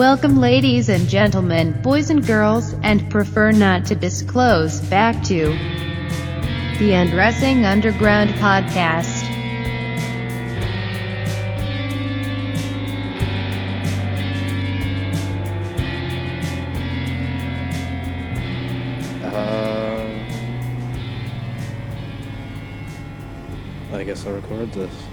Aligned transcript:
Welcome, 0.00 0.38
ladies 0.38 0.88
and 0.88 1.06
gentlemen, 1.10 1.78
boys 1.82 2.08
and 2.08 2.26
girls, 2.26 2.72
and 2.82 3.10
prefer 3.10 3.52
not 3.52 3.84
to 3.84 3.94
disclose, 3.94 4.80
back 4.80 5.22
to 5.24 5.48
the 6.78 6.94
Undressing 6.94 7.66
Underground 7.66 8.30
podcast. 8.30 9.24
Um, 19.22 20.24
I 23.92 24.04
guess 24.04 24.24
I'll 24.24 24.32
record 24.32 24.72
this. 24.72 25.09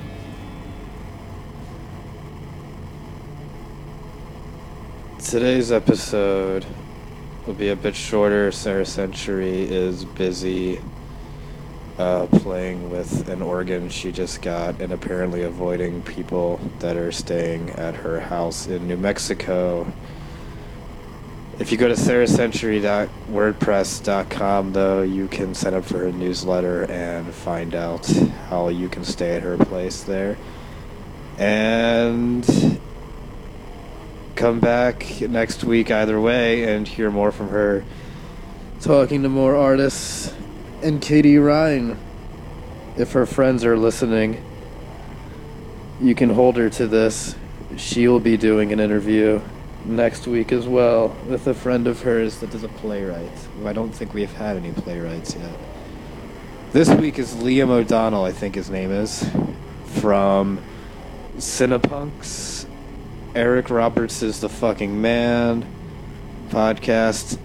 Today's 5.27 5.71
episode 5.73 6.65
will 7.45 7.53
be 7.53 7.67
a 7.67 7.75
bit 7.75 7.97
shorter. 7.97 8.49
Sarah 8.49 8.85
Century 8.85 9.63
is 9.63 10.05
busy 10.05 10.79
uh, 11.97 12.27
playing 12.27 12.89
with 12.89 13.27
an 13.27 13.41
organ 13.41 13.89
she 13.89 14.13
just 14.13 14.41
got 14.41 14.79
and 14.79 14.93
apparently 14.93 15.43
avoiding 15.43 16.01
people 16.03 16.61
that 16.79 16.95
are 16.95 17.11
staying 17.11 17.71
at 17.71 17.95
her 17.95 18.21
house 18.21 18.67
in 18.67 18.87
New 18.87 18.95
Mexico. 18.95 19.91
If 21.59 21.73
you 21.73 21.77
go 21.77 21.89
to 21.89 21.95
sarahcentury.wordpress.com, 21.95 24.71
though, 24.71 25.01
you 25.01 25.27
can 25.27 25.53
sign 25.53 25.73
up 25.73 25.83
for 25.83 25.97
her 25.97 26.13
newsletter 26.13 26.89
and 26.89 27.33
find 27.33 27.75
out 27.75 28.07
how 28.49 28.69
you 28.69 28.87
can 28.87 29.03
stay 29.03 29.35
at 29.35 29.43
her 29.43 29.57
place 29.57 30.03
there. 30.03 30.37
And 31.37 32.79
come 34.37 34.59
back 34.59 35.19
next 35.21 35.63
week 35.63 35.89
either 35.89 36.21
way 36.21 36.63
and 36.63 36.87
hear 36.87 37.09
more 37.09 37.31
from 37.31 37.49
her 37.49 37.83
talking 38.79 39.23
to 39.23 39.29
more 39.29 39.55
artists 39.55 40.33
and 40.83 41.01
Katie 41.01 41.37
Ryan. 41.37 41.97
If 42.95 43.13
her 43.13 43.25
friends 43.25 43.65
are 43.65 43.75
listening, 43.75 44.43
you 45.99 46.13
can 46.13 46.29
hold 46.29 46.57
her 46.57 46.69
to 46.69 46.87
this. 46.87 47.35
She 47.77 48.07
will 48.07 48.19
be 48.19 48.37
doing 48.37 48.71
an 48.71 48.79
interview 48.79 49.41
next 49.85 50.27
week 50.27 50.51
as 50.51 50.67
well 50.67 51.15
with 51.27 51.47
a 51.47 51.53
friend 51.53 51.87
of 51.87 52.01
hers 52.01 52.39
that 52.39 52.53
is 52.53 52.63
a 52.63 52.69
playwright. 52.69 53.47
I 53.65 53.73
don't 53.73 53.91
think 53.91 54.13
we've 54.13 54.31
had 54.33 54.57
any 54.57 54.71
playwrights 54.71 55.35
yet. 55.35 55.57
This 56.73 56.89
week 56.89 57.17
is 57.17 57.33
Liam 57.35 57.69
O'Donnell, 57.69 58.23
I 58.23 58.31
think 58.31 58.55
his 58.55 58.69
name 58.69 58.91
is, 58.91 59.27
from 59.85 60.61
Cinepunx. 61.37 62.56
Eric 63.37 63.69
Roberts 63.69 64.23
is 64.23 64.41
the 64.41 64.49
fucking 64.49 64.99
man 64.99 65.63
podcast 66.49 67.37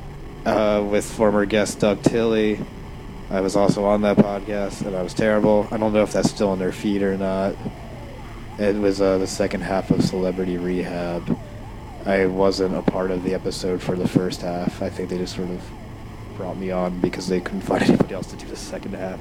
uh, 0.47 0.83
with 0.83 1.05
former 1.05 1.45
guest 1.45 1.81
Doug 1.81 2.03
Tilley. 2.03 2.59
I 3.29 3.43
was 3.43 3.57
also 3.57 3.85
on 3.85 4.01
that 4.01 4.17
podcast 4.17 4.87
and 4.87 4.97
I 4.97 5.03
was 5.03 5.13
terrible. 5.13 5.69
I 5.71 5.77
don't 5.77 5.93
know 5.93 6.03
if 6.03 6.11
that's 6.15 6.31
still 6.31 6.49
on 6.49 6.59
their 6.59 6.73
feed 6.73 7.03
or 7.03 7.19
not. 7.19 7.57
It 8.59 8.77
was 8.77 9.03
uh, 9.03 9.19
the 9.19 9.27
second 9.27 9.61
half 9.61 9.91
of 9.91 10.03
Celebrity 10.03 10.57
Rehab. 10.57 11.39
I 12.07 12.25
wasn't 12.25 12.75
a 12.75 12.81
part 12.81 13.11
of 13.11 13.23
the 13.23 13.35
episode 13.35 13.83
for 13.83 13.95
the 13.95 14.09
first 14.09 14.41
half. 14.41 14.81
I 14.81 14.89
think 14.89 15.11
they 15.11 15.19
just 15.19 15.37
sort 15.37 15.51
of 15.51 15.63
brought 16.39 16.57
me 16.57 16.71
on 16.71 17.01
because 17.01 17.29
they 17.29 17.43
couldn't 17.43 17.61
find 17.61 17.83
anybody 17.87 18.15
else 18.15 18.29
to 18.29 18.37
do 18.37 18.47
the 18.47 18.57
second 18.57 18.95
half. 18.95 19.21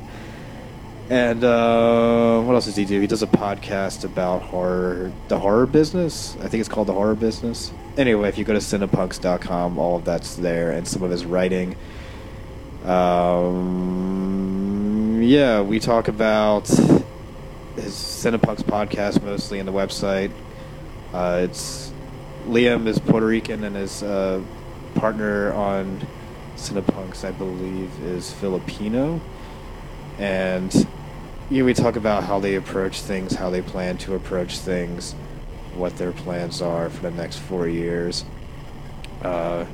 And 1.11 1.43
uh, 1.43 2.39
what 2.39 2.53
else 2.53 2.63
does 2.67 2.77
he 2.77 2.85
do? 2.85 3.01
He 3.01 3.07
does 3.07 3.21
a 3.21 3.27
podcast 3.27 4.05
about 4.05 4.43
horror, 4.43 5.11
the 5.27 5.37
horror 5.37 5.65
business. 5.65 6.37
I 6.39 6.47
think 6.47 6.61
it's 6.61 6.69
called 6.69 6.87
the 6.87 6.93
horror 6.93 7.15
business. 7.15 7.73
Anyway, 7.97 8.29
if 8.29 8.37
you 8.37 8.45
go 8.45 8.53
to 8.53 8.59
cinepunx.com, 8.59 9.77
all 9.77 9.97
of 9.97 10.05
that's 10.05 10.37
there, 10.37 10.71
and 10.71 10.87
some 10.87 11.03
of 11.03 11.11
his 11.11 11.25
writing. 11.25 11.75
Um, 12.85 13.59
yeah, 15.21 15.59
we 15.59 15.81
talk 15.81 16.07
about 16.07 16.69
his 16.69 17.93
Cinepunx 17.93 18.63
podcast 18.63 19.21
mostly 19.21 19.59
in 19.59 19.65
the 19.65 19.73
website. 19.73 20.31
Uh, 21.13 21.41
it's 21.43 21.91
Liam 22.45 22.87
is 22.87 22.99
Puerto 22.99 23.25
Rican, 23.25 23.65
and 23.65 23.75
his 23.75 24.01
uh, 24.01 24.41
partner 24.95 25.51
on 25.51 26.07
Cinepunx, 26.55 27.25
I 27.25 27.31
believe, 27.31 27.91
is 28.01 28.31
Filipino. 28.31 29.19
And 30.17 30.87
yeah, 31.51 31.63
we 31.63 31.73
talk 31.73 31.97
about 31.97 32.23
how 32.23 32.39
they 32.39 32.55
approach 32.55 33.01
things, 33.01 33.35
how 33.35 33.49
they 33.49 33.61
plan 33.61 33.97
to 33.97 34.15
approach 34.15 34.57
things, 34.57 35.11
what 35.75 35.97
their 35.97 36.13
plans 36.13 36.61
are 36.61 36.89
for 36.89 37.01
the 37.01 37.11
next 37.11 37.39
four 37.39 37.67
years, 37.67 38.23
uh, 39.21 39.65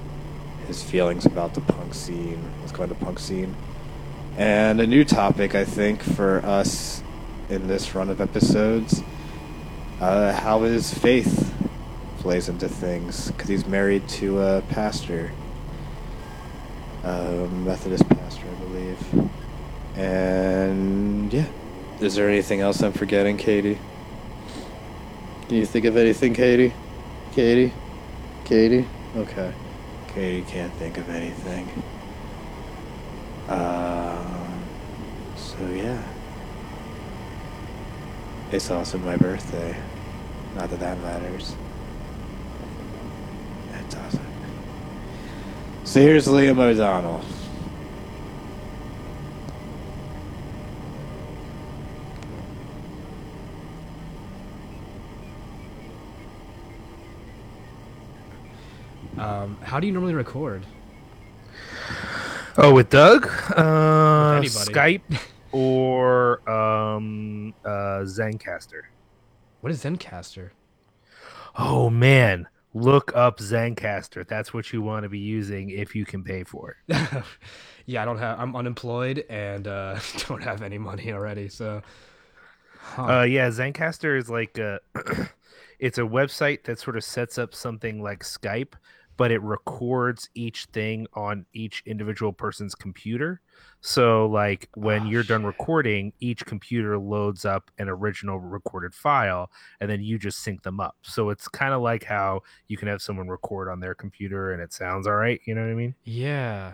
his 0.66 0.82
feelings 0.82 1.28
about 1.28 1.54
the 1.54 1.62
punk 1.62 1.94
scene, 1.94 2.40
what's 2.62 2.72
going 2.72 2.90
to 2.90 2.96
punk 2.96 3.20
scene, 3.20 3.56
and 4.38 4.82
a 4.82 4.88
new 4.88 5.06
topic 5.06 5.54
I 5.54 5.66
think 5.66 6.02
for 6.02 6.44
us 6.44 7.04
in 7.48 7.68
this 7.68 7.94
run 7.94 8.10
of 8.10 8.22
episodes, 8.22 9.04
uh, 10.02 10.34
how 10.34 10.64
his 10.64 10.92
faith 10.92 11.54
plays 12.18 12.50
into 12.50 12.68
things, 12.68 13.30
because 13.30 13.50
he's 13.50 13.68
married 13.68 14.10
to 14.10 14.42
a 14.42 14.62
pastor, 14.64 15.32
a 17.04 17.48
Methodist 17.52 18.10
pastor, 18.10 18.48
I 18.50 18.64
believe. 18.64 19.32
And 19.96 21.32
yeah. 21.32 21.46
Is 22.00 22.14
there 22.14 22.30
anything 22.30 22.62
else 22.62 22.84
I'm 22.84 22.94
forgetting, 22.94 23.38
Katie? 23.38 23.80
Can 25.48 25.58
you 25.58 25.66
think 25.66 25.86
of 25.86 25.98
anything, 25.98 26.36
Katie? 26.36 26.72
Katie? 27.32 27.74
Katie? 28.46 28.88
Okay. 29.16 29.52
Katie 30.10 30.44
can't 30.44 30.72
think 30.74 31.00
of 31.00 31.10
anything. 31.10 31.68
Um, 33.48 34.64
so 35.36 35.58
yeah. 35.74 36.04
It's 38.52 38.70
also 38.70 39.00
my 39.00 39.16
birthday. 39.18 39.76
Not 40.56 40.70
that 40.70 40.80
that 40.80 41.00
matters. 41.00 41.56
It 43.74 43.90
doesn't. 43.90 44.22
So 45.84 46.00
here's 46.00 46.28
Liam 46.28 46.60
O'Donnell. 46.60 47.24
Um, 59.28 59.58
how 59.62 59.82
do 59.82 59.88
you 59.88 59.92
normally 59.92 60.14
record? 60.14 60.66
Oh, 62.58 62.74
with 62.74 62.90
Doug, 62.90 63.28
uh, 63.58 64.38
anybody. 64.38 64.48
Skype 64.50 65.20
or 65.52 66.50
um, 66.50 67.54
uh, 67.66 68.06
Zencastr. 68.06 68.84
What 69.60 69.72
is 69.72 69.84
Zencastr? 69.84 70.52
Oh 71.58 71.90
man, 71.90 72.48
look 72.74 73.14
up 73.16 73.40
Zencastr. 73.40 74.26
That's 74.26 74.54
what 74.54 74.72
you 74.72 74.82
want 74.82 75.04
to 75.04 75.10
be 75.10 75.20
using 75.20 75.72
if 75.72 75.94
you 75.94 76.06
can 76.06 76.24
pay 76.24 76.46
for 76.46 76.78
it. 76.88 76.98
yeah, 77.86 78.04
I 78.04 78.06
don't 78.06 78.20
have. 78.20 78.40
I'm 78.40 78.56
unemployed 78.56 79.26
and 79.30 79.68
uh, 79.68 80.00
don't 80.30 80.42
have 80.42 80.62
any 80.62 80.78
money 80.78 81.12
already. 81.12 81.50
So, 81.50 81.82
huh. 82.80 83.04
Uh, 83.04 83.24
yeah, 83.24 83.50
Zencastr 83.50 84.18
is 84.18 84.30
like 84.30 84.58
a, 84.58 84.80
it's 85.80 85.98
a 85.98 86.04
website 86.04 86.64
that 86.64 86.80
sort 86.80 86.96
of 86.96 87.04
sets 87.04 87.38
up 87.38 87.54
something 87.54 88.02
like 88.02 88.24
Skype, 88.24 88.74
but 89.18 89.32
it 89.32 89.42
records 89.42 90.30
each 90.36 90.66
thing 90.66 91.08
on 91.14 91.46
each 91.54 91.84
individual 91.86 92.32
person's 92.32 92.76
computer. 92.76 93.42
So, 93.82 94.28
like 94.28 94.70
when 94.76 95.04
Oh, 95.04 95.06
you're 95.06 95.24
done 95.24 95.44
recording, 95.46 96.14
each 96.20 96.46
computer 96.46 96.98
loads 96.98 97.44
up 97.46 97.72
an 97.80 97.90
original 97.90 98.40
recorded 98.40 98.94
file, 98.94 99.52
and 99.82 99.90
then 99.90 100.02
you 100.02 100.18
just 100.20 100.40
sync 100.40 100.64
them 100.64 100.80
up. 100.80 100.96
So 101.02 101.30
it's 101.30 101.48
kind 101.48 101.74
of 101.74 101.82
like 101.82 102.04
how 102.04 102.42
you 102.68 102.78
can 102.78 102.88
have 102.88 103.02
someone 103.02 103.28
record 103.28 103.70
on 103.70 103.80
their 103.80 103.96
computer 103.96 104.52
and 104.52 104.62
it 104.62 104.72
sounds 104.74 105.08
all 105.08 105.16
right. 105.16 105.42
You 105.46 105.56
know 105.56 105.62
what 105.64 105.72
I 105.72 105.76
mean? 105.76 105.96
yeah. 106.04 106.74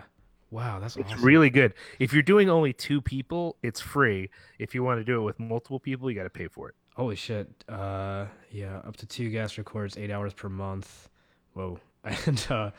Wow, 0.50 0.78
that's 0.78 0.96
It's 0.96 1.10
awesome. 1.10 1.24
really 1.24 1.50
good. 1.50 1.74
If 1.98 2.12
you're 2.12 2.22
doing 2.22 2.48
only 2.48 2.72
two 2.72 3.02
people, 3.02 3.56
it's 3.64 3.80
free. 3.80 4.30
If 4.60 4.72
you 4.72 4.84
want 4.84 5.00
to 5.00 5.04
do 5.04 5.18
it 5.18 5.22
with 5.24 5.40
multiple 5.40 5.80
people, 5.80 6.08
you 6.08 6.16
got 6.16 6.24
to 6.24 6.30
pay 6.30 6.46
for 6.46 6.68
it. 6.68 6.76
Holy 6.94 7.16
shit. 7.16 7.48
Uh, 7.68 8.26
yeah, 8.52 8.78
up 8.84 8.96
to 8.98 9.06
two 9.06 9.30
gas 9.30 9.58
records, 9.58 9.96
eight 9.96 10.12
hours 10.12 10.32
per 10.32 10.48
month. 10.48 11.08
Whoa. 11.54 11.80
And 12.26 12.46
uh, 12.50 12.70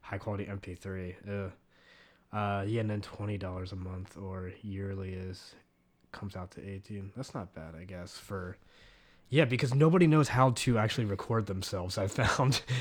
high 0.00 0.18
quality 0.18 0.46
MP3. 0.46 1.14
Ugh. 1.28 1.52
Uh, 2.32 2.64
yeah, 2.66 2.80
and 2.80 2.90
then 2.90 3.00
twenty 3.00 3.36
dollars 3.38 3.72
a 3.72 3.76
month 3.76 4.16
or 4.16 4.52
yearly 4.62 5.12
is 5.12 5.54
comes 6.12 6.34
out 6.34 6.50
to 6.52 6.68
eighteen. 6.68 7.12
That's 7.16 7.34
not 7.34 7.54
bad, 7.54 7.74
I 7.78 7.84
guess. 7.84 8.16
For 8.16 8.56
yeah, 9.28 9.44
because 9.44 9.74
nobody 9.74 10.06
knows 10.06 10.28
how 10.28 10.50
to 10.50 10.78
actually 10.78 11.04
record 11.04 11.46
themselves. 11.46 11.98
I 11.98 12.06
found. 12.06 12.62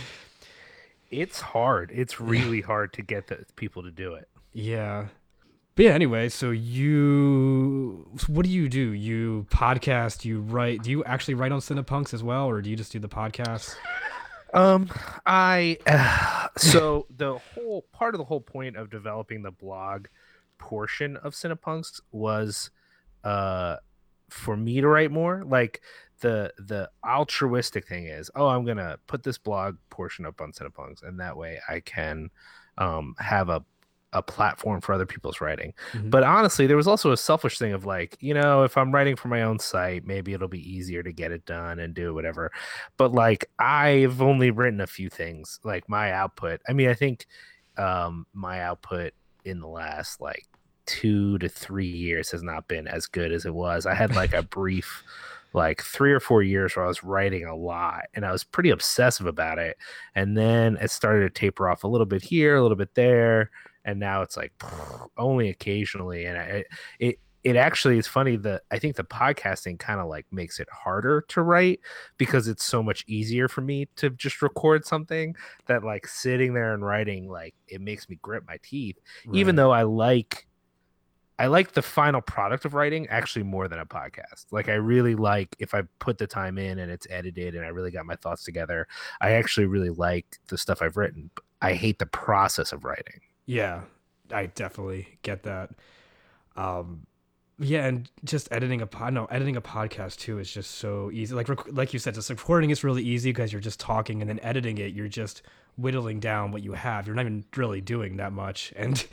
It's 1.11 1.41
hard. 1.41 1.91
It's 1.93 2.21
really 2.21 2.61
hard 2.61 2.93
to 2.93 3.01
get 3.01 3.27
the 3.27 3.45
people 3.57 3.83
to 3.83 3.91
do 3.91 4.13
it. 4.13 4.29
Yeah. 4.53 5.07
But 5.75 5.85
yeah, 5.85 5.91
anyway, 5.91 6.29
so 6.29 6.51
you 6.51 8.07
what 8.27 8.45
do 8.45 8.49
you 8.49 8.69
do? 8.69 8.91
You 8.91 9.45
podcast, 9.49 10.23
you 10.23 10.39
write 10.39 10.83
do 10.83 10.89
you 10.89 11.03
actually 11.03 11.33
write 11.33 11.51
on 11.51 11.59
Cinepunx 11.59 12.13
as 12.13 12.23
well, 12.23 12.47
or 12.47 12.61
do 12.61 12.69
you 12.69 12.77
just 12.77 12.93
do 12.93 12.99
the 12.99 13.09
podcast? 13.09 13.75
Um, 14.53 14.89
I 15.25 15.77
uh, 15.85 16.47
so 16.57 17.07
the 17.15 17.37
whole 17.37 17.85
part 17.91 18.15
of 18.15 18.19
the 18.19 18.25
whole 18.25 18.41
point 18.41 18.75
of 18.75 18.89
developing 18.89 19.41
the 19.41 19.51
blog 19.51 20.07
portion 20.57 21.17
of 21.17 21.33
Cinepunx 21.33 22.01
was 22.11 22.69
uh 23.23 23.77
for 24.29 24.55
me 24.55 24.81
to 24.81 24.87
write 24.87 25.11
more. 25.11 25.43
Like 25.45 25.81
the 26.21 26.53
the 26.57 26.89
altruistic 27.05 27.87
thing 27.87 28.07
is, 28.07 28.29
oh, 28.35 28.47
I'm 28.47 28.65
gonna 28.65 28.97
put 29.07 29.23
this 29.23 29.37
blog 29.37 29.77
portion 29.89 30.25
up 30.25 30.41
on 30.41 30.51
Cinepunx, 30.51 31.03
and 31.03 31.19
that 31.19 31.37
way 31.37 31.59
I 31.67 31.79
can 31.81 32.29
um 32.77 33.15
have 33.19 33.49
a 33.49 33.63
a 34.13 34.21
platform 34.21 34.81
for 34.81 34.93
other 34.93 35.05
people's 35.05 35.39
writing. 35.41 35.73
Mhm. 35.93 36.09
But 36.09 36.23
honestly, 36.23 36.67
there 36.67 36.77
was 36.77 36.87
also 36.87 37.11
a 37.11 37.17
selfish 37.17 37.57
thing 37.57 37.73
of 37.73 37.85
like, 37.85 38.17
you 38.19 38.33
know, 38.33 38.63
if 38.63 38.77
I'm 38.77 38.91
writing 38.93 39.15
for 39.15 39.27
my 39.29 39.41
own 39.43 39.59
site, 39.59 40.05
maybe 40.05 40.33
it'll 40.33 40.47
be 40.47 40.69
easier 40.69 41.01
to 41.03 41.11
get 41.13 41.31
it 41.31 41.45
done 41.45 41.79
and 41.79 41.93
do 41.93 42.13
whatever. 42.13 42.51
But 42.97 43.13
like, 43.13 43.45
I've 43.59 44.21
only 44.21 44.51
written 44.51 44.81
a 44.81 44.87
few 44.87 45.09
things. 45.09 45.59
Like 45.63 45.87
my 45.87 46.11
output, 46.11 46.61
I 46.67 46.73
mean, 46.73 46.89
I 46.89 46.93
think 46.93 47.25
um, 47.77 48.25
my 48.33 48.61
output 48.61 49.13
in 49.45 49.59
the 49.59 49.67
last 49.67 50.21
like 50.21 50.45
two 50.85 51.37
to 51.39 51.47
three 51.47 51.85
years 51.87 52.31
has 52.31 52.43
not 52.43 52.67
been 52.67 52.87
as 52.87 53.07
good 53.07 53.31
as 53.31 53.45
it 53.45 53.53
was. 53.53 53.85
I 53.85 53.93
had 53.93 54.15
like 54.15 54.33
a 54.33 54.43
brief 54.57 55.03
like 55.53 55.81
three 55.81 56.13
or 56.13 56.19
four 56.19 56.41
years 56.43 56.75
where 56.75 56.85
I 56.85 56.87
was 56.87 57.03
writing 57.03 57.45
a 57.45 57.55
lot 57.55 58.03
and 58.13 58.25
I 58.25 58.31
was 58.31 58.43
pretty 58.43 58.69
obsessive 58.69 59.25
about 59.27 59.59
it. 59.59 59.77
And 60.15 60.37
then 60.37 60.77
it 60.81 60.91
started 60.91 61.21
to 61.33 61.39
taper 61.39 61.69
off 61.69 61.83
a 61.83 61.87
little 61.87 62.05
bit 62.05 62.21
here, 62.23 62.55
a 62.55 62.61
little 62.61 62.77
bit 62.77 62.95
there. 62.95 63.51
And 63.85 63.99
now 63.99 64.21
it's 64.21 64.37
like 64.37 64.53
only 65.17 65.49
occasionally. 65.49 66.25
And 66.25 66.37
I, 66.37 66.63
it, 66.99 67.19
it 67.43 67.55
actually 67.55 67.97
is 67.97 68.05
funny 68.05 68.35
that 68.37 68.61
I 68.69 68.77
think 68.77 68.95
the 68.95 69.03
podcasting 69.03 69.79
kind 69.79 69.99
of 69.99 70.07
like 70.07 70.27
makes 70.31 70.59
it 70.59 70.67
harder 70.69 71.21
to 71.29 71.41
write 71.41 71.79
because 72.17 72.47
it's 72.47 72.63
so 72.63 72.83
much 72.83 73.03
easier 73.07 73.47
for 73.47 73.61
me 73.61 73.87
to 73.95 74.11
just 74.11 74.41
record 74.41 74.85
something 74.85 75.35
that 75.65 75.83
like 75.83 76.07
sitting 76.07 76.53
there 76.53 76.73
and 76.73 76.85
writing, 76.85 77.27
like 77.27 77.55
it 77.67 77.81
makes 77.81 78.07
me 78.09 78.19
grit 78.21 78.43
my 78.47 78.57
teeth, 78.61 78.97
even 79.33 79.55
though 79.55 79.71
I 79.71 79.83
like 79.83 80.47
I 81.39 81.47
like 81.47 81.71
the 81.71 81.81
final 81.81 82.21
product 82.21 82.65
of 82.65 82.75
writing 82.75 83.07
actually 83.07 83.41
more 83.41 83.67
than 83.67 83.79
a 83.79 83.85
podcast. 83.87 84.45
Like 84.51 84.69
I 84.69 84.75
really 84.75 85.15
like 85.15 85.55
if 85.57 85.73
I 85.73 85.81
put 85.97 86.19
the 86.19 86.27
time 86.27 86.59
in 86.59 86.77
and 86.77 86.91
it's 86.91 87.07
edited 87.09 87.55
and 87.55 87.65
I 87.65 87.69
really 87.69 87.89
got 87.89 88.05
my 88.05 88.15
thoughts 88.15 88.43
together, 88.43 88.87
I 89.21 89.31
actually 89.31 89.65
really 89.65 89.89
like 89.89 90.37
the 90.49 90.57
stuff 90.59 90.83
I've 90.83 90.97
written. 90.97 91.31
I 91.59 91.73
hate 91.73 91.97
the 91.97 92.05
process 92.05 92.71
of 92.71 92.85
writing. 92.85 93.21
Yeah, 93.51 93.81
I 94.31 94.45
definitely 94.45 95.19
get 95.23 95.43
that. 95.43 95.71
Um, 96.55 97.05
yeah, 97.59 97.85
and 97.85 98.09
just 98.23 98.47
editing 98.49 98.79
a 98.79 98.87
pod, 98.87 99.13
no, 99.13 99.25
editing 99.25 99.57
a 99.57 99.61
podcast 99.61 100.19
too 100.19 100.39
is 100.39 100.49
just 100.49 100.75
so 100.75 101.11
easy. 101.11 101.35
Like, 101.35 101.49
rec- 101.49 101.73
like 101.73 101.91
you 101.91 101.99
said, 101.99 102.13
just 102.13 102.29
recording 102.29 102.69
is 102.69 102.81
really 102.81 103.03
easy 103.03 103.31
because 103.31 103.51
you're 103.51 103.59
just 103.59 103.77
talking, 103.77 104.21
and 104.21 104.29
then 104.29 104.39
editing 104.41 104.77
it, 104.77 104.93
you're 104.93 105.09
just 105.09 105.41
whittling 105.75 106.21
down 106.21 106.53
what 106.53 106.63
you 106.63 106.71
have. 106.71 107.05
You're 107.05 107.15
not 107.17 107.25
even 107.25 107.43
really 107.57 107.81
doing 107.81 108.15
that 108.17 108.31
much, 108.31 108.71
and 108.77 109.05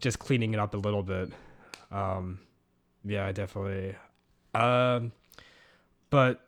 just 0.00 0.18
cleaning 0.18 0.54
it 0.54 0.58
up 0.58 0.72
a 0.72 0.78
little 0.78 1.02
bit. 1.02 1.30
Um, 1.92 2.38
yeah, 3.04 3.26
I 3.26 3.32
definitely. 3.32 3.94
Um, 4.54 5.12
but 6.08 6.40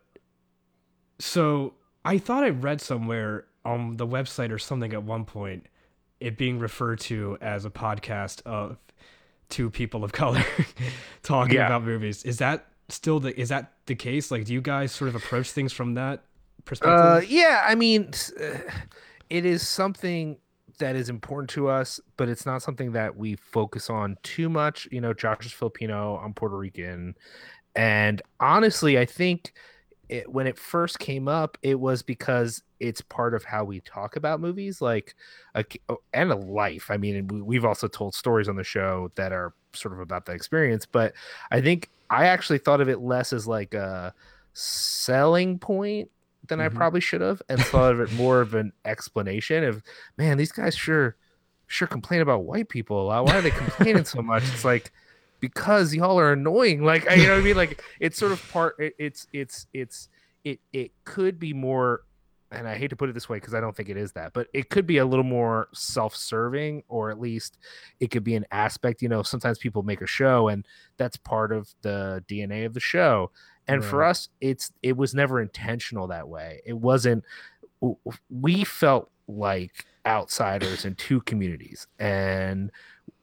so 1.19 1.75
I 2.03 2.17
thought 2.17 2.43
I 2.43 2.49
read 2.49 2.81
somewhere 2.81 3.45
on 3.63 3.97
the 3.97 4.07
website 4.07 4.49
or 4.49 4.57
something 4.57 4.93
at 4.93 5.03
one 5.03 5.25
point 5.25 5.67
it 6.19 6.37
being 6.37 6.59
referred 6.59 6.99
to 7.01 7.37
as 7.41 7.65
a 7.65 7.69
podcast 7.69 8.41
of 8.45 8.77
two 9.49 9.69
people 9.69 10.03
of 10.03 10.11
color 10.21 10.43
talking 11.23 11.55
Yeah. 11.55 11.67
about 11.67 11.83
movies. 11.83 12.23
Is 12.23 12.37
that 12.39 12.65
still 12.89 13.19
the 13.19 13.37
is 13.39 13.49
that 13.49 13.73
the 13.85 13.95
case? 13.95 14.31
Like, 14.31 14.45
do 14.45 14.53
you 14.53 14.61
guys 14.61 14.91
sort 14.91 15.09
of 15.09 15.15
approach 15.15 15.51
things 15.51 15.73
from 15.73 15.93
that 15.95 16.23
perspective? 16.65 16.99
Uh, 17.05 17.21
yeah, 17.27 17.63
I 17.65 17.75
mean, 17.75 18.11
uh, 18.41 18.57
it 19.29 19.45
is 19.45 19.67
something 19.67 20.37
that 20.79 20.95
is 20.95 21.09
important 21.09 21.49
to 21.51 21.67
us, 21.69 21.99
but 22.17 22.29
it's 22.29 22.45
not 22.45 22.61
something 22.61 22.91
that 22.91 23.15
we 23.17 23.35
focus 23.35 23.89
on 23.89 24.15
too 24.23 24.47
much. 24.49 24.87
You 24.91 25.01
know, 25.01 25.13
Josh 25.13 25.45
is 25.45 25.51
Filipino, 25.51 26.17
I'm 26.23 26.33
Puerto 26.33 26.55
Rican, 26.57 27.15
and 27.75 28.21
honestly, 28.39 28.97
I 28.99 29.05
think 29.05 29.53
it, 30.09 30.31
when 30.31 30.47
it 30.47 30.57
first 30.57 30.99
came 30.99 31.27
up, 31.27 31.57
it 31.61 31.79
was 31.79 32.01
because 32.01 32.63
it's 32.79 33.01
part 33.01 33.33
of 33.33 33.43
how 33.43 33.63
we 33.63 33.81
talk 33.81 34.15
about 34.15 34.39
movies, 34.39 34.81
like 34.81 35.15
a, 35.55 35.65
oh, 35.89 35.97
and 36.13 36.31
a 36.31 36.35
life. 36.35 36.89
I 36.89 36.97
mean, 36.97 37.15
and 37.17 37.31
we, 37.31 37.41
we've 37.41 37.65
also 37.65 37.87
told 37.87 38.15
stories 38.15 38.47
on 38.47 38.55
the 38.55 38.63
show 38.63 39.11
that 39.15 39.31
are 39.33 39.53
sort 39.73 39.93
of 39.93 39.99
about 39.99 40.25
that 40.27 40.35
experience, 40.35 40.85
but 40.85 41.13
I 41.51 41.61
think 41.61 41.89
I 42.09 42.27
actually 42.27 42.59
thought 42.59 42.79
of 42.81 42.87
it 42.89 43.01
less 43.01 43.33
as 43.33 43.47
like 43.47 43.73
a 43.73 44.13
selling 44.53 45.59
point 45.59 46.09
than 46.47 46.61
I 46.61 46.69
Mhm. 46.69 46.75
probably 46.75 47.01
should 47.01 47.21
have, 47.21 47.41
and 47.49 47.59
thought 47.59 47.93
of 47.93 47.99
it 47.99 48.11
more 48.13 48.41
of 48.41 48.53
an 48.53 48.71
explanation 48.85 49.63
of, 49.63 49.83
man, 50.17 50.37
these 50.37 50.51
guys 50.51 50.75
sure 50.75 51.15
sure 51.69 51.87
complain 51.87 52.21
about 52.21 52.45
white 52.45 52.69
people 52.69 53.01
a 53.01 53.03
lot. 53.03 53.25
Why 53.25 53.37
are 53.39 53.41
they 53.41 53.51
complaining 53.51 54.05
so 54.05 54.21
much? 54.21 54.43
It's 54.53 54.63
like 54.63 54.93
because 55.39 55.93
y'all 55.93 56.19
are 56.19 56.33
annoying. 56.33 56.83
Like 56.83 57.09
I- 57.09 57.15
you 57.15 57.27
know 57.27 57.33
what 57.33 57.41
I 57.41 57.43
mean? 57.43 57.55
Like 57.57 57.81
it's 57.99 58.17
sort 58.17 58.31
of 58.31 58.51
part. 58.51 58.75
It, 58.79 58.93
it's 58.97 59.27
it's 59.33 59.67
it's 59.73 60.09
it 60.43 60.59
it 60.73 60.91
could 61.03 61.39
be 61.39 61.53
more. 61.53 62.01
And 62.49 62.65
I 62.65 62.77
hate 62.77 62.91
to 62.91 62.95
put 62.95 63.09
it 63.09 63.13
this 63.13 63.27
way 63.27 63.37
because 63.41 63.53
I 63.53 63.59
don't 63.59 63.75
think 63.75 63.89
it 63.89 63.97
is 63.97 64.13
that, 64.13 64.31
but 64.31 64.47
it 64.53 64.69
could 64.69 64.87
be 64.87 64.99
a 64.99 65.05
little 65.05 65.25
more 65.25 65.67
self-serving, 65.73 66.83
or 66.87 67.11
at 67.11 67.19
least 67.19 67.57
it 67.99 68.09
could 68.09 68.23
be 68.23 68.35
an 68.35 68.45
aspect. 68.51 69.01
You 69.01 69.09
know, 69.09 69.21
sometimes 69.21 69.57
people 69.57 69.83
make 69.83 69.99
a 69.99 70.07
show, 70.07 70.47
and 70.47 70.65
that's 70.95 71.17
part 71.17 71.51
of 71.51 71.67
the 71.81 72.23
DNA 72.29 72.65
of 72.65 72.73
the 72.73 72.79
show. 72.79 73.31
And 73.67 73.83
for 73.83 74.01
us, 74.05 74.29
it's 74.39 74.71
it 74.81 74.95
was 74.95 75.13
never 75.13 75.41
intentional 75.41 76.07
that 76.07 76.29
way. 76.29 76.61
It 76.65 76.77
wasn't. 76.77 77.25
We 78.29 78.63
felt 78.63 79.11
like 79.27 79.85
outsiders 80.05 80.85
in 80.85 80.95
two 80.95 81.19
communities, 81.21 81.85
and 81.99 82.71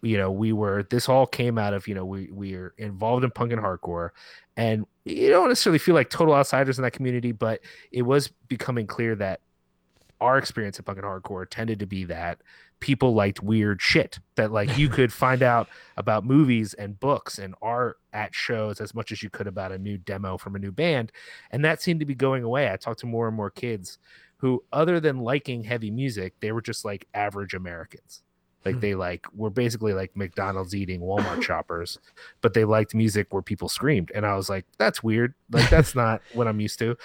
you 0.04 0.16
know 0.16 0.30
we 0.30 0.52
were. 0.52 0.84
This 0.84 1.08
all 1.08 1.26
came 1.26 1.58
out 1.58 1.74
of 1.74 1.88
you 1.88 1.94
know 1.94 2.04
we 2.04 2.30
we 2.30 2.54
are 2.54 2.74
involved 2.78 3.24
in 3.24 3.30
punk 3.30 3.52
and 3.52 3.60
hardcore, 3.60 4.10
and 4.56 4.86
you 5.04 5.28
don't 5.30 5.48
necessarily 5.48 5.78
feel 5.78 5.94
like 5.94 6.10
total 6.10 6.34
outsiders 6.34 6.78
in 6.78 6.82
that 6.82 6.92
community, 6.92 7.32
but 7.32 7.60
it 7.92 8.02
was 8.02 8.28
becoming 8.48 8.86
clear 8.86 9.14
that 9.16 9.40
our 10.20 10.38
experience 10.38 10.78
at 10.78 10.84
punk 10.84 10.98
and 10.98 11.06
hardcore 11.06 11.48
tended 11.48 11.80
to 11.80 11.86
be 11.86 12.04
that 12.04 12.40
people 12.80 13.14
liked 13.14 13.42
weird 13.42 13.80
shit 13.80 14.18
that 14.36 14.52
like 14.52 14.76
you 14.76 14.88
could 14.88 15.12
find 15.24 15.42
out 15.42 15.68
about 15.96 16.24
movies 16.24 16.74
and 16.74 17.00
books 17.00 17.38
and 17.38 17.54
art 17.62 17.98
at 18.12 18.34
shows 18.34 18.80
as 18.80 18.94
much 18.94 19.10
as 19.10 19.22
you 19.22 19.30
could 19.30 19.46
about 19.46 19.72
a 19.72 19.78
new 19.78 19.96
demo 19.96 20.36
from 20.36 20.54
a 20.54 20.58
new 20.58 20.72
band. 20.72 21.10
And 21.50 21.64
that 21.64 21.82
seemed 21.82 22.00
to 22.00 22.06
be 22.06 22.14
going 22.14 22.42
away. 22.42 22.70
I 22.70 22.76
talked 22.76 23.00
to 23.00 23.06
more 23.06 23.26
and 23.26 23.36
more 23.36 23.50
kids 23.50 23.98
who 24.44 24.62
other 24.74 25.00
than 25.00 25.20
liking 25.20 25.64
heavy 25.64 25.90
music 25.90 26.34
they 26.40 26.52
were 26.52 26.60
just 26.60 26.84
like 26.84 27.06
average 27.14 27.54
americans 27.54 28.23
like 28.64 28.80
they 28.80 28.94
like 28.94 29.26
were 29.34 29.50
basically 29.50 29.92
like 29.92 30.16
mcdonald's 30.16 30.74
eating 30.74 31.00
walmart 31.00 31.42
shoppers 31.48 31.98
but 32.40 32.54
they 32.54 32.64
liked 32.64 32.94
music 32.94 33.32
where 33.32 33.42
people 33.42 33.68
screamed. 33.68 34.10
And 34.14 34.26
i 34.26 34.34
was 34.34 34.48
like 34.48 34.64
that's 34.78 35.02
weird. 35.02 35.34
Like 35.50 35.70
that's 35.70 35.94
not 36.04 36.22
what 36.32 36.46
i'm 36.46 36.60
used 36.60 36.78
to. 36.80 36.96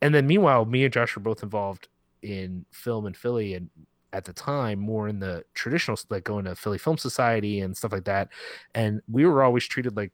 And 0.00 0.14
then 0.14 0.26
meanwhile 0.26 0.64
me 0.64 0.84
and 0.84 0.92
josh 0.92 1.16
were 1.16 1.22
both 1.22 1.42
involved 1.42 1.88
in 2.22 2.64
film 2.72 3.06
in 3.06 3.14
philly 3.14 3.54
and 3.54 3.70
at 4.12 4.24
the 4.24 4.32
time 4.32 4.78
more 4.78 5.08
in 5.08 5.18
the 5.18 5.42
traditional 5.54 5.98
like 6.10 6.24
going 6.24 6.44
to 6.44 6.54
philly 6.54 6.78
film 6.78 6.98
society 6.98 7.60
and 7.60 7.76
stuff 7.76 7.92
like 7.92 8.04
that. 8.04 8.28
And 8.74 9.00
we 9.10 9.24
were 9.24 9.42
always 9.42 9.66
treated 9.66 9.96
like 9.96 10.12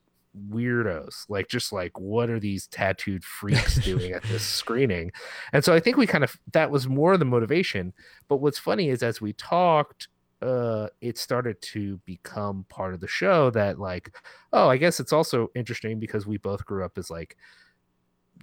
weirdos 0.50 1.24
like 1.28 1.48
just 1.48 1.72
like 1.72 1.98
what 1.98 2.30
are 2.30 2.38
these 2.38 2.68
tattooed 2.68 3.24
freaks 3.24 3.76
doing 3.76 4.12
at 4.12 4.22
this 4.24 4.42
screening? 4.60 5.10
And 5.52 5.64
so 5.64 5.74
i 5.74 5.80
think 5.80 5.96
we 5.96 6.06
kind 6.06 6.24
of 6.24 6.38
that 6.52 6.70
was 6.70 6.86
more 6.86 7.16
the 7.16 7.24
motivation. 7.24 7.92
But 8.28 8.36
what's 8.36 8.58
funny 8.58 8.88
is 8.88 9.02
as 9.02 9.20
we 9.20 9.32
talked 9.32 10.08
uh 10.42 10.88
it 11.00 11.18
started 11.18 11.60
to 11.60 11.96
become 12.06 12.64
part 12.68 12.94
of 12.94 13.00
the 13.00 13.08
show 13.08 13.50
that 13.50 13.78
like 13.78 14.14
oh 14.52 14.68
i 14.68 14.76
guess 14.76 15.00
it's 15.00 15.12
also 15.12 15.48
interesting 15.56 15.98
because 15.98 16.26
we 16.26 16.36
both 16.38 16.64
grew 16.64 16.84
up 16.84 16.96
as 16.96 17.10
like 17.10 17.36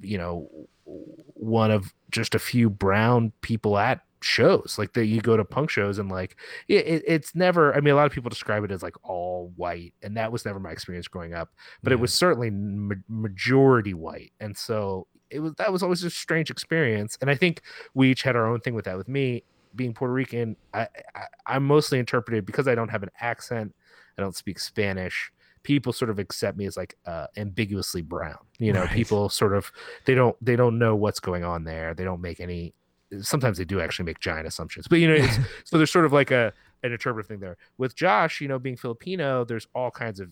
you 0.01 0.17
know 0.17 0.49
one 0.85 1.71
of 1.71 1.93
just 2.11 2.35
a 2.35 2.39
few 2.39 2.69
brown 2.69 3.31
people 3.41 3.77
at 3.77 4.01
shows 4.21 4.75
like 4.79 4.91
that 4.93 5.05
you 5.05 5.21
go 5.21 5.37
to 5.37 5.45
punk 5.45 5.69
shows 5.69 5.99
and 5.99 6.09
like 6.09 6.35
it, 6.67 6.85
it- 6.87 7.03
it's 7.05 7.35
never 7.35 7.75
i 7.75 7.79
mean 7.79 7.93
a 7.93 7.95
lot 7.95 8.05
of 8.07 8.11
people 8.11 8.29
describe 8.29 8.63
it 8.63 8.71
as 8.71 8.81
like 8.81 8.95
all 9.07 9.51
white 9.55 9.93
and 10.01 10.17
that 10.17 10.31
was 10.31 10.45
never 10.45 10.59
my 10.59 10.71
experience 10.71 11.07
growing 11.07 11.33
up 11.33 11.49
but 11.83 11.93
it 11.93 11.99
was 11.99 12.13
certainly 12.13 12.49
ma- 12.49 12.95
majority 13.07 13.93
white 13.93 14.33
and 14.39 14.57
so 14.57 15.05
it 15.29 15.39
was 15.39 15.53
that 15.57 15.71
was 15.71 15.83
always 15.83 16.03
a 16.03 16.09
strange 16.09 16.49
experience 16.49 17.17
and 17.21 17.29
i 17.29 17.35
think 17.35 17.61
we 17.93 18.09
each 18.09 18.23
had 18.23 18.35
our 18.35 18.47
own 18.47 18.59
thing 18.59 18.73
with 18.73 18.85
that 18.85 18.97
with 18.97 19.07
me 19.07 19.43
being 19.75 19.93
puerto 19.93 20.13
rican 20.13 20.55
i, 20.73 20.87
I 21.15 21.21
i'm 21.47 21.65
mostly 21.65 21.99
interpreted 21.99 22.45
because 22.45 22.67
i 22.67 22.75
don't 22.75 22.89
have 22.89 23.03
an 23.03 23.09
accent 23.19 23.73
i 24.17 24.21
don't 24.21 24.35
speak 24.35 24.59
spanish 24.59 25.31
people 25.63 25.91
sort 25.91 26.09
of 26.11 26.19
accept 26.19 26.57
me 26.57 26.65
as 26.67 26.77
like 26.77 26.95
uh, 27.07 27.25
ambiguously 27.37 28.01
brown 28.03 28.37
you 28.59 28.71
know 28.71 28.81
Right. 28.81 28.91
people 28.91 29.29
sort 29.29 29.53
of 29.55 29.71
they 30.05 30.13
don't 30.13 30.35
they 30.43 30.55
don't 30.55 30.77
know 30.77 30.95
what's 30.95 31.19
going 31.19 31.43
on 31.43 31.63
there 31.63 31.93
they 31.93 32.03
don't 32.03 32.21
make 32.21 32.39
any 32.39 32.73
sometimes 33.21 33.57
they 33.57 33.65
do 33.65 33.79
actually 33.81 34.05
make 34.05 34.19
giant 34.19 34.47
assumptions 34.47 34.87
but 34.87 34.99
you 34.99 35.07
know 35.07 35.15
it's, 35.15 35.37
so 35.63 35.77
there's 35.77 35.91
sort 35.91 36.05
of 36.05 36.13
like 36.13 36.31
a 36.31 36.53
an 36.83 36.91
interpretive 36.91 37.27
thing 37.27 37.39
there 37.39 37.57
with 37.77 37.95
josh 37.95 38.41
you 38.41 38.47
know 38.47 38.59
being 38.59 38.77
filipino 38.77 39.43
there's 39.43 39.67
all 39.73 39.89
kinds 39.89 40.19
of 40.19 40.29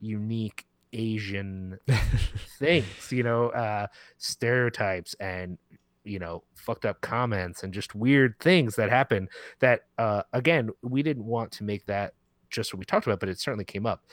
unique 0.00 0.64
asian 0.94 1.78
things 2.58 3.10
you 3.12 3.22
know 3.22 3.48
uh 3.50 3.86
stereotypes 4.18 5.14
and 5.20 5.58
you 6.04 6.18
know 6.18 6.42
fucked 6.54 6.84
up 6.84 7.00
comments 7.00 7.62
and 7.62 7.72
just 7.72 7.94
weird 7.94 8.34
things 8.40 8.76
that 8.76 8.90
happen 8.90 9.28
that 9.60 9.82
uh 9.98 10.22
again 10.32 10.70
we 10.82 11.02
didn't 11.02 11.24
want 11.24 11.50
to 11.52 11.64
make 11.64 11.86
that 11.86 12.14
just 12.50 12.72
what 12.72 12.78
we 12.78 12.84
talked 12.84 13.06
about 13.06 13.20
but 13.20 13.28
it 13.28 13.38
certainly 13.38 13.64
came 13.64 13.86
up 13.86 14.04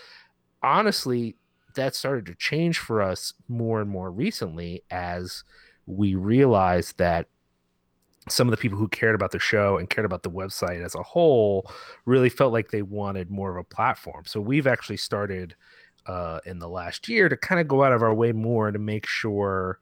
honestly 0.61 1.35
that 1.75 1.95
started 1.95 2.25
to 2.25 2.35
change 2.35 2.79
for 2.79 3.01
us 3.01 3.33
more 3.47 3.81
and 3.81 3.89
more 3.89 4.11
recently 4.11 4.83
as 4.91 5.43
we 5.85 6.15
realized 6.15 6.97
that 6.97 7.27
some 8.27 8.47
of 8.47 8.51
the 8.51 8.57
people 8.57 8.77
who 8.77 8.87
cared 8.87 9.15
about 9.15 9.31
the 9.31 9.39
show 9.39 9.77
and 9.77 9.89
cared 9.89 10.05
about 10.05 10.23
the 10.23 10.29
website 10.29 10.83
as 10.83 10.95
a 10.95 11.03
whole 11.03 11.71
really 12.05 12.29
felt 12.29 12.53
like 12.53 12.69
they 12.69 12.81
wanted 12.81 13.29
more 13.29 13.51
of 13.51 13.57
a 13.57 13.63
platform. 13.63 14.23
So 14.25 14.39
we've 14.39 14.67
actually 14.67 14.97
started 14.97 15.55
uh, 16.05 16.39
in 16.45 16.59
the 16.59 16.69
last 16.69 17.07
year 17.07 17.29
to 17.29 17.37
kind 17.37 17.59
of 17.59 17.67
go 17.67 17.83
out 17.83 17.93
of 17.93 18.03
our 18.03 18.13
way 18.13 18.31
more 18.31 18.71
to 18.71 18.79
make 18.79 19.07
sure 19.07 19.79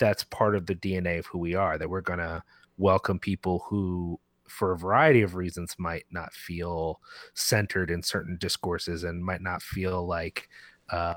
that's 0.00 0.24
part 0.24 0.56
of 0.56 0.66
the 0.66 0.74
DNA 0.74 1.20
of 1.20 1.26
who 1.26 1.38
we 1.38 1.54
are, 1.54 1.78
that 1.78 1.88
we're 1.88 2.00
going 2.00 2.18
to 2.18 2.42
welcome 2.78 3.20
people 3.20 3.64
who, 3.68 4.18
for 4.48 4.72
a 4.72 4.78
variety 4.78 5.22
of 5.22 5.36
reasons, 5.36 5.76
might 5.78 6.06
not 6.10 6.32
feel 6.32 7.00
centered 7.34 7.90
in 7.90 8.02
certain 8.02 8.36
discourses 8.40 9.04
and 9.04 9.24
might 9.24 9.42
not 9.42 9.62
feel 9.62 10.04
like. 10.04 10.48
Uh, 10.88 11.14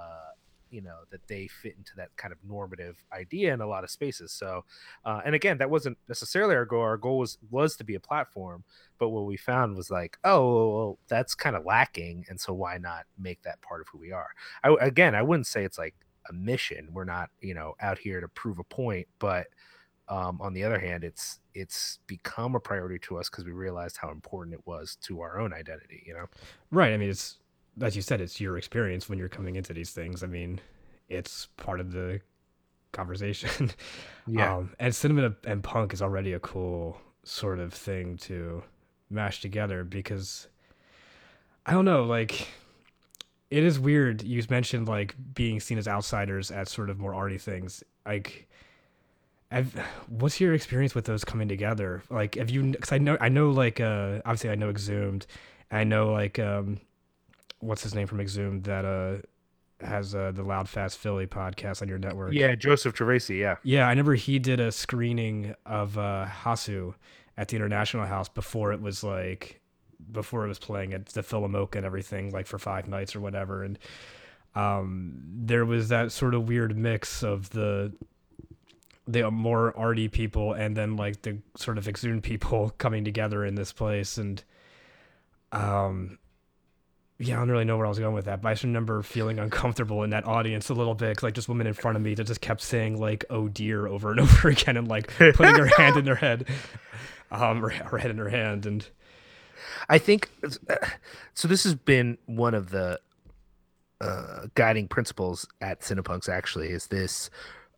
you 0.70 0.82
know 0.82 0.98
that 1.12 1.25
they 1.28 1.48
fit 1.48 1.75
into 1.78 1.92
that 1.96 2.10
kind 2.18 2.32
of 2.32 2.40
normative 2.44 2.98
idea 3.13 3.54
in 3.54 3.62
a 3.62 3.68
lot 3.68 3.84
of 3.84 3.92
spaces 3.92 4.32
so 4.32 4.66
uh, 5.06 5.22
and 5.24 5.36
again 5.36 5.60
that 5.60 5.70
wasn't 5.70 5.96
necessarily 6.10 6.56
our 6.56 6.66
goal 6.66 6.82
our 6.82 6.98
goal 6.98 7.20
was 7.20 7.38
was 7.52 7.75
to 7.75 7.84
be 7.84 7.94
a 7.94 8.00
platform 8.00 8.63
but 8.98 9.10
what 9.10 9.25
we 9.25 9.38
found 9.38 9.75
was 9.75 9.92
like 9.92 10.18
oh 10.24 10.75
well, 10.75 11.00
that's 11.08 11.36
kind 11.36 11.56
of 11.56 11.63
lacking 11.63 12.25
and 12.28 12.42
so 12.42 12.54
why 12.54 12.80
not 12.80 13.06
make 13.20 13.40
that 13.44 13.62
part 13.62 13.82
of 13.82 13.88
who 13.90 14.00
we 14.00 14.12
are 14.12 14.30
I, 14.63 14.75
again 14.82 15.13
i 15.13 15.22
wouldn't 15.22 15.46
say 15.46 15.63
it's 15.63 15.78
like 15.78 15.94
a 16.30 16.34
mission 16.34 16.88
we're 16.92 17.03
not 17.03 17.30
you 17.42 17.53
know 17.53 17.74
out 17.82 17.98
here 17.98 18.22
to 18.22 18.27
prove 18.30 18.60
a 18.60 18.63
point 18.63 19.08
but 19.20 19.48
um, 20.10 20.39
on 20.42 20.53
the 20.53 20.63
other 20.63 20.80
hand 20.80 21.03
it's 21.03 21.39
it's 21.53 22.00
become 22.08 22.56
a 22.56 22.60
priority 22.60 23.00
to 23.00 23.18
us 23.18 23.30
because 23.30 23.46
we 23.46 23.51
realized 23.51 23.98
how 23.98 24.12
important 24.12 24.53
it 24.53 24.62
was 24.65 24.98
to 24.98 25.22
our 25.22 25.39
own 25.39 25.53
identity 25.53 26.03
you 26.06 26.13
know 26.13 26.25
right 26.72 26.94
i 26.94 26.98
mean 26.98 27.10
it's 27.10 27.38
as 27.82 27.96
you 27.96 28.01
said, 28.01 28.22
it's 28.22 28.39
your 28.39 28.58
experience 28.58 29.10
when 29.10 29.18
you're 29.18 29.30
coming 29.30 29.56
into 29.56 29.74
these 29.74 29.92
things. 29.92 30.24
I 30.24 30.27
mean, 30.27 30.60
it's 31.10 31.48
part 31.58 31.80
of 31.80 31.92
the 31.92 32.22
conversation. 32.92 33.72
Yeah. 34.25 34.56
Um, 34.56 34.74
and 34.80 34.96
cinema 34.96 35.36
and 35.44 35.62
punk 35.62 35.92
is 35.92 36.01
already 36.01 36.32
a 36.32 36.39
cool 36.39 36.98
sort 37.25 37.60
of 37.60 37.74
thing 37.74 38.15
to 38.20 38.63
mash 39.10 39.42
together 39.42 39.84
because 39.84 40.48
I 41.65 41.74
don't 41.74 41.84
know, 41.84 42.06
like 42.06 42.48
it 43.50 43.64
is 43.64 43.80
weird. 43.80 44.24
You 44.24 44.42
mentioned 44.50 44.88
like 44.88 45.16
being 45.34 45.60
seen 45.60 45.78
as 45.78 45.88
outsiders 45.88 46.52
at 46.52 46.68
sort 46.68 46.90
of 46.90 47.00
more 47.00 47.14
arty 47.14 47.38
things. 47.38 47.84
Like, 48.06 48.48
I've, 49.52 49.74
what's 50.08 50.42
your 50.42 50.54
experience 50.54 50.96
with 50.96 51.06
those 51.06 51.24
coming 51.24 51.48
together? 51.48 52.04
Like, 52.10 52.36
have 52.36 52.50
you? 52.50 52.64
Because 52.64 52.92
I 52.92 52.98
know, 52.98 53.18
I 53.22 53.30
know, 53.30 53.52
like, 53.52 53.80
uh, 53.80 54.20
obviously, 54.26 54.50
I 54.50 54.56
know 54.56 54.70
Exhumed. 54.70 55.28
I 55.72 55.84
know, 55.84 56.12
like, 56.12 56.40
um, 56.40 56.80
what's 57.60 57.84
his 57.84 57.96
name 57.96 58.08
from 58.08 58.20
Exhumed 58.20 58.64
that 58.66 58.86
uh 58.86 59.22
has 59.86 60.16
uh, 60.16 60.32
the 60.32 60.44
Loud 60.44 60.70
Fast 60.70 60.98
Philly 60.98 61.28
podcast 61.28 61.82
on 61.82 61.88
your 61.88 61.98
network. 61.98 62.34
Yeah, 62.34 62.56
Joseph 62.56 62.94
Tracy. 62.94 63.38
Yeah, 63.38 63.58
yeah. 63.64 63.86
I 63.86 63.90
remember 63.90 64.16
he 64.16 64.40
did 64.40 64.60
a 64.60 64.72
screening 64.72 65.56
of 65.66 65.98
uh, 65.98 66.28
Hausu 66.44 66.96
at 67.38 67.50
the 67.50 67.56
International 67.56 68.06
House 68.06 68.30
before 68.30 68.72
it 68.74 68.82
was 68.82 69.04
like 69.04 69.60
before 70.12 70.46
it 70.46 70.48
was 70.48 70.60
playing 70.60 70.94
at 70.94 71.08
the 71.08 71.22
PhilaMOCA 71.22 71.78
and 71.78 71.86
everything, 71.86 72.32
like 72.32 72.48
for 72.48 72.60
five 72.60 72.88
nights 72.88 73.16
or 73.16 73.22
whatever. 73.22 73.64
And 73.64 73.80
um, 74.56 75.22
there 75.26 75.66
was 75.66 75.90
that 75.90 76.12
sort 76.12 76.34
of 76.36 76.48
weird 76.48 76.78
mix 76.78 77.24
of 77.24 77.50
the 77.52 77.94
the 79.06 79.30
more 79.30 79.78
arty 79.78 80.08
people 80.08 80.54
and 80.54 80.78
then 80.78 80.96
like 80.96 81.24
the 81.24 81.38
sort 81.58 81.78
of 81.78 81.90
exhumed 81.90 82.24
people 82.24 82.70
coming 82.78 83.04
together 83.04 83.44
in 83.44 83.54
this 83.56 83.74
place 83.74 84.18
and 84.18 84.42
um 85.52 86.18
yeah, 87.20 87.36
I 87.36 87.40
don't 87.40 87.52
really 87.52 87.64
know 87.64 87.78
where 87.78 87.86
I 87.86 87.90
was 87.90 88.00
going 88.00 88.16
with 88.16 88.26
that, 88.26 88.42
but 88.42 88.50
I 88.50 88.54
just 88.54 88.64
remember 88.64 89.02
feeling 89.02 89.40
uncomfortable 89.40 90.04
in 90.04 90.10
that 90.12 90.26
audience 90.26 90.70
a 90.70 90.74
little 90.74 90.96
bit, 90.96 91.22
like 91.24 91.34
just 91.34 91.48
women 91.48 91.68
in 91.68 91.74
front 91.74 91.96
of 91.96 92.04
me 92.04 92.16
that 92.16 92.26
just 92.26 92.42
kept 92.42 92.62
saying 92.62 93.00
like 93.00 93.26
"oh 93.30 93.48
dear" 93.48 93.88
over 93.88 94.12
and 94.12 94.20
over 94.20 94.50
again, 94.50 94.78
and 94.78 94.88
like 94.88 95.08
putting 95.08 95.54
their 95.54 95.68
hand 95.68 95.98
in 95.98 96.06
their 96.06 96.16
head, 96.16 96.48
um, 97.32 97.64
or, 97.64 97.74
or 97.92 97.98
head 97.98 98.12
in 98.12 98.18
their 98.18 98.30
hand, 98.30 98.66
and 98.66 98.88
I 99.90 99.98
think 99.98 100.30
so. 101.34 101.48
This 101.48 101.63
has 101.63 101.75
been 101.75 102.18
one 102.25 102.54
of 102.54 102.70
the 102.70 103.00
uh, 104.02 104.48
guiding 104.56 104.88
principles 104.88 105.48
at 105.62 105.82
Cinepunx. 105.82 106.30
Actually, 106.30 106.70
is 106.70 106.88
this 106.88 107.30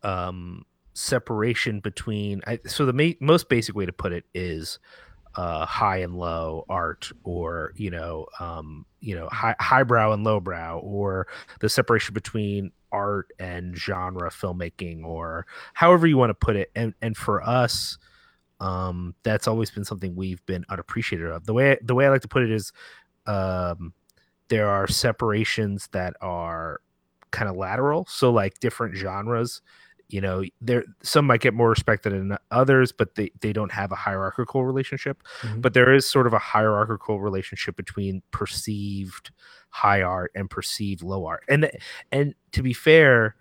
um, 0.02 0.64
separation 0.94 1.80
between? 1.80 2.42
I, 2.46 2.58
so 2.66 2.86
the 2.86 2.92
ma- 2.92 3.16
most 3.20 3.48
basic 3.48 3.74
way 3.74 3.86
to 3.86 3.92
put 3.92 4.12
it 4.12 4.24
is 4.34 4.78
uh, 5.36 5.66
high 5.66 5.98
and 5.98 6.14
low 6.16 6.64
art 6.68 7.12
or 7.22 7.72
you 7.76 7.90
know 7.90 8.26
um, 8.40 8.86
you 9.00 9.14
know 9.14 9.28
high 9.30 9.54
highbrow 9.60 10.12
and 10.12 10.24
lowbrow 10.24 10.78
or 10.78 11.26
the 11.60 11.68
separation 11.68 12.14
between 12.14 12.72
art 12.90 13.30
and 13.38 13.76
genre 13.76 14.30
filmmaking 14.30 15.04
or 15.04 15.46
however 15.74 16.06
you 16.06 16.16
want 16.16 16.30
to 16.30 16.34
put 16.34 16.56
it 16.56 16.70
and 16.74 16.94
and 17.02 17.16
for 17.16 17.42
us 17.42 17.98
um, 18.60 19.14
that's 19.22 19.46
always 19.48 19.70
been 19.70 19.84
something 19.84 20.14
we've 20.14 20.44
been 20.46 20.64
unappreciated 20.68 21.30
of. 21.30 21.44
The 21.46 21.54
way 21.54 21.78
the 21.82 21.94
way 21.94 22.06
I 22.06 22.10
like 22.10 22.22
to 22.22 22.28
put 22.28 22.42
it 22.42 22.50
is 22.50 22.72
um, 23.26 23.92
there 24.48 24.68
are 24.68 24.86
separations 24.86 25.88
that 25.92 26.14
are 26.20 26.80
kind 27.30 27.48
of 27.48 27.56
lateral. 27.56 28.06
So 28.08 28.30
like 28.30 28.60
different 28.60 28.96
genres 28.96 29.62
you 30.08 30.20
know 30.20 30.44
there 30.60 30.84
some 31.02 31.26
might 31.26 31.40
get 31.40 31.54
more 31.54 31.70
respected 31.70 32.12
than 32.12 32.36
others 32.50 32.92
but 32.92 33.14
they, 33.14 33.30
they 33.40 33.52
don't 33.52 33.72
have 33.72 33.92
a 33.92 33.96
hierarchical 33.96 34.64
relationship. 34.64 35.22
Mm-hmm. 35.42 35.60
but 35.60 35.74
there 35.74 35.92
is 35.92 36.08
sort 36.08 36.26
of 36.26 36.32
a 36.32 36.38
hierarchical 36.38 37.20
relationship 37.20 37.76
between 37.76 38.22
perceived 38.30 39.30
high 39.70 40.02
art 40.02 40.30
and 40.34 40.48
perceived 40.48 41.02
low 41.02 41.26
art. 41.26 41.44
And 41.48 41.70
and 42.12 42.34
to 42.52 42.62
be 42.62 42.72
fair 42.72 43.36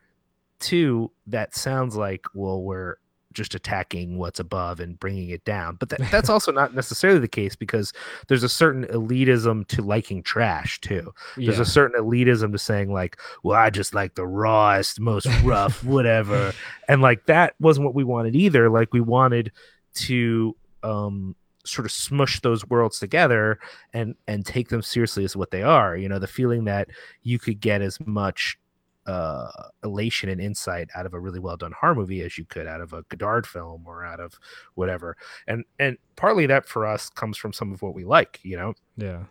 too 0.60 1.12
that 1.28 1.56
sounds 1.56 1.96
like 1.96 2.26
well 2.34 2.62
we're 2.64 2.96
just 3.36 3.54
attacking 3.54 4.18
what's 4.18 4.40
above 4.40 4.80
and 4.80 5.00
bringing 5.00 5.30
it 5.30 5.46
down. 5.46 5.76
But 5.76 5.90
that, 5.90 6.00
that's 6.12 6.30
also 6.30 6.52
not 6.52 6.74
necessarily 6.74 7.20
the 7.20 7.28
case 7.28 7.56
because 7.56 7.94
there's 8.28 8.44
a 8.44 8.50
certain 8.50 8.86
elitism 8.86 9.68
to 9.68 9.82
liking 9.82 10.24
trash 10.24 10.82
too. 10.82 11.14
There's 11.36 11.58
yeah. 11.58 11.62
a 11.62 11.66
certain 11.66 12.02
elitism 12.02 12.52
to 12.52 12.58
saying 12.58 12.92
like, 12.92 13.18
"Well, 13.44 13.58
I 13.58 13.70
just 13.70 13.94
like 13.94 14.16
the 14.16 14.26
rawest, 14.26 15.00
most 15.00 15.28
rough, 15.44 15.84
whatever," 15.84 16.54
and 16.88 17.02
like 17.02 17.26
that 17.28 17.54
wasn't 17.60 17.86
what 17.86 17.96
we 17.96 18.04
wanted 18.04 18.36
either. 18.36 18.70
Like 18.70 18.94
we 18.94 19.02
wanted 19.02 19.52
to 19.96 20.56
um 20.84 21.36
sort 21.66 21.86
of 21.86 21.92
smush 21.92 22.40
those 22.42 22.68
worlds 22.68 23.00
together 23.00 23.60
and 23.94 24.16
and 24.28 24.46
take 24.46 24.70
them 24.70 24.82
seriously 24.82 25.24
as 25.24 25.36
what 25.36 25.50
they 25.50 25.64
are 25.64 25.98
you 25.98 26.08
know 26.08 26.20
the 26.20 26.28
feeling 26.28 26.66
that 26.66 26.90
you 27.24 27.40
could 27.40 27.60
get 27.60 27.82
as 27.82 27.98
much 28.06 28.58
uh, 29.06 29.50
elation 29.84 30.30
and 30.30 30.42
insight 30.42 30.90
out 30.96 31.06
of 31.06 31.14
a 31.14 31.20
really 31.20 31.40
well 31.40 31.58
done 31.58 31.74
horror 31.80 31.96
movie 31.96 32.22
as 32.22 32.38
you 32.38 32.46
could 32.46 32.68
out 32.68 32.82
of 32.82 32.94
a 32.94 33.04
Godard 33.10 33.46
film 33.46 33.84
or 33.86 34.04
out 34.04 34.20
of 34.20 34.34
whatever. 34.76 35.16
And 35.48 35.64
and 35.80 35.98
partly 36.16 36.46
that 36.48 36.66
for 36.66 36.86
us 36.86 37.10
comes 37.10 37.38
from 37.38 37.54
some 37.54 37.72
of 37.72 37.82
what 37.82 37.94
we 37.94 38.04
like, 38.04 38.40
you 38.44 38.58
know. 38.58 38.74
Yeah. 38.98 39.24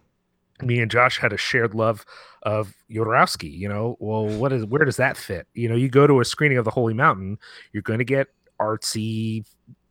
Me 0.62 0.78
and 0.78 0.90
Josh 0.90 1.18
had 1.18 1.32
a 1.32 1.36
shared 1.36 1.74
love 1.74 2.04
of 2.44 2.74
Jodorowsky, 2.88 3.52
you 3.52 3.68
know. 3.68 3.96
Well, 3.98 4.26
what 4.26 4.52
is 4.52 4.64
where 4.64 4.84
does 4.84 4.96
that 4.98 5.16
fit? 5.16 5.48
You 5.54 5.68
know, 5.68 5.74
you 5.74 5.88
go 5.88 6.06
to 6.06 6.20
a 6.20 6.24
screening 6.24 6.58
of 6.58 6.64
The 6.64 6.70
Holy 6.70 6.94
Mountain, 6.94 7.38
you're 7.72 7.82
going 7.82 7.98
to 7.98 8.04
get 8.04 8.28
artsy 8.60 9.44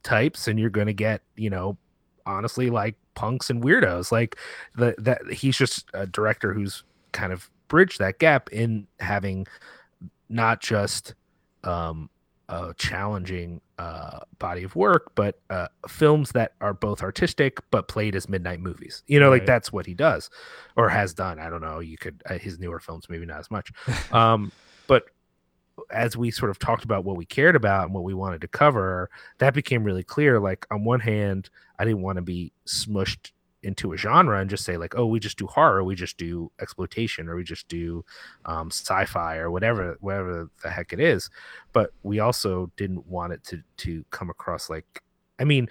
types 0.04 0.48
and 0.48 0.58
you're 0.58 0.70
going 0.70 0.88
to 0.88 0.94
get, 0.94 1.22
you 1.36 1.50
know, 1.50 1.78
honestly 2.26 2.70
like 2.70 2.96
punks 3.16 3.50
and 3.50 3.62
weirdos. 3.64 4.12
Like 4.12 4.38
the 4.76 4.96
that 5.00 5.22
he's 5.32 5.58
just 5.58 5.90
a 5.94 6.08
director 6.08 6.54
who's 6.54 6.84
kind 7.12 7.34
of 7.34 7.50
bridge 7.74 7.98
that 7.98 8.20
gap 8.20 8.52
in 8.52 8.86
having 9.00 9.48
not 10.30 10.62
just 10.62 11.16
um, 11.64 12.08
a 12.48 12.72
challenging 12.78 13.62
uh, 13.80 14.20
body 14.38 14.62
of 14.62 14.76
work, 14.76 15.12
but 15.16 15.40
uh, 15.50 15.68
films 15.88 16.34
that 16.34 16.54
are 16.62 16.76
both 16.76 17.02
artistic 17.02 17.58
but 17.72 17.88
played 17.88 18.16
as 18.16 18.30
midnight 18.30 18.60
movies. 18.60 19.02
You 19.08 19.20
know, 19.20 19.32
right. 19.32 19.40
like 19.40 19.48
that's 19.48 19.74
what 19.74 19.88
he 19.88 19.96
does 19.96 20.30
or 20.78 20.88
has 20.88 21.16
done. 21.16 21.40
I 21.40 21.50
don't 21.50 21.62
know. 21.62 21.80
You 21.80 21.98
could 21.98 22.22
uh, 22.30 22.38
his 22.38 22.60
newer 22.60 22.80
films 22.80 23.08
maybe 23.10 23.26
not 23.26 23.40
as 23.40 23.50
much, 23.50 23.72
um, 24.12 24.52
but 24.86 25.06
as 25.90 26.16
we 26.16 26.30
sort 26.30 26.52
of 26.52 26.60
talked 26.60 26.84
about 26.84 27.04
what 27.04 27.18
we 27.18 27.26
cared 27.26 27.56
about 27.56 27.86
and 27.86 27.94
what 27.96 28.04
we 28.04 28.14
wanted 28.14 28.42
to 28.42 28.48
cover, 28.48 29.10
that 29.40 29.56
became 29.56 29.84
really 29.84 30.04
clear. 30.04 30.40
Like 30.40 30.68
on 30.70 30.84
one 30.84 31.00
hand, 31.00 31.50
I 31.80 31.86
didn't 31.86 32.04
want 32.04 32.18
to 32.18 32.22
be 32.22 32.54
smushed 32.68 33.32
into 33.64 33.94
a 33.94 33.98
genre 33.98 34.40
and 34.40 34.50
just 34.50 34.66
say 34.66 34.78
like 34.78 34.94
oh 34.98 35.06
we 35.06 35.20
just 35.20 35.38
do 35.38 35.48
horror 35.48 35.84
we 35.84 35.96
just 35.96 36.18
do 36.18 36.52
exploitation 36.62 37.30
or 37.30 37.36
we 37.36 37.44
just 37.44 37.68
do 37.68 38.04
um, 38.46 38.68
sci-fi 38.70 39.38
or 39.38 39.50
whatever 39.50 39.98
whatever 40.02 40.50
the 40.62 40.70
heck 40.70 40.94
it 40.94 41.00
is 41.00 41.30
but 41.72 41.92
we 42.04 42.20
also 42.20 42.72
didn't 42.78 43.06
want 43.08 43.34
it 43.34 43.44
to 43.44 43.62
to 43.78 44.04
come 44.12 44.30
across 44.30 44.70
like 44.70 45.02
i 45.40 45.44
mean 45.44 45.70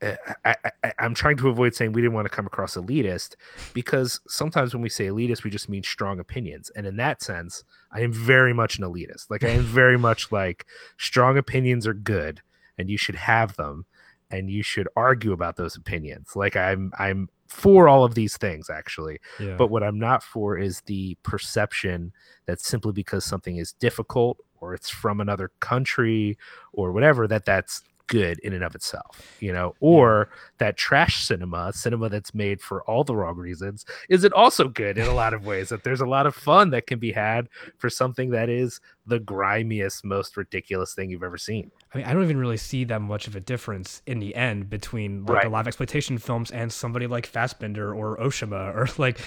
eh, 0.00 0.16
I, 0.44 0.54
I, 0.84 0.92
I'm 1.00 1.14
trying 1.14 1.36
to 1.38 1.48
avoid 1.48 1.74
saying 1.74 1.92
we 1.92 2.00
didn't 2.00 2.14
want 2.14 2.26
to 2.26 2.34
come 2.34 2.46
across 2.46 2.76
elitist 2.76 3.34
because 3.74 4.20
sometimes 4.28 4.72
when 4.72 4.82
we 4.82 4.88
say 4.88 5.06
elitist, 5.06 5.44
we 5.44 5.50
just 5.50 5.68
mean 5.68 5.84
strong 5.84 6.18
opinions. 6.18 6.72
And 6.74 6.88
in 6.88 6.96
that 6.96 7.22
sense, 7.22 7.62
I 7.92 8.00
am 8.00 8.12
very 8.12 8.52
much 8.52 8.78
an 8.78 8.84
elitist. 8.84 9.30
Like 9.30 9.44
I 9.44 9.50
am 9.50 9.62
very 9.62 9.96
much 9.96 10.32
like 10.32 10.66
strong 10.98 11.38
opinions 11.38 11.86
are 11.86 11.94
good 11.94 12.42
and 12.76 12.90
you 12.90 12.96
should 12.96 13.14
have 13.14 13.54
them 13.54 13.86
and 14.32 14.50
you 14.50 14.62
should 14.62 14.88
argue 14.96 15.32
about 15.32 15.56
those 15.56 15.76
opinions 15.76 16.34
like 16.34 16.56
i'm 16.56 16.90
i'm 16.98 17.28
for 17.48 17.86
all 17.88 18.02
of 18.02 18.14
these 18.14 18.36
things 18.38 18.70
actually 18.70 19.20
Yeah. 19.38 19.56
but 19.56 19.68
what 19.68 19.82
i'm 19.82 19.98
not 19.98 20.22
for 20.22 20.56
is 20.58 20.80
the 20.86 21.16
perception 21.22 22.12
that 22.46 22.60
simply 22.60 22.92
because 22.92 23.24
something 23.24 23.56
is 23.56 23.72
difficult 23.74 24.38
or 24.60 24.74
it's 24.74 24.88
from 24.88 25.20
another 25.20 25.50
country 25.60 26.38
or 26.72 26.92
whatever 26.92 27.28
that 27.28 27.44
that's 27.44 27.82
good 28.12 28.38
in 28.40 28.52
and 28.52 28.62
of 28.62 28.74
itself 28.74 29.36
you 29.40 29.50
know 29.50 29.74
or 29.80 30.28
that 30.58 30.76
trash 30.76 31.24
cinema 31.24 31.72
cinema 31.72 32.10
that's 32.10 32.34
made 32.34 32.60
for 32.60 32.82
all 32.82 33.02
the 33.04 33.16
wrong 33.16 33.36
reasons 33.36 33.86
is 34.10 34.22
it 34.22 34.32
also 34.34 34.68
good 34.68 34.98
in 34.98 35.06
a 35.06 35.14
lot 35.14 35.32
of 35.32 35.46
ways 35.46 35.70
that 35.70 35.82
there's 35.82 36.02
a 36.02 36.06
lot 36.06 36.26
of 36.26 36.34
fun 36.34 36.68
that 36.70 36.86
can 36.86 36.98
be 36.98 37.12
had 37.12 37.48
for 37.78 37.88
something 37.88 38.28
that 38.30 38.50
is 38.50 38.80
the 39.06 39.18
grimiest 39.18 40.04
most 40.04 40.36
ridiculous 40.36 40.92
thing 40.94 41.08
you've 41.08 41.22
ever 41.22 41.38
seen 41.38 41.70
I 41.94 41.98
mean, 41.98 42.06
I 42.06 42.12
don't 42.12 42.22
even 42.22 42.38
really 42.38 42.56
see 42.56 42.84
that 42.84 43.00
much 43.00 43.26
of 43.26 43.34
a 43.36 43.40
difference 43.40 44.02
in 44.06 44.18
the 44.18 44.34
end 44.34 44.70
between 44.70 45.24
like 45.26 45.42
the 45.42 45.48
live 45.50 45.66
exploitation 45.66 46.16
films 46.18 46.50
and 46.50 46.72
somebody 46.72 47.06
like 47.06 47.30
Fassbinder 47.30 47.94
or 47.96 48.16
Oshima 48.18 48.74
or 48.76 48.88
like 48.98 49.18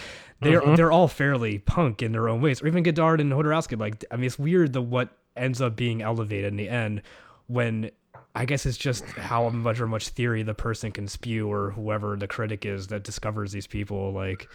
they're 0.42 0.62
Mhm. 0.62 0.75
they're 0.75 0.92
all 0.92 1.08
fairly 1.08 1.60
punk 1.60 2.01
in 2.01 2.12
their 2.12 2.27
own 2.27 2.42
ways, 2.42 2.62
or 2.63 2.68
even 2.68 2.82
Godard 2.84 3.22
and 3.22 3.32
Jodorowsky. 3.32 3.80
Like, 3.80 4.04
I 4.12 4.15
mean, 4.15 4.25
it's 4.25 4.38
weird 4.39 4.74
the 4.74 4.82
what 4.82 5.10
ends 5.38 5.62
up 5.62 5.75
being 5.75 6.01
elevated 6.01 6.46
in 6.54 6.58
the 6.58 6.68
end 6.68 7.04
when 7.48 7.92
I 8.36 8.46
guess 8.46 8.65
it's 8.65 8.77
just 8.77 9.06
how 9.06 9.50
much 9.50 9.80
or 9.80 9.88
much 9.88 10.10
theory 10.10 10.44
the 10.44 10.54
person 10.54 10.92
can 10.92 11.08
spew 11.08 11.51
or 11.51 11.72
whoever 11.72 12.18
the 12.18 12.27
critic 12.27 12.65
is 12.65 12.88
that 12.88 13.04
discovers 13.04 13.54
these 13.54 13.68
people. 13.68 14.12
Like, 14.12 14.50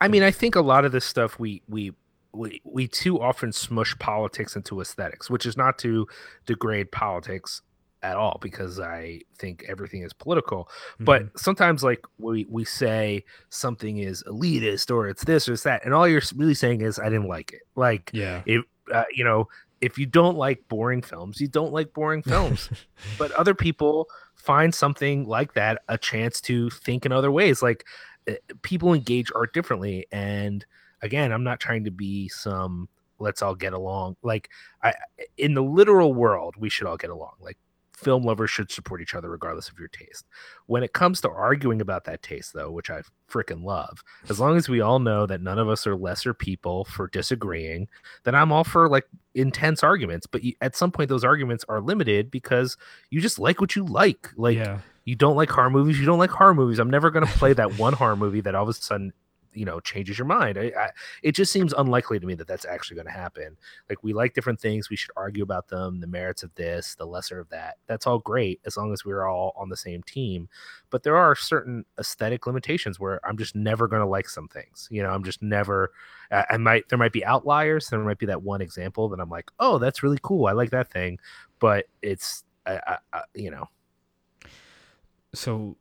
I 0.00 0.08
mean, 0.08 0.22
I 0.22 0.30
think 0.30 0.54
a 0.54 0.60
lot 0.60 0.84
of 0.84 0.92
this 0.92 1.04
stuff 1.04 1.38
we 1.38 1.62
we 1.68 1.92
we 2.32 2.60
we 2.64 2.86
too 2.88 3.20
often 3.20 3.52
smush 3.52 3.98
politics 3.98 4.54
into 4.56 4.80
aesthetics, 4.80 5.28
which 5.28 5.46
is 5.46 5.56
not 5.56 5.78
to 5.78 6.06
degrade 6.46 6.92
politics 6.92 7.60
at 8.02 8.16
all 8.16 8.38
because 8.40 8.80
I 8.80 9.20
think 9.38 9.64
everything 9.68 10.02
is 10.02 10.12
political. 10.12 10.68
mhm. 11.00 11.04
But 11.04 11.38
sometimes 11.38 11.82
like 11.82 12.04
we 12.18 12.46
we 12.48 12.64
say 12.64 13.24
something 13.48 13.98
is 13.98 14.22
elitist 14.26 14.94
or 14.94 15.08
it's 15.08 15.24
this 15.24 15.48
or 15.48 15.54
it's 15.54 15.62
that, 15.64 15.84
and 15.84 15.94
all 15.94 16.06
you're 16.06 16.22
really 16.36 16.54
saying 16.54 16.80
is 16.82 16.98
I 16.98 17.04
didn't 17.04 17.28
like 17.28 17.52
it. 17.52 17.62
Like 17.76 18.10
yeah, 18.12 18.42
if 18.46 18.62
uh, 18.92 19.04
you 19.12 19.24
know 19.24 19.48
if 19.82 19.98
you 19.98 20.06
don't 20.06 20.38
like 20.38 20.66
boring 20.68 21.02
films, 21.02 21.40
you 21.40 21.48
don't 21.48 21.72
like 21.72 21.92
boring 21.92 22.22
films. 22.32 22.70
but 23.18 23.30
other 23.32 23.54
people 23.54 24.08
find 24.34 24.74
something 24.74 25.26
like 25.26 25.52
that 25.54 25.82
a 25.88 25.98
chance 25.98 26.40
to 26.40 26.70
think 26.70 27.04
in 27.04 27.12
other 27.12 27.30
ways. 27.30 27.62
Like 27.62 27.84
uh, 28.26 28.34
people 28.62 28.94
engage 28.94 29.30
art 29.34 29.52
differently. 29.52 30.06
And 30.10 30.64
again 31.02 31.32
i'm 31.32 31.44
not 31.44 31.60
trying 31.60 31.84
to 31.84 31.90
be 31.90 32.28
some 32.28 32.88
let's 33.18 33.42
all 33.42 33.54
get 33.54 33.72
along. 33.72 34.16
Like 34.22 34.48
i 34.82 34.94
in 35.36 35.54
the 35.54 35.62
literal 35.62 36.14
world 36.14 36.54
we 36.56 36.70
should 36.70 36.86
all 36.86 36.96
get 36.96 37.10
along. 37.10 37.34
Like 37.40 37.58
film 38.02 38.24
lovers 38.24 38.50
should 38.50 38.70
support 38.70 39.00
each 39.00 39.14
other 39.14 39.30
regardless 39.30 39.68
of 39.68 39.78
your 39.78 39.88
taste. 39.88 40.26
When 40.66 40.82
it 40.82 40.92
comes 40.92 41.20
to 41.22 41.30
arguing 41.30 41.80
about 41.80 42.04
that 42.04 42.22
taste 42.22 42.52
though 42.52 42.70
which 42.70 42.90
i 42.90 43.02
freaking 43.30 43.64
love 43.64 44.04
as 44.28 44.38
long 44.38 44.58
as 44.58 44.68
we 44.68 44.82
all 44.82 44.98
know 44.98 45.24
that 45.24 45.40
none 45.40 45.58
of 45.58 45.68
us 45.68 45.86
are 45.86 45.96
lesser 45.96 46.34
people 46.34 46.84
for 46.84 47.08
disagreeing 47.08 47.88
then 48.24 48.34
i'm 48.34 48.52
all 48.52 48.62
for 48.62 48.90
like 48.90 49.06
intense 49.34 49.82
arguments. 49.82 50.26
But 50.26 50.44
you, 50.44 50.54
at 50.60 50.76
some 50.76 50.90
point 50.90 51.08
those 51.08 51.24
arguments 51.24 51.64
are 51.68 51.80
limited 51.80 52.30
because 52.30 52.76
you 53.10 53.20
just 53.20 53.38
like 53.38 53.60
what 53.60 53.76
you 53.76 53.84
like. 53.84 54.30
Like 54.36 54.56
yeah, 54.56 54.80
you 55.04 55.16
don't 55.16 55.36
like 55.36 55.50
horror 55.50 55.70
movies 55.70 55.98
you 55.98 56.06
don't 56.06 56.18
like 56.18 56.30
horror 56.30 56.54
movies. 56.54 56.78
I'm 56.78 56.90
never 56.90 57.10
going 57.10 57.26
to 57.26 57.32
play 57.32 57.52
that 57.54 57.78
one 57.78 57.92
horror 57.92 58.16
movie 58.16 58.40
that 58.42 58.54
all 58.54 58.64
of 58.64 58.68
a 58.68 58.72
sudden 58.74 59.12
you 59.52 59.64
know 59.64 59.80
changes 59.80 60.18
your 60.18 60.26
mind. 60.26 60.58
I, 60.58 60.72
I, 60.78 60.90
it 61.22 61.32
just 61.32 61.52
seems 61.52 61.72
unlikely 61.72 62.20
to 62.20 62.26
me 62.26 62.34
that 62.34 62.46
that's 62.46 62.64
actually 62.64 62.96
going 62.96 63.06
to 63.06 63.12
happen. 63.12 63.56
Like 63.88 64.02
we 64.02 64.12
like 64.12 64.34
different 64.34 64.60
things 64.60 64.90
we 64.90 64.96
should 64.96 65.10
argue 65.16 65.42
about 65.42 65.68
them 65.68 66.00
the 66.00 66.06
merits 66.06 66.42
of 66.42 66.54
this 66.54 66.94
the 66.94 67.06
lesser 67.06 67.40
of 67.40 67.48
that. 67.50 67.76
That's 67.86 68.06
all 68.06 68.18
great 68.18 68.60
as 68.64 68.76
long 68.76 68.92
as 68.92 69.04
we're 69.04 69.26
all 69.26 69.52
on 69.56 69.68
the 69.68 69.76
same 69.76 70.02
team. 70.02 70.48
But 70.90 71.02
there 71.02 71.16
are 71.16 71.34
certain 71.34 71.84
aesthetic 71.98 72.46
limitations 72.46 72.98
where 72.98 73.20
i'm 73.26 73.36
just 73.36 73.54
never 73.54 73.88
going 73.88 74.00
to 74.00 74.06
like 74.06 74.28
some 74.28 74.48
things 74.48 74.88
you 74.90 75.02
know 75.02 75.10
i'm 75.10 75.24
just 75.24 75.42
never 75.42 75.92
I 76.30 76.44
I 76.50 76.56
might 76.56 76.88
there 76.88 76.98
might 76.98 77.12
be 77.12 77.24
outliers 77.24 77.88
there 77.88 78.00
might 78.00 78.18
be 78.18 78.26
that 78.26 78.42
one 78.42 78.60
example 78.60 79.08
that 79.08 79.20
i'm 79.20 79.30
like 79.30 79.50
oh 79.60 79.78
that's 79.78 80.02
really 80.02 80.18
cool 80.22 80.46
i 80.46 80.52
like 80.52 80.70
that 80.70 80.90
thing 80.90 81.18
but 81.58 81.86
it's 82.02 82.44
I, 82.66 82.98
I, 83.12 83.22
you 83.34 83.50
know. 83.50 83.68
So 85.34 85.76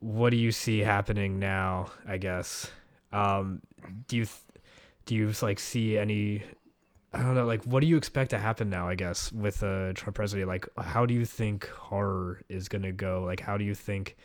what 0.00 0.30
do 0.30 0.36
you 0.36 0.52
see 0.52 0.80
happening 0.80 1.38
now 1.38 1.90
i 2.06 2.16
guess 2.16 2.70
um 3.12 3.60
do 4.08 4.16
you 4.16 4.24
th- 4.24 4.40
do 5.06 5.14
you 5.14 5.32
like 5.42 5.58
see 5.58 5.98
any 5.98 6.42
i 7.12 7.18
don't 7.18 7.34
know 7.34 7.44
like 7.44 7.62
what 7.64 7.80
do 7.80 7.86
you 7.86 7.96
expect 7.96 8.30
to 8.30 8.38
happen 8.38 8.70
now 8.70 8.88
i 8.88 8.94
guess 8.94 9.32
with 9.32 9.62
a 9.62 9.92
trump 9.94 10.14
presidency, 10.16 10.44
like 10.44 10.66
how 10.78 11.04
do 11.04 11.12
you 11.14 11.24
think 11.24 11.68
horror 11.68 12.40
is 12.48 12.68
going 12.68 12.82
to 12.82 12.92
go? 12.92 13.22
Like 13.24 13.40
how 13.40 13.56
do 13.56 13.64
you 13.64 13.74
think 13.74 14.16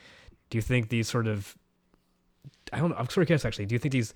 do 0.49 0.57
you 0.57 0.61
think 0.61 0.89
these 0.89 1.09
sort 1.09 1.27
of 1.27 1.57
i 2.71 2.77
don't 2.79 2.89
know 2.89 2.95
i'm 2.95 3.09
sort 3.09 3.23
of 3.23 3.27
curious 3.27 3.45
actually. 3.45 3.65
Do 3.65 3.75
you 3.75 3.79
think 3.79 3.91
these 3.91 4.13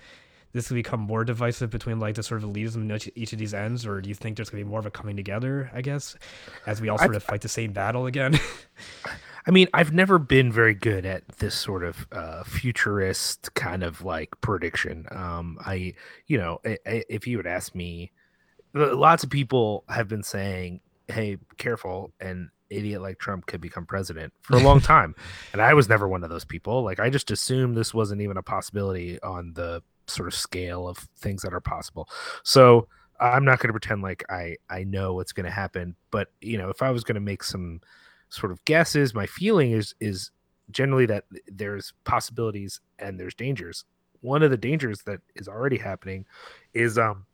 this 0.54 0.70
will 0.70 0.76
become 0.76 1.00
more 1.00 1.24
divisive 1.24 1.70
between 1.70 2.00
like 2.00 2.16
the 2.16 2.24
sort 2.24 2.44
of 2.44 2.50
elitism 2.50 2.76
in 2.90 3.12
each- 3.16 3.34
of 3.34 3.40
these 3.40 3.54
ends 3.54 3.86
or 3.86 4.02
do 4.02 4.10
you 4.10 4.16
think 4.16 4.36
there's 4.38 4.50
going 4.50 4.62
to 4.62 4.66
be 4.66 4.70
more 4.70 4.80
of 4.80 4.86
a 4.86 4.92
coming 4.92 5.16
together 5.16 5.70
i 5.74 5.82
guess 5.82 6.16
as 6.68 6.82
we 6.82 6.90
all 6.90 7.00
I 7.00 7.06
sort 7.06 7.16
of 7.16 7.24
fight 7.24 7.42
the 7.42 7.50
same 7.50 7.72
battle 7.74 8.06
again 8.06 8.40
I 9.48 9.50
mean, 9.50 9.70
I've 9.74 9.92
never 9.92 10.20
been 10.20 10.52
very 10.52 10.76
good 10.76 11.04
at 11.04 11.28
this 11.40 11.56
sort 11.56 11.84
of 11.84 12.06
uh, 12.12 12.44
futurist 12.44 13.52
kind 13.56 13.82
of 13.82 14.04
like 14.04 14.30
prediction. 14.42 15.08
Um, 15.10 15.58
I, 15.66 15.96
you 16.28 16.38
know, 16.38 16.60
i- 16.64 16.78
i- 16.86 17.04
if 17.10 17.26
you 17.26 17.38
would 17.38 17.48
ask 17.48 17.74
me, 17.74 18.12
lots 18.76 19.24
of 19.24 19.32
people 19.32 19.84
have 19.90 20.08
been 20.08 20.22
saying, 20.22 20.82
"Hey, 21.08 21.38
careful," 21.58 22.14
an 22.20 22.52
idiot 22.70 23.02
like 23.02 23.18
Trump 23.18 23.48
could 23.48 23.62
become 23.62 23.88
president 23.88 24.32
for 24.42 24.58
a 24.58 24.60
long 24.60 24.80
time, 24.96 25.16
and 25.54 25.60
I 25.62 25.74
was 25.74 25.90
never 25.90 26.08
one 26.08 26.24
of 26.24 26.30
those 26.30 26.46
people. 26.46 26.84
Like, 26.84 27.00
I 27.00 27.10
just 27.10 27.32
assumed 27.32 27.76
this 27.76 27.96
wasn't 27.96 28.22
even 28.22 28.38
a 28.38 28.44
possibility 28.44 29.20
on 29.24 29.54
the 29.54 29.82
sort 30.08 30.28
of 30.28 30.34
scale 30.34 30.88
of 30.88 30.98
things 31.18 31.42
that 31.42 31.54
are 31.54 31.62
possible. 31.62 32.10
So 32.44 32.88
I'm 33.20 33.46
not 33.46 33.60
going 33.60 33.70
to 33.70 33.74
pretend 33.74 34.02
like 34.02 34.24
I 34.30 34.58
I 34.70 34.84
know 34.84 35.14
what's 35.14 35.34
going 35.34 35.46
to 35.46 35.52
happen. 35.52 35.96
But 36.12 36.30
you 36.42 36.58
know, 36.58 36.70
if 36.70 36.82
I 36.82 36.92
was 36.92 37.04
going 37.04 37.16
to 37.16 37.22
make 37.22 37.44
some 37.44 37.82
sort 38.32 38.52
of 38.52 38.64
guesses 38.66 39.14
my 39.14 39.28
feeling 39.28 39.72
is 39.74 39.94
is 40.00 40.32
generally 40.72 41.06
that 41.06 41.26
there's 41.48 41.94
possibilities 42.06 42.80
and 42.98 43.20
there's 43.20 43.36
dangers 43.36 43.84
one 44.22 44.42
of 44.42 44.52
the 44.52 44.58
dangers 44.58 45.02
that 45.04 45.20
is 45.36 45.48
already 45.48 45.78
happening 45.78 46.26
is 46.74 46.98
um 46.98 47.26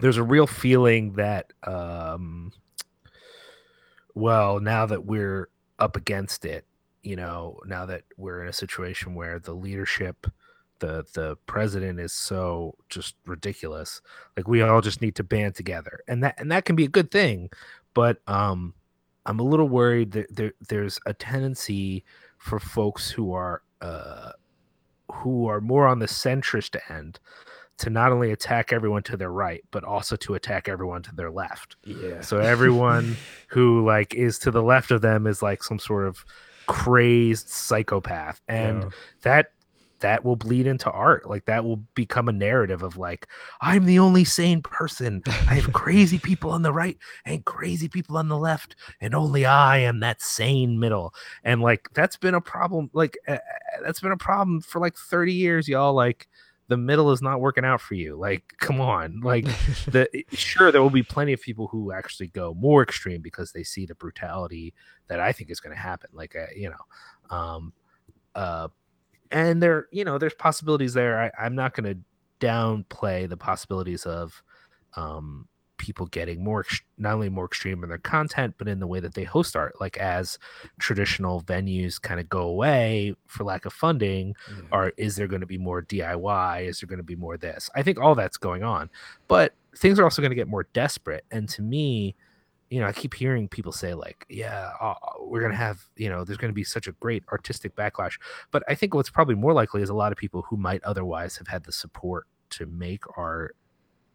there's 0.00 0.16
a 0.16 0.22
real 0.22 0.46
feeling 0.46 1.12
that 1.12 1.52
um 1.64 2.50
well 4.14 4.58
now 4.58 4.86
that 4.86 5.04
we're 5.04 5.48
up 5.78 5.96
against 5.96 6.46
it 6.46 6.64
you 7.02 7.14
know 7.14 7.58
now 7.66 7.84
that 7.84 8.02
we're 8.16 8.42
in 8.42 8.48
a 8.48 8.52
situation 8.52 9.14
where 9.14 9.38
the 9.38 9.52
leadership 9.52 10.26
the 10.80 11.04
the 11.14 11.36
president 11.46 11.98
is 12.00 12.12
so 12.12 12.74
just 12.88 13.14
ridiculous 13.26 14.00
like 14.36 14.46
we 14.46 14.62
all 14.62 14.80
just 14.80 15.00
need 15.02 15.14
to 15.14 15.24
band 15.24 15.54
together 15.54 16.00
and 16.08 16.22
that 16.22 16.34
and 16.38 16.50
that 16.52 16.64
can 16.64 16.76
be 16.76 16.84
a 16.84 16.88
good 16.88 17.10
thing 17.10 17.50
but 17.94 18.18
um 18.26 18.74
I'm 19.26 19.40
a 19.40 19.44
little 19.44 19.68
worried 19.68 20.12
that 20.12 20.34
there, 20.34 20.52
there's 20.70 20.98
a 21.04 21.12
tendency 21.12 22.02
for 22.38 22.58
folks 22.58 23.10
who 23.10 23.34
are 23.34 23.62
uh, 23.82 24.32
who 25.12 25.46
are 25.48 25.60
more 25.60 25.86
on 25.86 25.98
the 25.98 26.06
centrist 26.06 26.76
end 26.88 27.20
to 27.76 27.90
not 27.90 28.10
only 28.10 28.32
attack 28.32 28.72
everyone 28.72 29.02
to 29.02 29.16
their 29.18 29.30
right, 29.30 29.62
but 29.70 29.84
also 29.84 30.16
to 30.16 30.34
attack 30.34 30.66
everyone 30.66 31.02
to 31.02 31.14
their 31.14 31.30
left. 31.30 31.76
yeah 31.84 32.22
So 32.22 32.38
everyone 32.38 33.16
who 33.48 33.84
like 33.84 34.14
is 34.14 34.38
to 34.40 34.50
the 34.50 34.62
left 34.62 34.90
of 34.90 35.02
them 35.02 35.26
is 35.26 35.42
like 35.42 35.62
some 35.62 35.78
sort 35.78 36.06
of 36.06 36.24
crazed 36.66 37.48
psychopath, 37.50 38.40
and 38.48 38.84
Yeah. 38.84 38.88
that 39.22 39.52
that 40.00 40.24
will 40.24 40.36
bleed 40.36 40.66
into 40.66 40.90
art. 40.90 41.28
Like 41.28 41.44
that 41.46 41.64
will 41.64 41.76
become 41.94 42.28
a 42.28 42.32
narrative 42.32 42.82
of 42.82 42.96
like 42.96 43.26
I'm 43.60 43.84
the 43.84 43.98
only 43.98 44.24
sane 44.24 44.62
person. 44.62 45.22
I 45.26 45.54
have 45.54 45.72
crazy 45.72 46.18
people 46.22 46.50
on 46.50 46.62
the 46.62 46.72
right 46.72 46.96
and 47.24 47.44
crazy 47.44 47.88
people 47.88 48.16
on 48.16 48.28
the 48.28 48.38
left, 48.38 48.76
and 49.00 49.14
only 49.14 49.46
I 49.46 49.78
am 49.78 50.00
that 50.00 50.22
sane 50.22 50.78
middle. 50.78 51.14
And 51.44 51.60
like 51.60 51.88
that's 51.94 52.16
been 52.16 52.34
a 52.34 52.40
problem. 52.40 52.90
Like 52.92 53.18
uh, 53.26 53.38
that's 53.82 54.00
been 54.00 54.12
a 54.12 54.16
problem 54.16 54.60
for 54.60 54.80
like 54.80 54.96
30 54.96 55.32
years, 55.32 55.68
y'all. 55.68 55.94
Like 55.94 56.28
the 56.68 56.76
middle 56.76 57.10
is 57.10 57.22
not 57.22 57.40
working 57.40 57.64
out 57.64 57.80
for 57.80 57.94
you. 57.94 58.14
Like 58.16 58.54
come 58.58 58.80
on, 58.80 59.20
like 59.20 59.44
the 59.86 60.08
sure 60.32 60.70
there 60.70 60.82
will 60.82 60.90
be 60.90 61.02
plenty 61.02 61.32
of 61.32 61.40
people 61.40 61.66
who 61.66 61.92
actually 61.92 62.28
go 62.28 62.54
more 62.54 62.82
extreme 62.82 63.20
because 63.20 63.52
they 63.52 63.64
see 63.64 63.86
the 63.86 63.94
brutality 63.94 64.74
that 65.08 65.20
I 65.20 65.32
think 65.32 65.50
is 65.50 65.60
going 65.60 65.74
to 65.74 65.80
happen. 65.80 66.10
Like 66.12 66.36
uh, 66.36 66.46
you 66.54 66.70
know, 66.70 67.36
um, 67.36 67.72
uh, 68.34 68.68
and 69.30 69.62
there 69.62 69.86
you 69.92 70.04
know 70.04 70.18
there's 70.18 70.34
possibilities 70.34 70.94
there. 70.94 71.20
I, 71.20 71.44
I'm 71.44 71.54
not 71.54 71.74
going 71.74 71.94
to 71.94 72.00
downplay 72.46 73.28
the 73.28 73.36
possibilities 73.36 74.06
of 74.06 74.42
um, 74.96 75.46
people 75.76 76.06
getting 76.06 76.42
more 76.42 76.64
not 76.96 77.14
only 77.14 77.28
more 77.28 77.44
extreme 77.44 77.82
in 77.84 77.88
their 77.88 77.98
content 77.98 78.54
but 78.58 78.66
in 78.66 78.80
the 78.80 78.86
way 78.86 78.98
that 79.00 79.14
they 79.14 79.24
host 79.24 79.54
art. 79.56 79.80
Like 79.80 79.96
as 79.98 80.38
traditional 80.78 81.42
venues 81.42 82.00
kind 82.00 82.18
of 82.20 82.28
go 82.28 82.40
away 82.42 83.14
for 83.26 83.44
lack 83.44 83.64
of 83.64 83.72
funding, 83.72 84.34
Yeah. 84.50 84.62
or 84.72 84.92
is 84.96 85.16
there 85.16 85.28
going 85.28 85.40
to 85.40 85.46
be 85.46 85.58
more 85.58 85.82
DIY? 85.82 86.66
Is 86.66 86.80
there 86.80 86.88
going 86.88 86.98
to 86.98 87.04
be 87.04 87.16
more 87.16 87.36
this? 87.36 87.70
I 87.76 87.82
think 87.82 87.98
all 88.00 88.14
that's 88.14 88.36
going 88.36 88.62
on, 88.64 88.90
but 89.28 89.54
things 89.76 89.98
are 90.00 90.04
also 90.04 90.20
going 90.22 90.30
to 90.30 90.36
get 90.36 90.48
more 90.48 90.66
desperate. 90.72 91.24
And 91.30 91.48
to 91.50 91.62
me, 91.62 92.16
you 92.70 92.80
know, 92.80 92.86
I 92.86 92.92
keep 92.92 93.14
hearing 93.14 93.48
people 93.48 93.72
say 93.72 93.94
like, 93.94 94.26
"Yeah, 94.28 94.72
uh, 94.80 94.94
we're 95.20 95.40
gonna 95.40 95.56
have, 95.56 95.86
you 95.96 96.08
know, 96.08 96.24
there's 96.24 96.38
gonna 96.38 96.52
be 96.52 96.64
such 96.64 96.86
a 96.86 96.92
great 96.92 97.24
artistic 97.32 97.74
backlash." 97.74 98.18
But 98.50 98.62
I 98.68 98.74
think 98.74 98.94
what's 98.94 99.10
probably 99.10 99.34
more 99.34 99.52
likely 99.52 99.82
is 99.82 99.88
a 99.88 99.94
lot 99.94 100.12
of 100.12 100.18
people 100.18 100.42
who 100.42 100.56
might 100.56 100.82
otherwise 100.84 101.36
have 101.38 101.48
had 101.48 101.64
the 101.64 101.72
support 101.72 102.26
to 102.50 102.66
make 102.66 103.04
art 103.16 103.56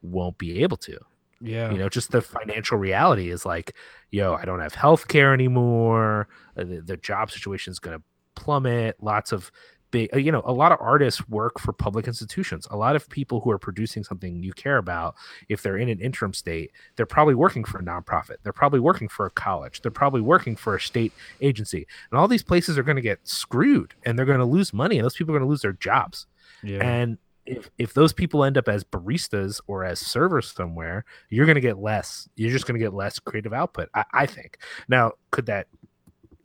won't 0.01 0.37
be 0.37 0.61
able 0.63 0.77
to. 0.77 0.97
Yeah. 1.41 1.71
You 1.71 1.77
know, 1.77 1.89
just 1.89 2.11
the 2.11 2.21
financial 2.21 2.77
reality 2.77 3.29
is 3.29 3.45
like, 3.45 3.75
yo, 4.11 4.33
I 4.33 4.45
don't 4.45 4.61
have 4.61 4.75
health 4.75 5.07
care 5.07 5.33
anymore. 5.33 6.27
Uh, 6.57 6.63
The, 6.63 6.81
the 6.81 6.97
job 6.97 7.31
situation 7.31 7.71
is 7.71 7.79
going 7.79 7.97
to 7.97 8.03
plummet. 8.35 8.95
Lots 9.01 9.31
of 9.31 9.51
big, 9.93 10.13
uh, 10.13 10.17
you 10.17 10.31
know, 10.31 10.41
a 10.43 10.51
lot 10.51 10.73
of 10.73 10.79
artists 10.81 11.29
work 11.29 11.59
for 11.59 11.71
public 11.71 12.07
institutions. 12.07 12.67
A 12.71 12.75
lot 12.75 12.97
of 12.97 13.07
people 13.07 13.39
who 13.39 13.51
are 13.51 13.59
producing 13.59 14.03
something 14.03 14.43
you 14.43 14.51
care 14.51 14.77
about, 14.77 15.15
if 15.47 15.61
they're 15.61 15.77
in 15.77 15.87
an 15.87 16.01
interim 16.01 16.33
state, 16.33 16.71
they're 16.97 17.05
probably 17.05 17.35
working 17.35 17.63
for 17.63 17.77
a 17.77 17.83
nonprofit. 17.83 18.37
They're 18.43 18.51
probably 18.51 18.81
working 18.81 19.07
for 19.07 19.25
a 19.25 19.29
college. 19.29 19.81
They're 19.81 19.91
probably 19.91 20.21
working 20.21 20.57
for 20.57 20.75
a 20.75 20.81
state 20.81 21.13
agency. 21.39 21.87
And 22.11 22.19
all 22.19 22.27
these 22.27 22.43
places 22.43 22.77
are 22.77 22.83
going 22.83 22.97
to 22.97 23.01
get 23.01 23.19
screwed 23.23 23.93
and 24.03 24.17
they're 24.17 24.25
going 24.25 24.39
to 24.39 24.45
lose 24.45 24.73
money 24.73 24.97
and 24.97 25.05
those 25.05 25.15
people 25.15 25.33
are 25.33 25.39
going 25.39 25.47
to 25.47 25.51
lose 25.51 25.61
their 25.61 25.73
jobs. 25.73 26.25
yeah. 26.63 26.83
And 26.83 27.17
if, 27.45 27.69
if 27.77 27.93
those 27.93 28.13
people 28.13 28.43
end 28.43 28.57
up 28.57 28.69
as 28.69 28.83
baristas 28.83 29.59
or 29.67 29.83
as 29.83 29.99
servers 29.99 30.49
somewhere, 30.51 31.05
you're 31.29 31.45
going 31.45 31.55
to 31.55 31.61
get 31.61 31.77
less. 31.77 32.29
You're 32.35 32.51
just 32.51 32.65
going 32.65 32.79
to 32.79 32.83
get 32.83 32.93
less 32.93 33.19
creative 33.19 33.53
output. 33.53 33.89
I, 33.93 34.05
I 34.13 34.25
think. 34.25 34.57
Now, 34.87 35.13
could 35.31 35.45
that? 35.47 35.67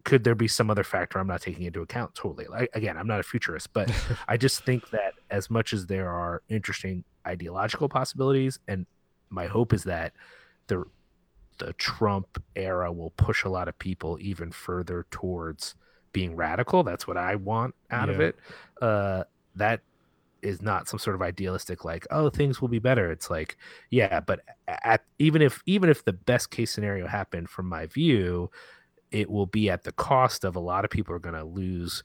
Could 0.05 0.25
there 0.25 0.35
be 0.35 0.49
some 0.49 0.71
other 0.71 0.85
factor 0.85 1.19
I'm 1.19 1.27
not 1.27 1.43
taking 1.43 1.65
into 1.65 1.83
account? 1.83 2.15
Totally. 2.15 2.47
Like, 2.47 2.71
again, 2.75 2.97
I'm 2.97 3.07
not 3.07 3.21
a 3.21 3.23
futurist, 3.23 3.73
but 3.73 3.93
I 4.29 4.37
just 4.37 4.65
think 4.65 4.91
that 4.91 5.15
as 5.31 5.51
much 5.51 5.73
as 5.73 5.87
there 5.87 6.09
are 6.09 6.43
interesting 6.49 7.05
ideological 7.27 7.89
possibilities, 7.89 8.59
and 8.69 8.87
my 9.31 9.47
hope 9.47 9.73
is 9.73 9.85
that 9.85 10.13
the 10.69 10.85
the 11.59 11.73
Trump 11.75 12.43
era 12.55 12.93
will 12.93 13.11
push 13.11 13.43
a 13.43 13.49
lot 13.49 13.67
of 13.67 13.77
people 13.79 14.17
even 14.21 14.53
further 14.53 15.07
towards 15.11 15.75
being 16.13 16.37
radical. 16.37 16.85
That's 16.85 17.07
what 17.07 17.17
I 17.17 17.35
want 17.35 17.75
out 17.91 18.09
of 18.09 18.21
it. 18.21 18.37
Uh, 18.81 19.25
that 19.57 19.81
is 20.43 20.63
not 20.63 20.89
some 20.89 20.99
sort 20.99 21.17
of 21.17 21.23
idealistic 21.23 21.85
like 21.85 22.07
oh 22.11 22.31
things 22.31 22.61
will 22.61 22.69
be 22.69 22.79
better 22.79 23.11
it's 23.11 23.29
like 23.29 23.57
yeah 23.91 24.21
but 24.21 24.41
at 24.69 25.03
even 25.19 25.43
if 25.43 25.63
even 25.67 25.91
if 25.91 26.05
the 26.05 26.13
best 26.13 26.51
case 26.51 26.71
scenario 26.71 27.07
happened 27.07 27.49
from 27.49 27.69
my 27.69 27.87
view 27.87 28.51
it 29.11 29.31
will 29.31 29.47
be 29.47 29.71
at 29.71 29.85
the 29.85 29.93
cost 29.93 30.45
of 30.45 30.57
a 30.57 30.61
lot 30.61 30.85
of 30.85 30.91
people 30.91 31.15
are 31.15 31.19
going 31.19 31.35
to 31.35 31.45
lose 31.45 32.03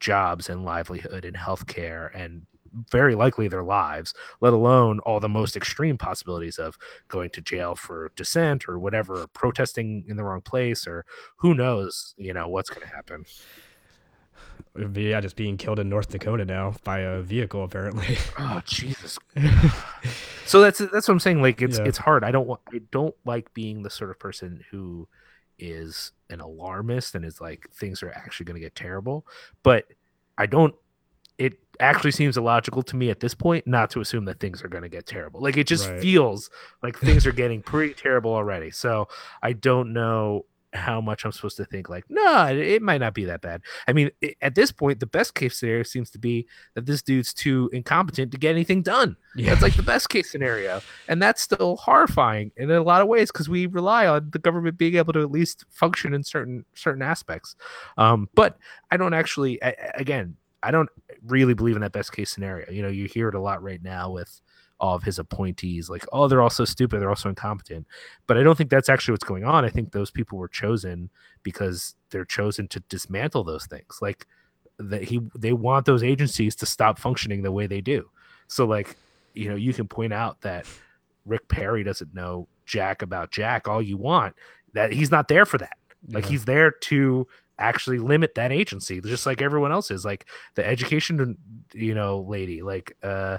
jobs 0.00 0.48
and 0.48 0.64
livelihood 0.64 1.24
and 1.24 1.36
healthcare 1.36 2.10
and 2.14 2.46
very 2.90 3.14
likely 3.14 3.48
their 3.48 3.62
lives 3.62 4.12
let 4.42 4.52
alone 4.52 4.98
all 5.00 5.18
the 5.18 5.28
most 5.28 5.56
extreme 5.56 5.96
possibilities 5.96 6.58
of 6.58 6.76
going 7.08 7.30
to 7.30 7.40
jail 7.40 7.74
for 7.74 8.10
dissent 8.16 8.68
or 8.68 8.78
whatever 8.78 9.26
protesting 9.28 10.04
in 10.08 10.16
the 10.16 10.24
wrong 10.24 10.42
place 10.42 10.86
or 10.86 11.06
who 11.36 11.54
knows 11.54 12.14
you 12.18 12.34
know 12.34 12.46
what's 12.48 12.68
going 12.68 12.86
to 12.86 12.94
happen 12.94 13.24
yeah, 14.94 15.22
just 15.22 15.36
being 15.36 15.56
killed 15.56 15.78
in 15.78 15.88
North 15.88 16.10
Dakota 16.10 16.44
now 16.44 16.74
by 16.84 16.98
a 16.98 17.22
vehicle 17.22 17.64
apparently. 17.64 18.18
oh 18.38 18.60
jesus 18.66 19.18
so 20.46 20.60
that's 20.60 20.78
that's 20.78 21.08
what 21.08 21.14
i'm 21.14 21.20
saying 21.20 21.40
like 21.40 21.62
it's 21.62 21.78
Yeah. 21.78 21.84
it's 21.86 21.98
hard 21.98 22.24
i 22.24 22.30
don't 22.30 22.46
want 22.46 22.60
i 22.74 22.80
don't 22.90 23.14
like 23.24 23.52
being 23.54 23.82
the 23.82 23.90
sort 23.90 24.10
of 24.10 24.18
person 24.18 24.62
who 24.70 25.08
is 25.58 26.12
an 26.30 26.40
alarmist 26.40 27.14
and 27.14 27.24
is 27.24 27.40
like 27.40 27.68
things 27.72 28.02
are 28.02 28.10
actually 28.10 28.44
going 28.44 28.54
to 28.54 28.60
get 28.60 28.74
terrible 28.74 29.26
but 29.62 29.84
i 30.38 30.46
don't 30.46 30.74
it 31.38 31.54
actually 31.80 32.10
seems 32.10 32.36
illogical 32.38 32.82
to 32.82 32.96
me 32.96 33.10
at 33.10 33.20
this 33.20 33.34
point 33.34 33.66
not 33.66 33.90
to 33.90 34.00
assume 34.00 34.24
that 34.24 34.40
things 34.40 34.62
are 34.64 34.68
going 34.68 34.82
to 34.82 34.88
get 34.88 35.06
terrible 35.06 35.40
like 35.40 35.56
it 35.56 35.66
just 35.66 35.88
Right. 35.88 36.00
feels 36.00 36.50
like 36.82 36.98
things 36.98 37.26
are 37.26 37.32
getting 37.42 37.62
pretty 37.62 37.94
terrible 37.94 38.32
already 38.34 38.70
so 38.70 39.08
i 39.42 39.52
don't 39.52 39.92
know 39.92 40.46
how 40.76 41.00
much 41.00 41.24
i'm 41.24 41.32
supposed 41.32 41.56
to 41.56 41.64
think 41.64 41.88
like 41.88 42.04
no 42.08 42.46
it, 42.46 42.58
it 42.58 42.82
might 42.82 43.00
not 43.00 43.14
be 43.14 43.24
that 43.24 43.40
bad 43.40 43.60
i 43.88 43.92
mean 43.92 44.10
i 44.22 44.34
at 44.42 44.54
this 44.54 44.70
point 44.70 45.00
the 45.00 45.06
best 45.06 45.34
case 45.34 45.58
scenario 45.58 45.82
seems 45.82 46.10
to 46.10 46.18
be 46.18 46.46
that 46.74 46.86
this 46.86 47.02
dude's 47.02 47.32
too 47.34 47.68
incompetent 47.72 48.30
to 48.30 48.38
get 48.38 48.50
anything 48.50 48.82
done 48.82 49.16
yeah. 49.36 49.50
that's 49.50 49.62
like 49.62 49.74
the 49.74 49.82
best 49.82 50.08
case 50.08 50.30
scenario. 50.30 50.80
And 51.08 51.22
that's 51.22 51.42
still 51.42 51.76
horrifying 51.76 52.52
in 52.56 52.70
a 52.70 52.82
lot 52.82 53.02
of 53.02 53.08
ways 53.08 53.30
because 53.30 53.48
we 53.48 53.66
rely 53.66 54.06
on 54.06 54.30
the 54.30 54.38
government 54.38 54.78
being 54.78 54.96
able 54.96 55.12
to 55.12 55.20
at 55.20 55.30
least 55.30 55.64
function 55.70 56.14
in 56.14 56.22
certain 56.22 56.64
certain 56.74 57.02
aspects. 57.02 57.56
Um, 57.98 58.28
but 58.34 58.58
I 58.90 58.96
don't 58.96 59.14
actually 59.14 59.58
a- 59.62 59.74
again, 59.94 60.36
I 60.62 60.70
don't 60.70 60.88
really 61.26 61.54
believe 61.54 61.76
in 61.76 61.82
that 61.82 61.92
best 61.92 62.12
case 62.12 62.30
scenario. 62.30 62.70
You 62.70 62.82
know, 62.82 62.88
you 62.88 63.06
hear 63.06 63.28
it 63.28 63.34
a 63.34 63.40
lot 63.40 63.62
right 63.62 63.82
now 63.82 64.10
with 64.10 64.40
of 64.80 65.02
his 65.02 65.18
appointees, 65.18 65.88
like, 65.88 66.04
oh, 66.12 66.28
they're 66.28 66.42
all 66.42 66.50
so 66.50 66.64
stupid, 66.64 67.00
they're 67.00 67.08
all 67.08 67.16
so 67.16 67.28
incompetent. 67.30 67.86
But 68.26 68.36
I 68.36 68.42
don't 68.42 68.56
think 68.56 68.70
that's 68.70 68.88
actually 68.88 69.12
what's 69.12 69.24
going 69.24 69.44
on. 69.44 69.64
I 69.64 69.70
think 69.70 69.92
those 69.92 70.10
people 70.10 70.38
were 70.38 70.48
chosen 70.48 71.10
because 71.42 71.94
they're 72.10 72.24
chosen 72.24 72.68
to 72.68 72.80
dismantle 72.88 73.44
those 73.44 73.66
things. 73.66 73.98
Like 74.02 74.26
that 74.78 75.04
he 75.04 75.20
they 75.34 75.52
want 75.54 75.86
those 75.86 76.02
agencies 76.02 76.54
to 76.56 76.66
stop 76.66 76.98
functioning 76.98 77.42
the 77.42 77.52
way 77.52 77.66
they 77.66 77.80
do. 77.80 78.10
So 78.48 78.66
like 78.66 78.96
you 79.34 79.48
know, 79.48 79.56
you 79.56 79.72
can 79.74 79.86
point 79.88 80.12
out 80.12 80.40
that 80.42 80.66
Rick 81.26 81.48
Perry 81.48 81.82
doesn't 81.84 82.14
know 82.14 82.48
Jack 82.64 83.02
about 83.02 83.30
Jack 83.30 83.68
all 83.68 83.80
you 83.82 83.96
want. 83.96 84.34
That 84.74 84.92
he's 84.92 85.10
not 85.10 85.28
there 85.28 85.46
for 85.46 85.58
that. 85.58 85.76
Like 86.08 86.24
Yeah. 86.24 86.30
he's 86.30 86.44
there 86.44 86.70
to 86.70 87.26
actually 87.58 87.98
limit 87.98 88.34
that 88.34 88.52
agency, 88.52 89.00
just 89.00 89.24
like 89.24 89.40
everyone 89.40 89.72
else 89.72 89.90
is. 89.90 90.04
Like 90.04 90.26
the 90.56 90.66
education, 90.66 91.38
you 91.72 91.94
know, 91.94 92.20
lady, 92.28 92.62
like 92.62 92.96
uh 93.02 93.38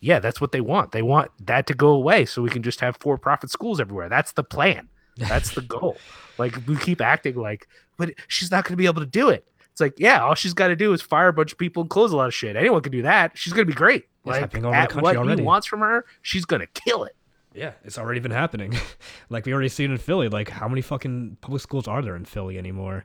yeah, 0.00 0.18
that's 0.18 0.40
what 0.40 0.52
they 0.52 0.60
want. 0.60 0.92
They 0.92 1.02
want 1.02 1.30
that 1.46 1.66
to 1.66 1.74
go 1.74 1.88
away 1.88 2.24
so 2.24 2.42
we 2.42 2.50
can 2.50 2.62
just 2.62 2.80
have 2.80 2.96
for-profit 3.00 3.50
schools 3.50 3.80
everywhere. 3.80 4.08
That's 4.08 4.32
the 4.32 4.44
plan. 4.44 4.88
That's 5.16 5.54
the 5.54 5.60
goal. 5.78 5.96
Like 6.38 6.56
we 6.66 6.76
keep 6.76 7.00
acting 7.00 7.36
like, 7.36 7.68
but 7.98 8.14
she's 8.26 8.50
not 8.50 8.64
going 8.64 8.72
to 8.72 8.76
be 8.76 8.86
able 8.86 9.00
to 9.00 9.06
do 9.06 9.28
it. 9.28 9.46
It's 9.72 9.80
like, 9.80 9.94
yeah, 9.98 10.22
all 10.22 10.34
she's 10.34 10.54
got 10.54 10.68
to 10.68 10.76
do 10.76 10.92
is 10.92 11.02
fire 11.02 11.28
a 11.28 11.32
bunch 11.32 11.52
of 11.52 11.58
people 11.58 11.82
and 11.82 11.90
close 11.90 12.12
a 12.12 12.16
lot 12.16 12.26
of 12.26 12.34
shit. 12.34 12.56
Anyone 12.56 12.80
can 12.80 12.92
do 12.92 13.02
that. 13.02 13.36
She's 13.36 13.52
going 13.52 13.66
to 13.66 13.72
be 13.72 13.76
great. 13.76 14.04
It's 14.20 14.26
like 14.26 14.40
happening 14.40 14.64
over 14.64 14.74
at 14.74 14.94
what 14.96 15.16
already. 15.16 15.42
he 15.42 15.46
wants 15.46 15.66
from 15.66 15.80
her, 15.80 16.04
she's 16.22 16.44
going 16.44 16.60
to 16.60 16.66
kill 16.66 17.04
it. 17.04 17.14
Yeah, 17.54 17.72
it's 17.84 17.98
already 17.98 18.20
been 18.20 18.30
happening. 18.30 18.76
like 19.28 19.46
we 19.46 19.52
already 19.52 19.68
seen 19.68 19.90
in 19.90 19.98
Philly. 19.98 20.28
Like 20.28 20.48
how 20.48 20.68
many 20.68 20.80
fucking 20.80 21.38
public 21.40 21.62
schools 21.62 21.88
are 21.88 22.02
there 22.02 22.16
in 22.16 22.24
Philly 22.24 22.58
anymore? 22.58 23.04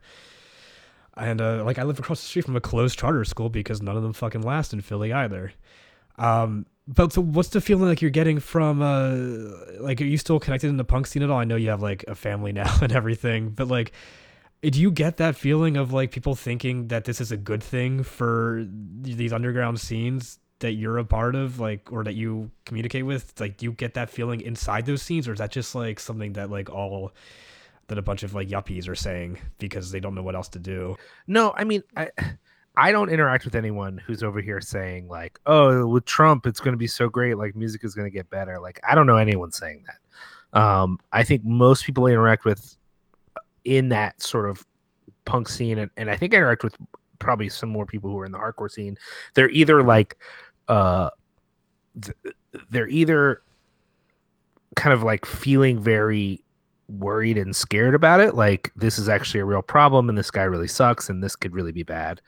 And 1.17 1.41
uh, 1.41 1.63
like 1.63 1.79
I 1.79 1.83
live 1.83 1.99
across 1.99 2.21
the 2.21 2.27
street 2.27 2.45
from 2.45 2.55
a 2.55 2.61
closed 2.61 2.99
charter 2.99 3.23
school 3.25 3.49
because 3.49 3.81
none 3.81 3.95
of 3.95 4.03
them 4.03 4.13
fucking 4.13 4.41
last 4.41 4.73
in 4.73 4.81
Philly 4.81 5.13
either. 5.13 5.53
Um, 6.17 6.65
but 6.87 7.13
so 7.13 7.21
what's 7.21 7.49
the 7.49 7.61
feeling 7.61 7.87
like 7.87 8.01
you're 8.01 8.11
getting 8.11 8.39
from 8.39 8.81
uh, 8.81 9.81
like 9.81 9.99
are 10.01 10.05
you 10.05 10.17
still 10.17 10.39
connected 10.39 10.67
in 10.69 10.77
the 10.77 10.83
punk 10.83 11.07
scene 11.07 11.23
at 11.23 11.29
all? 11.29 11.39
I 11.39 11.45
know 11.45 11.55
you 11.55 11.69
have 11.69 11.81
like 11.81 12.05
a 12.07 12.15
family 12.15 12.51
now 12.53 12.77
and 12.81 12.91
everything, 12.91 13.49
but 13.49 13.67
like 13.67 13.91
do 14.61 14.81
you 14.81 14.91
get 14.91 15.17
that 15.17 15.35
feeling 15.35 15.77
of 15.77 15.93
like 15.93 16.11
people 16.11 16.35
thinking 16.35 16.87
that 16.87 17.05
this 17.05 17.21
is 17.21 17.31
a 17.31 17.37
good 17.37 17.61
thing 17.61 18.03
for 18.03 18.65
these 19.01 19.33
underground 19.33 19.79
scenes 19.79 20.39
that 20.59 20.73
you're 20.73 20.97
a 20.97 21.05
part 21.05 21.35
of 21.35 21.59
like 21.59 21.91
or 21.91 22.03
that 22.03 22.13
you 22.13 22.49
communicate 22.65 23.05
with 23.05 23.33
like 23.39 23.57
do 23.57 23.65
you 23.65 23.71
get 23.73 23.93
that 23.93 24.09
feeling 24.09 24.41
inside 24.41 24.85
those 24.85 25.01
scenes 25.01 25.27
or 25.27 25.33
is 25.33 25.39
that 25.39 25.51
just 25.51 25.75
like 25.75 25.99
something 25.99 26.33
that 26.33 26.49
like 26.49 26.69
all 26.69 27.11
that 27.87 27.97
a 27.97 28.01
bunch 28.01 28.23
of 28.23 28.33
like 28.33 28.47
yuppies 28.47 28.87
are 28.87 28.95
saying 28.95 29.37
because 29.59 29.91
they 29.91 29.99
don't 29.99 30.15
know 30.15 30.23
what 30.23 30.35
else 30.35 30.47
to 30.47 30.59
do 30.59 30.95
No, 31.27 31.53
I 31.55 31.63
mean, 31.65 31.83
I 31.95 32.09
I 32.77 32.91
don't 32.91 33.09
interact 33.09 33.45
with 33.45 33.55
anyone 33.55 33.97
who's 33.97 34.23
over 34.23 34.41
here 34.41 34.61
saying 34.61 35.07
like, 35.07 35.39
"Oh, 35.45 35.87
with 35.87 36.05
Trump, 36.05 36.45
it's 36.45 36.59
going 36.59 36.73
to 36.73 36.77
be 36.77 36.87
so 36.87 37.09
great. 37.09 37.37
Like, 37.37 37.55
music 37.55 37.83
is 37.83 37.95
going 37.95 38.05
to 38.05 38.15
get 38.15 38.29
better." 38.29 38.59
Like, 38.59 38.79
I 38.87 38.95
don't 38.95 39.07
know 39.07 39.17
anyone 39.17 39.51
saying 39.51 39.85
that. 39.85 40.59
Um, 40.59 40.99
I 41.11 41.23
think 41.23 41.43
most 41.43 41.85
people 41.85 42.05
I 42.05 42.11
interact 42.11 42.45
with 42.45 42.77
in 43.65 43.89
that 43.89 44.21
sort 44.21 44.49
of 44.49 44.65
punk 45.25 45.49
scene, 45.49 45.79
and, 45.79 45.91
and 45.97 46.09
I 46.09 46.17
think 46.17 46.33
I 46.33 46.37
interact 46.37 46.63
with 46.63 46.75
probably 47.19 47.49
some 47.49 47.69
more 47.69 47.85
people 47.85 48.09
who 48.09 48.19
are 48.19 48.25
in 48.25 48.31
the 48.31 48.37
hardcore 48.37 48.71
scene. 48.71 48.97
They're 49.33 49.49
either 49.49 49.83
like, 49.83 50.17
uh, 50.67 51.09
th- 52.01 52.35
they're 52.69 52.87
either 52.87 53.41
kind 54.75 54.93
of 54.93 55.03
like 55.03 55.25
feeling 55.25 55.79
very 55.79 56.41
worried 56.87 57.37
and 57.37 57.55
scared 57.55 57.95
about 57.95 58.19
it 58.19 58.35
like 58.35 58.71
this 58.75 58.99
is 58.99 59.09
actually 59.09 59.39
a 59.39 59.45
real 59.45 59.61
problem 59.61 60.09
and 60.09 60.17
this 60.17 60.31
guy 60.31 60.43
really 60.43 60.67
sucks 60.67 61.09
and 61.09 61.23
this 61.23 61.35
could 61.35 61.53
really 61.53 61.71
be 61.71 61.83
bad. 61.83 62.21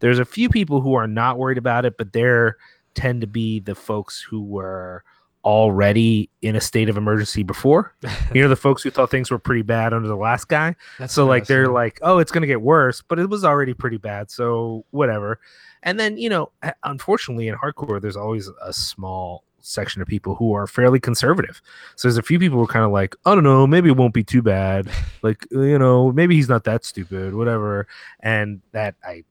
There's 0.00 0.18
a 0.18 0.24
few 0.24 0.48
people 0.48 0.80
who 0.80 0.94
are 0.94 1.06
not 1.06 1.38
worried 1.38 1.58
about 1.58 1.84
it 1.84 1.96
but 1.98 2.12
they're 2.12 2.56
tend 2.94 3.20
to 3.20 3.26
be 3.26 3.60
the 3.60 3.74
folks 3.74 4.20
who 4.20 4.42
were 4.42 5.04
already 5.44 6.28
in 6.42 6.56
a 6.56 6.60
state 6.60 6.88
of 6.88 6.96
emergency 6.96 7.42
before. 7.42 7.94
You 8.34 8.42
know 8.42 8.48
the 8.50 8.56
folks 8.56 8.82
who 8.82 8.90
thought 8.90 9.10
things 9.10 9.30
were 9.30 9.38
pretty 9.38 9.62
bad 9.62 9.94
under 9.94 10.06
the 10.06 10.14
last 10.14 10.48
guy. 10.48 10.76
That's 10.98 11.14
so 11.14 11.24
like 11.24 11.46
they're 11.46 11.68
like 11.68 11.98
oh 12.02 12.18
it's 12.18 12.30
going 12.30 12.42
to 12.42 12.46
get 12.46 12.60
worse 12.60 13.00
but 13.00 13.18
it 13.18 13.30
was 13.30 13.42
already 13.42 13.72
pretty 13.72 13.96
bad 13.96 14.30
so 14.30 14.84
whatever. 14.90 15.40
And 15.82 15.98
then 15.98 16.18
you 16.18 16.28
know 16.28 16.50
unfortunately 16.84 17.48
in 17.48 17.54
hardcore 17.54 18.00
there's 18.00 18.16
always 18.16 18.50
a 18.62 18.72
small 18.72 19.44
section 19.60 20.00
of 20.00 20.08
people 20.08 20.34
who 20.34 20.54
are 20.54 20.66
fairly 20.66 21.00
conservative 21.00 21.60
so 21.96 22.08
there's 22.08 22.18
a 22.18 22.22
few 22.22 22.38
people 22.38 22.58
who 22.58 22.64
are 22.64 22.68
kind 22.68 22.84
of 22.84 22.92
like 22.92 23.14
i 23.24 23.34
don't 23.34 23.44
know 23.44 23.66
maybe 23.66 23.88
it 23.88 23.96
won't 23.96 24.14
be 24.14 24.24
too 24.24 24.42
bad 24.42 24.88
like 25.22 25.46
uh, 25.54 25.60
you 25.60 25.78
know 25.78 26.12
maybe 26.12 26.34
he's 26.34 26.48
not 26.48 26.64
that 26.64 26.84
stupid 26.84 27.34
whatever 27.34 27.86
and 28.20 28.60
that 28.72 28.94
i 29.04 29.22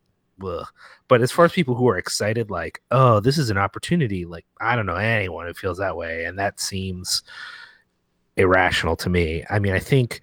ugh. 0.45 0.67
but 1.07 1.21
as 1.21 1.31
far 1.31 1.45
as 1.45 1.51
people 1.51 1.75
who 1.75 1.87
are 1.87 1.97
excited 1.97 2.51
like 2.51 2.81
oh 2.91 3.19
this 3.19 3.37
is 3.37 3.49
an 3.49 3.57
opportunity 3.57 4.25
like 4.25 4.45
i 4.61 4.75
don't 4.75 4.85
know 4.85 4.95
anyone 4.95 5.47
who 5.47 5.53
feels 5.53 5.77
that 5.77 5.97
way 5.97 6.25
and 6.25 6.37
that 6.37 6.59
seems 6.59 7.23
irrational 8.37 8.95
to 8.95 9.09
me. 9.09 9.43
I 9.49 9.59
mean, 9.59 9.73
I 9.73 9.79
think 9.79 10.21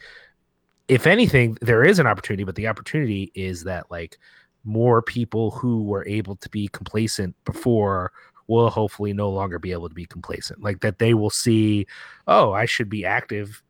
if 0.88 1.06
anything, 1.06 1.58
there 1.60 1.84
is 1.84 1.98
an 1.98 2.06
opportunity, 2.06 2.44
but 2.44 2.54
the 2.54 2.68
opportunity 2.68 3.30
is 3.34 3.64
that 3.64 3.90
like 3.90 4.18
more 4.64 5.02
people 5.02 5.50
who 5.50 5.82
were 5.82 6.06
able 6.06 6.36
to 6.36 6.48
be 6.48 6.68
complacent 6.68 7.34
before 7.44 8.12
will 8.46 8.70
hopefully 8.70 9.12
no 9.12 9.30
longer 9.30 9.59
be 9.59 9.72
able 9.72 9.88
to 9.88 9.94
be 9.94 10.07
complacent. 10.07 10.62
Like 10.62 10.80
that 10.80 10.98
they 10.98 11.14
will 11.14 11.30
see, 11.30 11.87
oh, 12.26 12.52
I 12.52 12.66
should 12.66 12.88
be 12.88 13.04
active 13.04 13.62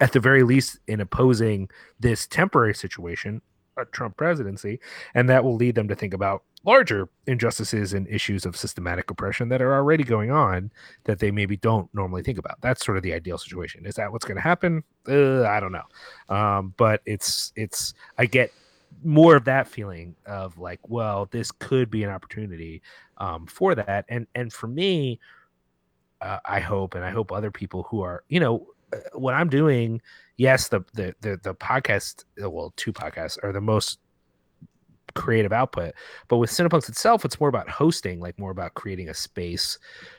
at 0.00 0.12
the 0.12 0.20
very 0.20 0.42
least 0.42 0.78
in 0.86 1.00
opposing 1.00 1.68
this 1.98 2.26
temporary 2.26 2.74
situation, 2.74 3.42
a 3.76 3.84
Trump 3.86 4.16
presidency, 4.16 4.80
and 5.14 5.28
that 5.28 5.44
will 5.44 5.56
lead 5.56 5.74
them 5.74 5.88
to 5.88 5.94
think 5.94 6.14
about 6.14 6.42
larger 6.64 7.08
injustices 7.26 7.94
and 7.94 8.06
issues 8.08 8.44
of 8.44 8.56
systematic 8.56 9.10
oppression 9.10 9.48
that 9.48 9.62
are 9.62 9.74
already 9.74 10.04
going 10.04 10.30
on 10.30 10.70
that 11.04 11.18
they 11.18 11.30
maybe 11.30 11.56
don't 11.56 11.88
normally 11.94 12.22
think 12.22 12.38
about. 12.38 12.60
That's 12.60 12.84
sort 12.84 12.96
of 12.96 13.02
the 13.02 13.14
ideal 13.14 13.38
situation. 13.38 13.86
Is 13.86 13.94
that 13.94 14.12
what's 14.12 14.24
going 14.24 14.36
to 14.36 14.42
happen? 14.42 14.84
Uh, 15.08 15.44
I 15.44 15.60
don't 15.60 15.72
know, 15.72 16.34
um, 16.34 16.74
but 16.76 17.00
it's 17.06 17.52
it's 17.56 17.94
I 18.18 18.26
get 18.26 18.52
more 19.04 19.36
of 19.36 19.44
that 19.44 19.68
feeling 19.68 20.14
of 20.26 20.58
like, 20.58 20.80
well, 20.88 21.28
this 21.30 21.50
could 21.50 21.90
be 21.90 22.04
an 22.04 22.10
opportunity 22.10 22.82
um, 23.20 23.46
for 23.46 23.74
that, 23.74 24.04
and 24.08 24.26
and 24.34 24.52
for 24.52 24.66
me, 24.66 25.20
uh, 26.20 26.38
I 26.44 26.60
hope, 26.60 26.94
and 26.94 27.04
I 27.04 27.10
hope 27.10 27.30
other 27.30 27.50
people 27.50 27.84
who 27.84 28.02
are, 28.02 28.24
you 28.28 28.40
know, 28.40 28.66
uh, 28.92 28.96
what 29.14 29.34
I'm 29.34 29.48
doing. 29.48 30.00
Yes, 30.36 30.68
the 30.68 30.80
the 30.94 31.14
the, 31.20 31.38
the 31.42 31.54
podcast, 31.54 32.24
well, 32.38 32.72
two 32.76 32.92
podcasts 32.92 33.38
are 33.44 33.52
the 33.52 33.60
most 33.60 34.00
creative 35.14 35.52
output. 35.52 35.94
But 36.28 36.38
with 36.38 36.50
Cinepunx 36.50 36.88
itself, 36.88 37.24
it's 37.24 37.40
more 37.40 37.48
about 37.48 37.68
hosting, 37.68 38.20
like 38.20 38.38
more 38.38 38.50
about 38.50 38.74
creating 38.74 39.08
a 39.08 39.14
space 39.14 39.78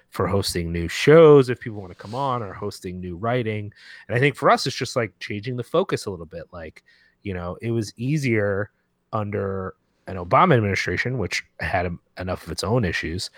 for 0.09 0.27
hosting 0.27 0.71
new 0.71 0.87
shows 0.87 1.49
if 1.49 1.59
people 1.59 1.79
want 1.79 1.91
to 1.91 1.97
come 1.97 2.13
on 2.13 2.43
or 2.43 2.53
hosting 2.53 2.99
new 2.99 3.15
writing. 3.15 3.71
And 4.07 4.15
I 4.15 4.19
think 4.19 4.35
for 4.35 4.49
us, 4.49 4.67
it's 4.67 4.75
just 4.75 4.95
like 4.95 5.13
changing 5.19 5.55
the 5.55 5.63
focus 5.63 6.05
a 6.05 6.11
little 6.11 6.25
bit. 6.25 6.43
Like, 6.51 6.83
you 7.23 7.33
know, 7.33 7.57
it 7.61 7.71
was 7.71 7.93
easier 7.95 8.71
under 9.13 9.75
an 10.07 10.17
Obama 10.17 10.55
administration, 10.55 11.17
which 11.17 11.43
had 11.59 11.97
enough 12.17 12.45
of 12.45 12.51
its 12.51 12.63
own 12.63 12.85
issues, 12.85 13.29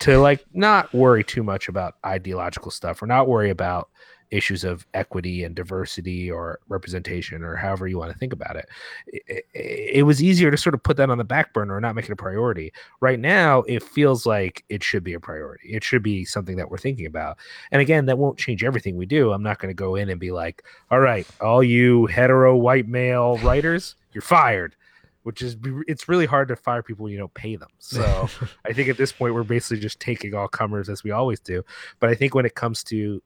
to 0.00 0.18
like 0.18 0.44
not 0.52 0.92
worry 0.92 1.24
too 1.24 1.42
much 1.42 1.68
about 1.68 1.96
ideological 2.04 2.70
stuff 2.70 3.02
or 3.02 3.06
not 3.06 3.28
worry 3.28 3.50
about 3.50 3.88
issues 4.30 4.64
of 4.64 4.86
equity 4.94 5.44
and 5.44 5.54
diversity 5.54 6.30
or 6.30 6.60
representation 6.68 7.42
or 7.42 7.56
however 7.56 7.88
you 7.88 7.98
want 7.98 8.12
to 8.12 8.18
think 8.18 8.32
about 8.32 8.56
it. 8.56 8.68
It, 9.08 9.44
it. 9.54 10.02
was 10.04 10.22
easier 10.22 10.50
to 10.50 10.56
sort 10.56 10.74
of 10.74 10.82
put 10.82 10.96
that 10.98 11.10
on 11.10 11.18
the 11.18 11.24
back 11.24 11.52
burner 11.52 11.74
or 11.74 11.80
not 11.80 11.94
make 11.94 12.04
it 12.04 12.12
a 12.12 12.16
priority. 12.16 12.72
Right 13.00 13.18
now, 13.18 13.62
it 13.62 13.82
feels 13.82 14.26
like 14.26 14.64
it 14.68 14.82
should 14.82 15.02
be 15.02 15.14
a 15.14 15.20
priority. 15.20 15.70
It 15.70 15.84
should 15.84 16.02
be 16.02 16.24
something 16.24 16.56
that 16.56 16.70
we're 16.70 16.78
thinking 16.78 17.06
about. 17.06 17.38
And 17.72 17.82
again, 17.82 18.06
that 18.06 18.18
won't 18.18 18.38
change 18.38 18.62
everything 18.62 18.96
we 18.96 19.06
do. 19.06 19.32
I'm 19.32 19.42
not 19.42 19.58
going 19.58 19.70
to 19.70 19.74
go 19.74 19.96
in 19.96 20.08
and 20.08 20.20
be 20.20 20.30
like, 20.30 20.62
all 20.90 21.00
right, 21.00 21.26
all 21.40 21.62
you 21.62 22.06
hetero 22.06 22.56
white 22.56 22.86
male 22.86 23.36
writers, 23.38 23.96
you're 24.12 24.22
fired 24.22 24.76
which 25.22 25.42
is 25.42 25.56
it's 25.86 26.08
really 26.08 26.26
hard 26.26 26.48
to 26.48 26.56
fire 26.56 26.82
people 26.82 27.04
when 27.04 27.12
you 27.12 27.18
don't 27.18 27.34
pay 27.34 27.56
them. 27.56 27.68
So 27.78 28.28
I 28.64 28.72
think 28.72 28.88
at 28.88 28.96
this 28.96 29.12
point 29.12 29.34
we're 29.34 29.42
basically 29.42 29.80
just 29.80 30.00
taking 30.00 30.34
all 30.34 30.48
comers 30.48 30.88
as 30.88 31.04
we 31.04 31.10
always 31.10 31.40
do. 31.40 31.62
But 31.98 32.10
I 32.10 32.14
think 32.14 32.34
when 32.34 32.46
it 32.46 32.54
comes 32.54 32.82
to 32.84 33.22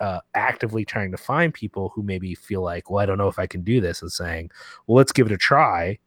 uh, 0.00 0.20
actively 0.34 0.84
trying 0.84 1.10
to 1.10 1.16
find 1.16 1.52
people 1.52 1.92
who 1.94 2.02
maybe 2.02 2.34
feel 2.34 2.62
like, 2.62 2.90
well, 2.90 3.02
I 3.02 3.06
don't 3.06 3.18
know 3.18 3.28
if 3.28 3.38
I 3.38 3.46
can 3.46 3.62
do 3.62 3.80
this, 3.80 4.00
and 4.02 4.10
saying, 4.10 4.50
well, 4.86 4.96
let's 4.96 5.12
give 5.12 5.26
it 5.26 5.32
a 5.32 5.36
try, 5.38 5.98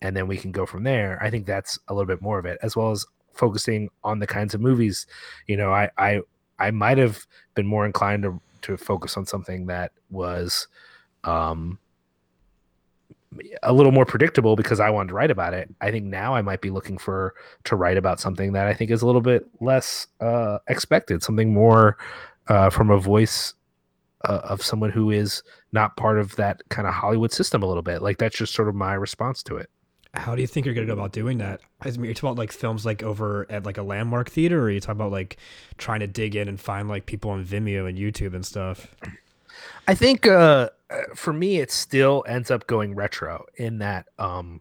and 0.00 0.16
then 0.16 0.26
we 0.26 0.38
can 0.38 0.52
go 0.52 0.66
from 0.66 0.84
there. 0.84 1.18
I 1.22 1.30
think 1.30 1.46
that's 1.46 1.78
a 1.88 1.94
little 1.94 2.06
bit 2.06 2.22
more 2.22 2.38
of 2.38 2.46
it, 2.46 2.58
as 2.62 2.76
well 2.76 2.90
as 2.90 3.04
focusing 3.34 3.90
on 4.04 4.18
the 4.18 4.26
kinds 4.26 4.54
of 4.54 4.60
movies. 4.60 5.06
You 5.46 5.56
know, 5.56 5.72
I 5.72 5.90
I 5.98 6.20
I 6.58 6.70
might 6.70 6.98
have 6.98 7.26
been 7.54 7.66
more 7.66 7.84
inclined 7.86 8.22
to 8.22 8.40
to 8.62 8.76
focus 8.76 9.16
on 9.16 9.26
something 9.26 9.66
that 9.66 9.92
was 10.10 10.66
um 11.24 11.78
a 13.62 13.72
little 13.72 13.92
more 13.92 14.04
predictable 14.04 14.56
because 14.56 14.80
I 14.80 14.90
wanted 14.90 15.08
to 15.08 15.14
write 15.14 15.30
about 15.30 15.54
it. 15.54 15.72
I 15.80 15.90
think 15.90 16.04
now 16.06 16.34
I 16.34 16.42
might 16.42 16.60
be 16.60 16.70
looking 16.70 16.98
for 16.98 17.34
to 17.64 17.76
write 17.76 17.96
about 17.96 18.20
something 18.20 18.52
that 18.52 18.66
I 18.66 18.74
think 18.74 18.90
is 18.90 19.02
a 19.02 19.06
little 19.06 19.20
bit 19.20 19.46
less 19.60 20.06
uh, 20.20 20.58
expected, 20.68 21.22
something 21.22 21.52
more 21.52 21.96
uh, 22.48 22.70
from 22.70 22.90
a 22.90 22.98
voice 22.98 23.54
uh, 24.24 24.40
of 24.44 24.62
someone 24.62 24.90
who 24.90 25.10
is 25.10 25.42
not 25.72 25.96
part 25.96 26.18
of 26.18 26.36
that 26.36 26.62
kind 26.68 26.86
of 26.86 26.94
Hollywood 26.94 27.32
system 27.32 27.62
a 27.62 27.66
little 27.66 27.82
bit. 27.82 28.02
Like 28.02 28.18
that's 28.18 28.36
just 28.36 28.54
sort 28.54 28.68
of 28.68 28.74
my 28.74 28.94
response 28.94 29.42
to 29.44 29.56
it. 29.56 29.70
How 30.14 30.34
do 30.34 30.42
you 30.42 30.46
think 30.46 30.66
you're 30.66 30.74
gonna 30.74 30.86
go 30.86 30.92
about 30.92 31.12
doing 31.12 31.38
that? 31.38 31.60
I 31.80 31.90
mean, 31.90 32.04
you're 32.04 32.14
talking 32.14 32.28
about 32.28 32.38
like 32.38 32.52
films 32.52 32.84
like 32.84 33.02
over 33.02 33.46
at 33.48 33.64
like 33.64 33.78
a 33.78 33.82
landmark 33.82 34.28
theater, 34.28 34.60
or 34.60 34.64
are 34.64 34.70
you 34.70 34.80
talking 34.80 35.00
about 35.00 35.10
like 35.10 35.38
trying 35.78 36.00
to 36.00 36.06
dig 36.06 36.36
in 36.36 36.48
and 36.48 36.60
find 36.60 36.86
like 36.86 37.06
people 37.06 37.30
on 37.30 37.44
Vimeo 37.44 37.88
and 37.88 37.96
YouTube 37.96 38.34
and 38.34 38.44
stuff? 38.44 38.94
I 39.88 39.94
think 39.94 40.26
uh 40.26 40.68
for 41.14 41.32
me, 41.32 41.58
it 41.58 41.70
still 41.70 42.24
ends 42.26 42.50
up 42.50 42.66
going 42.66 42.94
retro 42.94 43.44
in 43.56 43.78
that 43.78 44.06
um, 44.18 44.60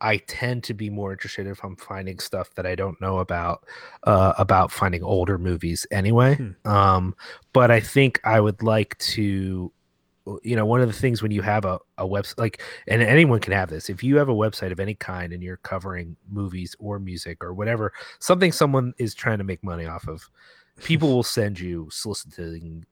I 0.00 0.18
tend 0.18 0.64
to 0.64 0.74
be 0.74 0.90
more 0.90 1.12
interested 1.12 1.46
if 1.46 1.64
I'm 1.64 1.76
finding 1.76 2.18
stuff 2.18 2.54
that 2.54 2.66
I 2.66 2.74
don't 2.74 3.00
know 3.00 3.18
about 3.18 3.66
uh, 4.04 4.34
about 4.38 4.70
finding 4.70 5.02
older 5.02 5.38
movies 5.38 5.86
anyway. 5.90 6.36
Hmm. 6.36 6.70
Um, 6.70 7.16
but 7.52 7.70
I 7.70 7.80
think 7.80 8.20
I 8.24 8.40
would 8.40 8.62
like 8.62 8.96
to, 8.98 9.72
you 10.42 10.56
know, 10.56 10.66
one 10.66 10.80
of 10.80 10.86
the 10.86 10.92
things 10.92 11.22
when 11.22 11.32
you 11.32 11.42
have 11.42 11.64
a, 11.64 11.78
a 11.96 12.06
website 12.06 12.38
like, 12.38 12.62
and 12.86 13.02
anyone 13.02 13.40
can 13.40 13.52
have 13.52 13.70
this, 13.70 13.90
if 13.90 14.02
you 14.02 14.16
have 14.16 14.28
a 14.28 14.34
website 14.34 14.72
of 14.72 14.80
any 14.80 14.94
kind 14.94 15.32
and 15.32 15.42
you're 15.42 15.56
covering 15.58 16.16
movies 16.30 16.76
or 16.78 16.98
music 16.98 17.42
or 17.42 17.52
whatever, 17.52 17.92
something 18.20 18.52
someone 18.52 18.94
is 18.98 19.14
trying 19.14 19.38
to 19.38 19.44
make 19.44 19.64
money 19.64 19.86
off 19.86 20.06
of, 20.06 20.30
people 20.82 21.08
will 21.14 21.22
send 21.22 21.58
you 21.58 21.88
soliciting 21.90 22.84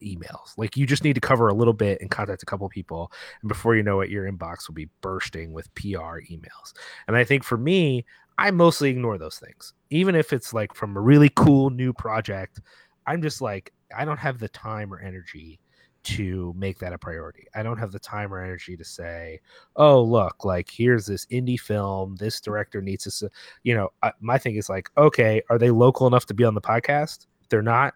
emails. 0.00 0.56
Like 0.56 0.76
you 0.76 0.86
just 0.86 1.04
need 1.04 1.14
to 1.14 1.20
cover 1.20 1.48
a 1.48 1.54
little 1.54 1.72
bit 1.72 2.00
and 2.00 2.10
contact 2.10 2.42
a 2.42 2.46
couple 2.46 2.68
people, 2.68 3.12
and 3.42 3.48
before 3.48 3.76
you 3.76 3.82
know 3.82 4.00
it, 4.00 4.10
your 4.10 4.30
inbox 4.30 4.68
will 4.68 4.74
be 4.74 4.88
bursting 5.00 5.52
with 5.52 5.72
PR 5.74 6.20
emails. 6.30 6.72
And 7.08 7.16
I 7.16 7.24
think 7.24 7.44
for 7.44 7.56
me, 7.56 8.04
I 8.38 8.50
mostly 8.50 8.90
ignore 8.90 9.18
those 9.18 9.38
things, 9.38 9.74
even 9.90 10.14
if 10.14 10.32
it's 10.32 10.52
like 10.52 10.74
from 10.74 10.96
a 10.96 11.00
really 11.00 11.30
cool 11.34 11.70
new 11.70 11.92
project. 11.92 12.60
I'm 13.06 13.22
just 13.22 13.40
like 13.40 13.72
I 13.96 14.04
don't 14.04 14.18
have 14.18 14.38
the 14.38 14.48
time 14.48 14.92
or 14.92 15.00
energy 15.00 15.58
to 16.02 16.54
make 16.56 16.78
that 16.78 16.94
a 16.94 16.98
priority. 16.98 17.46
I 17.54 17.62
don't 17.62 17.76
have 17.76 17.92
the 17.92 17.98
time 17.98 18.32
or 18.32 18.42
energy 18.42 18.76
to 18.76 18.84
say, 18.84 19.40
"Oh, 19.76 20.02
look, 20.02 20.44
like 20.44 20.70
here's 20.70 21.06
this 21.06 21.26
indie 21.26 21.60
film. 21.60 22.16
This 22.16 22.40
director 22.40 22.80
needs 22.80 23.18
to," 23.18 23.30
you 23.64 23.74
know. 23.74 23.90
I, 24.02 24.12
my 24.20 24.38
thing 24.38 24.56
is 24.56 24.68
like, 24.68 24.90
okay, 24.96 25.42
are 25.50 25.58
they 25.58 25.70
local 25.70 26.06
enough 26.06 26.26
to 26.26 26.34
be 26.34 26.44
on 26.44 26.54
the 26.54 26.60
podcast? 26.60 27.26
they're 27.50 27.62
not. 27.62 27.94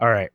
All 0.00 0.10
right, 0.10 0.30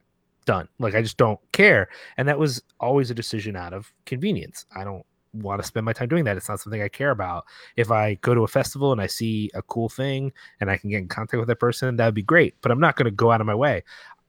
done. 0.50 0.68
Like 0.80 0.96
I 0.96 1.04
just 1.04 1.18
don't 1.18 1.40
care. 1.52 1.90
And 2.18 2.28
that 2.28 2.40
was 2.40 2.60
always 2.80 3.12
a 3.12 3.14
decision 3.14 3.56
out 3.56 3.72
of 3.72 3.94
convenience. 4.08 4.66
I 4.76 4.84
don't 4.84 5.06
want 5.32 5.62
to 5.62 5.68
spend 5.68 5.86
my 5.86 5.94
time 5.94 6.08
doing 6.08 6.24
that. 6.24 6.38
It's 6.38 6.50
not 6.50 6.60
something 6.60 6.82
I 6.82 6.88
care 6.88 7.12
about. 7.12 7.46
If 7.76 7.92
I 7.92 8.16
go 8.16 8.34
to 8.34 8.42
a 8.42 8.48
festival 8.48 8.92
and 8.92 9.00
I 9.00 9.06
see 9.06 9.52
a 9.54 9.62
cool 9.62 9.90
thing 9.90 10.34
and 10.60 10.72
I 10.72 10.78
can 10.78 10.90
get 10.90 10.98
in 10.98 11.08
contact 11.08 11.38
with 11.38 11.50
that 11.50 11.60
person, 11.60 11.98
that 11.98 12.06
would 12.06 12.16
be 12.16 12.24
great. 12.24 12.56
But 12.62 12.72
I'm 12.72 12.80
not 12.80 12.96
going 12.96 13.06
to 13.06 13.12
go 13.12 13.32
out 13.32 13.42
of 13.42 13.46
my 13.46 13.54
way. 13.54 13.84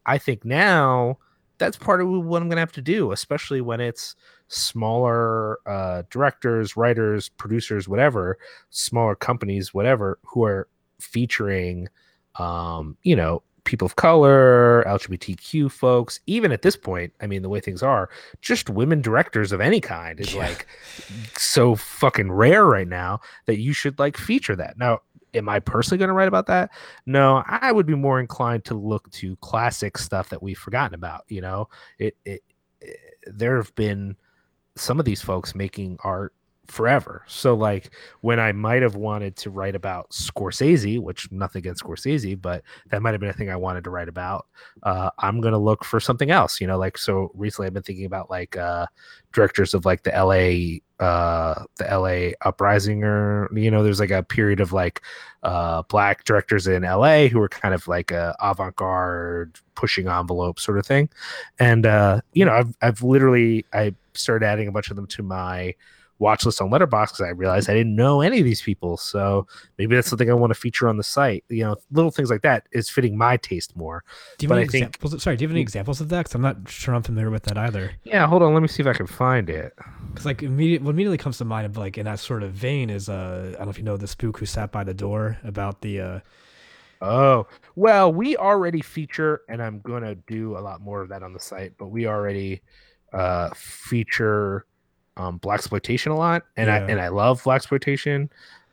I 0.04 0.18
think 0.18 0.44
now 0.44 1.16
that's 1.56 1.78
part 1.78 2.02
of 2.02 2.08
what 2.10 2.42
I'm 2.42 2.48
going 2.48 2.56
to 2.56 2.60
have 2.60 2.72
to 2.72 2.82
do, 2.82 3.12
especially 3.12 3.62
when 3.62 3.80
it's 3.80 4.14
smaller 4.48 5.58
uh, 5.66 6.02
directors, 6.10 6.76
writers, 6.76 7.30
producers, 7.30 7.88
whatever, 7.88 8.36
smaller 8.68 9.14
companies, 9.14 9.72
whatever, 9.72 10.18
who 10.22 10.44
are 10.44 10.68
featuring, 10.98 11.88
um, 12.38 12.98
you 13.04 13.16
know, 13.16 13.42
people 13.70 13.86
of 13.86 13.94
color, 13.94 14.82
LGBTQ 14.86 15.70
folks, 15.70 16.18
even 16.26 16.50
at 16.50 16.62
this 16.62 16.74
point, 16.74 17.12
I 17.20 17.28
mean, 17.28 17.42
the 17.42 17.48
way 17.48 17.60
things 17.60 17.82
are, 17.82 18.10
just 18.42 18.68
women 18.68 19.00
directors 19.00 19.52
of 19.52 19.60
any 19.60 19.80
kind 19.80 20.18
is 20.18 20.34
yeah. 20.34 20.40
like 20.40 20.66
so 21.36 21.76
fucking 21.76 22.32
rare 22.32 22.66
right 22.66 22.88
now 22.88 23.20
that 23.46 23.58
you 23.58 23.72
should 23.72 23.98
like 24.00 24.16
feature 24.16 24.56
that. 24.56 24.76
Now, 24.76 25.02
am 25.34 25.48
I 25.48 25.60
personally 25.60 25.98
going 25.98 26.08
to 26.08 26.14
write 26.14 26.26
about 26.26 26.48
that? 26.48 26.70
No, 27.06 27.44
I 27.46 27.70
would 27.70 27.86
be 27.86 27.94
more 27.94 28.18
inclined 28.18 28.64
to 28.64 28.74
look 28.74 29.08
to 29.12 29.36
classic 29.36 29.96
stuff 29.96 30.30
that 30.30 30.42
we've 30.42 30.58
forgotten 30.58 30.94
about. 30.94 31.22
You 31.28 31.42
know, 31.42 31.68
it, 32.00 32.16
it, 32.24 32.42
it 32.80 32.98
there 33.24 33.56
have 33.56 33.72
been 33.76 34.16
some 34.74 34.98
of 34.98 35.04
these 35.04 35.22
folks 35.22 35.54
making 35.54 35.96
art 36.02 36.34
forever. 36.70 37.24
So 37.26 37.54
like 37.54 37.90
when 38.20 38.38
I 38.38 38.52
might 38.52 38.82
have 38.82 38.94
wanted 38.94 39.36
to 39.38 39.50
write 39.50 39.74
about 39.74 40.10
Scorsese, 40.10 41.00
which 41.00 41.30
nothing 41.32 41.60
against 41.60 41.82
Scorsese, 41.82 42.40
but 42.40 42.62
that 42.90 43.02
might 43.02 43.12
have 43.12 43.20
been 43.20 43.30
a 43.30 43.34
thing 43.34 43.50
I 43.50 43.56
wanted 43.56 43.84
to 43.84 43.90
write 43.90 44.08
about. 44.08 44.46
Uh, 44.82 45.10
I'm 45.18 45.40
gonna 45.40 45.58
look 45.58 45.84
for 45.84 46.00
something 46.00 46.30
else. 46.30 46.60
You 46.60 46.66
know, 46.66 46.78
like 46.78 46.96
so 46.96 47.30
recently 47.34 47.66
I've 47.66 47.74
been 47.74 47.82
thinking 47.82 48.06
about 48.06 48.30
like 48.30 48.56
uh, 48.56 48.86
directors 49.32 49.74
of 49.74 49.84
like 49.84 50.02
the 50.02 50.10
LA 50.10 50.80
uh 51.04 51.64
the 51.78 51.84
LA 51.84 52.32
uprising 52.46 53.04
or 53.04 53.48
you 53.56 53.70
know 53.70 53.82
there's 53.82 54.00
like 54.00 54.10
a 54.10 54.22
period 54.22 54.60
of 54.60 54.70
like 54.70 55.00
uh 55.42 55.82
black 55.88 56.24
directors 56.24 56.66
in 56.66 56.82
LA 56.82 57.26
who 57.26 57.38
were 57.38 57.48
kind 57.48 57.72
of 57.72 57.88
like 57.88 58.10
a 58.10 58.36
avant-garde 58.40 59.58
pushing 59.74 60.08
envelope 60.08 60.60
sort 60.60 60.76
of 60.76 60.84
thing 60.84 61.08
and 61.58 61.86
uh 61.86 62.20
you 62.34 62.44
know 62.44 62.52
I've 62.52 62.76
I've 62.82 63.02
literally 63.02 63.64
I 63.72 63.94
started 64.12 64.44
adding 64.44 64.68
a 64.68 64.72
bunch 64.72 64.90
of 64.90 64.96
them 64.96 65.06
to 65.06 65.22
my 65.22 65.74
watch 66.20 66.46
list 66.46 66.60
on 66.62 66.70
Letterboxd 66.70 67.08
because 67.08 67.20
I 67.22 67.30
realized 67.30 67.68
I 67.68 67.74
didn't 67.74 67.96
know 67.96 68.20
any 68.20 68.38
of 68.38 68.44
these 68.44 68.62
people. 68.62 68.96
So 68.96 69.46
maybe 69.78 69.96
that's 69.96 70.08
something 70.08 70.30
I 70.30 70.34
want 70.34 70.52
to 70.54 70.58
feature 70.60 70.88
on 70.88 70.96
the 70.96 71.02
site. 71.02 71.42
You 71.48 71.64
know, 71.64 71.76
little 71.90 72.12
things 72.12 72.30
like 72.30 72.42
that 72.42 72.68
is 72.70 72.88
fitting 72.88 73.18
my 73.18 73.36
taste 73.38 73.74
more. 73.76 74.04
Do 74.38 74.44
you 74.44 74.48
But 74.48 74.54
have 74.54 74.58
I 74.58 74.62
any 74.62 74.68
think- 74.70 74.86
examples? 74.96 75.22
Sorry, 75.22 75.36
do 75.36 75.42
you 75.42 75.48
have 75.48 75.54
any 75.54 75.60
examples 75.60 76.00
of 76.00 76.08
that? 76.10 76.18
Because 76.20 76.34
I'm 76.36 76.42
not 76.42 76.68
sure 76.68 76.94
I'm 76.94 77.02
familiar 77.02 77.30
with 77.30 77.42
that 77.44 77.58
either. 77.58 77.92
Yeah, 78.04 78.26
hold 78.28 78.42
on. 78.42 78.54
Let 78.54 78.60
me 78.62 78.68
see 78.68 78.82
if 78.82 78.86
I 78.86 78.92
can 78.92 79.06
find 79.08 79.50
it. 79.50 79.72
Because 80.10 80.26
like 80.26 80.42
immediate, 80.42 80.82
what 80.82 80.90
immediately 80.90 81.18
comes 81.18 81.38
to 81.38 81.44
mind 81.44 81.66
of 81.66 81.76
like 81.76 81.98
in 81.98 82.04
that 82.04 82.20
sort 82.20 82.42
of 82.42 82.52
vein 82.52 82.90
is 82.90 83.08
uh 83.08 83.52
I 83.54 83.56
don't 83.58 83.64
know 83.66 83.70
if 83.70 83.78
you 83.78 83.84
know 83.84 83.96
the 83.96 84.06
spook 84.06 84.38
who 84.38 84.46
sat 84.46 84.70
by 84.70 84.84
the 84.84 84.94
door 84.94 85.38
about 85.42 85.80
the 85.80 86.00
uh 86.00 86.20
Oh, 87.02 87.46
well, 87.76 88.12
we 88.12 88.36
already 88.36 88.82
feature, 88.82 89.40
and 89.48 89.62
I'm 89.62 89.80
going 89.80 90.02
to 90.02 90.16
do 90.16 90.58
a 90.58 90.60
lot 90.60 90.82
more 90.82 91.00
of 91.00 91.08
that 91.08 91.22
on 91.22 91.32
the 91.32 91.40
site, 91.40 91.72
but 91.78 91.86
we 91.88 92.06
already 92.06 92.60
uh, 93.14 93.48
feature 93.54 94.66
um, 95.20 95.38
blaxploitation 95.40 96.10
a 96.10 96.14
lot, 96.14 96.42
and 96.56 96.70
I 96.70 96.78
and 96.78 97.00
I 97.00 97.08
love 97.08 97.42
blaxploitation. 97.42 98.28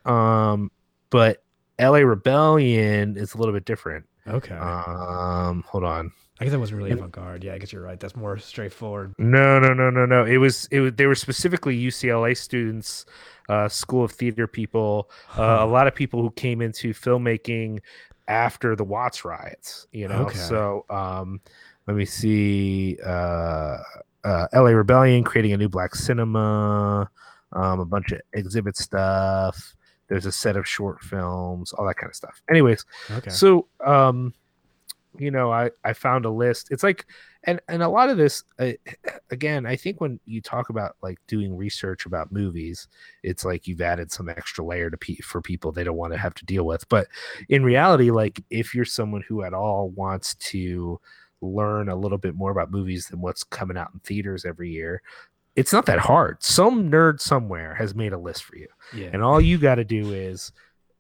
Um, 0.06 0.72
but 1.10 1.44
LA 1.80 2.00
Rebellion 2.00 3.18
is 3.18 3.34
a 3.34 3.38
little 3.38 3.54
bit 3.54 3.66
different. 3.66 4.06
okay. 4.28 4.56
Um, 4.56 5.64
hold 5.68 5.84
on. 5.84 6.12
I 6.40 6.44
guess 6.44 6.52
that 6.52 6.60
wasn't 6.60 6.78
really 6.78 6.92
avant 6.92 7.12
garde. 7.12 7.44
Yeah, 7.44 7.56
I 7.56 7.58
guess 7.58 7.74
you're 7.74 7.82
right. 7.82 8.00
That's 8.00 8.16
more 8.16 8.38
straightforward. 8.38 9.16
No, 9.18 9.60
no, 9.60 9.74
no, 9.74 9.90
no, 9.90 10.06
no. 10.06 10.24
It 10.24 10.38
was 10.38 10.68
it 10.72 10.80
was 10.82 10.94
they 10.94 11.08
were 11.08 11.16
specifically 11.16 11.76
UCLA 11.80 12.38
students, 12.38 13.06
uh, 13.50 13.68
School 13.68 14.04
of 14.04 14.12
Theater 14.12 14.46
people, 14.46 15.10
uh, 15.38 15.58
a 15.62 15.66
lot 15.66 15.88
of 15.88 15.96
people 15.96 16.22
who 16.22 16.30
came 16.32 16.62
into 16.62 16.94
filmmaking 16.94 17.80
after 18.28 18.76
the 18.76 18.84
Watts 18.84 19.26
riots. 19.26 19.88
You 19.92 20.08
know, 20.10 20.26
Okay. 20.28 20.38
so 20.38 20.86
um, 20.92 21.42
let 21.88 21.98
me 21.98 22.06
see. 22.06 23.00
Uh, 23.04 23.78
uh, 24.28 24.48
LA 24.54 24.72
Rebellion 24.72 25.24
creating 25.24 25.54
a 25.54 25.58
new 25.58 25.70
black 25.70 25.96
cinema, 25.96 27.10
um, 27.54 27.80
a 27.80 27.86
bunch 27.86 28.12
of 28.12 28.20
exhibit 28.34 28.76
stuff. 28.76 29.74
There's 30.10 30.26
a 30.26 30.32
set 30.32 30.58
of 30.58 30.68
short 30.68 31.02
films, 31.02 31.72
all 31.74 31.88
that 31.88 31.96
kind 31.96 32.10
of 32.10 32.16
stuff. 32.16 32.42
Anyways, 32.50 32.86
okay. 33.12 33.30
so, 33.30 33.68
um, 33.86 34.34
you 35.18 35.32
know, 35.32 35.52
I 35.52 35.72
I 35.84 35.94
found 35.94 36.26
a 36.26 36.30
list. 36.30 36.72
It's 36.72 36.84
like, 36.84 37.06
and 37.44 37.62
and 37.70 37.82
a 37.82 37.88
lot 37.88 38.10
of 38.10 38.18
this, 38.18 38.44
uh, 38.60 38.74
again, 39.32 39.66
I 39.66 39.78
think 39.78 40.02
when 40.02 40.20
you 40.26 40.42
talk 40.42 40.70
about 40.70 40.98
like 41.02 41.20
doing 41.28 41.56
research 41.56 42.06
about 42.06 42.32
movies, 42.32 42.90
it's 43.24 43.46
like 43.46 43.66
you've 43.66 43.82
added 43.82 44.12
some 44.12 44.28
extra 44.28 44.64
layer 44.64 44.90
to 44.90 44.98
pe- 44.98 45.16
for 45.16 45.42
people 45.42 45.72
they 45.72 45.86
don't 45.86 45.98
want 45.98 46.12
to 46.12 46.20
have 46.20 46.34
to 46.36 46.46
deal 46.46 46.66
with. 46.66 46.88
But 46.90 47.08
in 47.48 47.64
reality, 47.64 48.12
like 48.12 48.44
if 48.50 48.76
you're 48.76 48.86
someone 48.86 49.24
who 49.28 49.44
at 49.44 49.54
all 49.54 49.90
wants 49.90 50.36
to 50.36 51.00
learn 51.42 51.90
a 51.90 51.96
little 51.96 52.18
bit 52.18 52.36
more 52.36 52.52
about 52.52 52.72
movies 52.72 53.08
than 53.08 53.22
what's 53.22 53.44
coming 53.44 53.78
out 53.78 53.90
in 53.94 54.00
theaters 54.02 54.46
every 54.46 54.72
year. 54.72 55.02
It's 55.56 55.74
not 55.74 55.86
that 55.88 56.00
hard. 56.00 56.44
Some 56.44 56.92
nerd 56.92 57.20
somewhere 57.20 57.74
has 57.76 57.96
made 57.96 58.14
a 58.14 58.18
list 58.18 58.44
for 58.44 58.58
you. 58.58 58.68
yeah. 58.94 59.10
And 59.12 59.24
all 59.24 59.42
you 59.42 59.58
got 59.58 59.76
to 59.76 59.84
do 59.84 60.14
is 60.14 60.52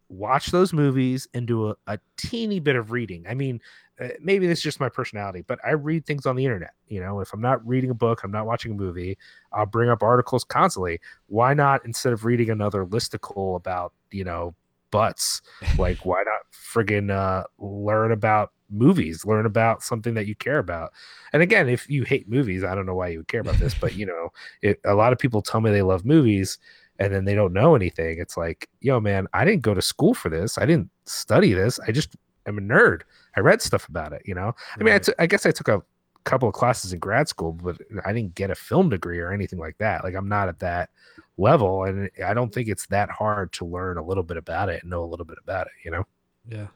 watch 0.10 0.48
those 0.48 0.74
movies 0.74 1.28
and 1.34 1.46
do 1.46 1.70
a, 1.70 1.76
a 1.86 2.00
teeny 2.18 2.60
bit 2.60 2.76
of 2.76 2.92
reading. 2.92 3.26
I 3.30 3.34
mean, 3.34 3.62
uh, 4.00 4.10
maybe 4.22 4.48
this 4.48 4.60
is 4.60 4.64
just 4.64 4.80
my 4.80 4.90
personality, 4.90 5.44
but 5.46 5.60
I 5.66 5.72
read 5.72 6.06
things 6.06 6.26
on 6.26 6.36
the 6.36 6.46
internet. 6.46 6.74
You 6.88 7.02
know, 7.02 7.20
if 7.20 7.34
I'm 7.34 7.42
not 7.42 7.66
reading 7.68 7.90
a 7.90 7.96
book, 7.96 8.24
I'm 8.24 8.32
not 8.32 8.46
watching 8.46 8.72
a 8.72 8.76
movie, 8.76 9.18
I'll 9.52 9.66
bring 9.66 9.90
up 9.90 10.02
articles 10.04 10.44
constantly. 10.44 11.02
Why 11.28 11.54
not, 11.54 11.86
instead 11.86 12.14
of 12.14 12.26
reading 12.26 12.50
another 12.50 12.86
listicle 12.86 13.56
about, 13.56 13.94
you 14.12 14.24
know, 14.24 14.56
butts, 14.92 15.42
like, 15.78 16.06
why 16.06 16.24
not 16.24 16.42
friggin' 16.52 17.12
uh, 17.12 17.44
learn 17.60 18.12
about 18.12 18.54
movies, 18.70 19.26
learn 19.26 19.46
about 19.46 19.84
something 19.84 20.14
that 20.16 20.28
you 20.28 20.36
care 20.36 20.60
about? 20.60 20.92
And 21.34 21.42
again, 21.42 21.70
if 21.70 21.90
you 21.90 22.04
hate 22.04 22.30
movies, 22.30 22.64
I 22.64 22.76
don't 22.76 22.86
know 22.86 22.96
why 22.96 23.10
you 23.10 23.20
would 23.20 23.28
care 23.28 23.42
about 23.42 23.58
this, 23.58 23.74
but, 23.74 23.96
you 23.96 24.06
know, 24.08 24.30
it, 24.62 24.80
a 24.86 24.94
lot 24.94 25.14
of 25.14 25.20
people 25.20 25.42
tell 25.42 25.62
me 25.62 25.72
they 25.72 25.82
love 25.82 26.06
movies 26.06 26.58
and 27.00 27.14
then 27.14 27.26
they 27.26 27.36
don't 27.36 27.54
know 27.54 27.76
anything. 27.76 28.20
It's 28.20 28.38
like, 28.38 28.70
yo, 28.82 29.00
man, 29.00 29.28
I 29.34 29.46
didn't 29.46 29.62
go 29.62 29.74
to 29.74 29.82
school 29.82 30.14
for 30.14 30.30
this. 30.30 30.58
I 30.58 30.66
didn't 30.66 30.90
study 31.06 31.54
this. 31.54 31.80
I 31.88 31.92
just 31.92 32.16
am 32.46 32.58
a 32.58 32.62
nerd. 32.62 33.02
I 33.36 33.42
read 33.42 33.62
stuff 33.62 33.88
about 33.88 34.14
it, 34.14 34.24
you 34.26 34.34
know? 34.34 34.56
I 34.80 34.84
mean, 34.84 34.94
I 34.94 35.00
I 35.20 35.28
guess 35.28 35.46
I 35.46 35.52
took 35.52 35.68
a 35.68 35.82
couple 36.24 36.50
of 36.50 36.56
classes 36.56 36.92
in 36.92 37.00
grad 37.00 37.28
school, 37.28 37.54
but 37.54 37.78
I 38.04 38.14
didn't 38.14 38.36
get 38.36 38.50
a 38.50 38.56
film 38.56 38.90
degree 38.90 39.20
or 39.20 39.32
anything 39.32 39.60
like 39.60 39.78
that. 39.78 40.04
Like, 40.04 40.16
I'm 40.16 40.28
not 40.28 40.50
at 40.50 40.60
that 40.60 40.90
level. 41.38 41.84
And 41.84 42.10
I 42.26 42.34
don't 42.34 42.54
think 42.54 42.68
it's 42.68 42.88
that 42.88 43.10
hard 43.10 43.54
to 43.54 43.66
learn 43.66 43.98
a 43.98 44.04
little 44.04 44.24
bit 44.24 44.38
about 44.38 44.70
it 44.70 44.82
and 44.82 44.90
know 44.90 45.04
a 45.04 45.06
little 45.06 45.26
bit 45.26 45.38
about 45.42 45.68
it, 45.68 45.74
you 45.86 45.92
know? 45.92 46.06
Yeah. 46.50 46.68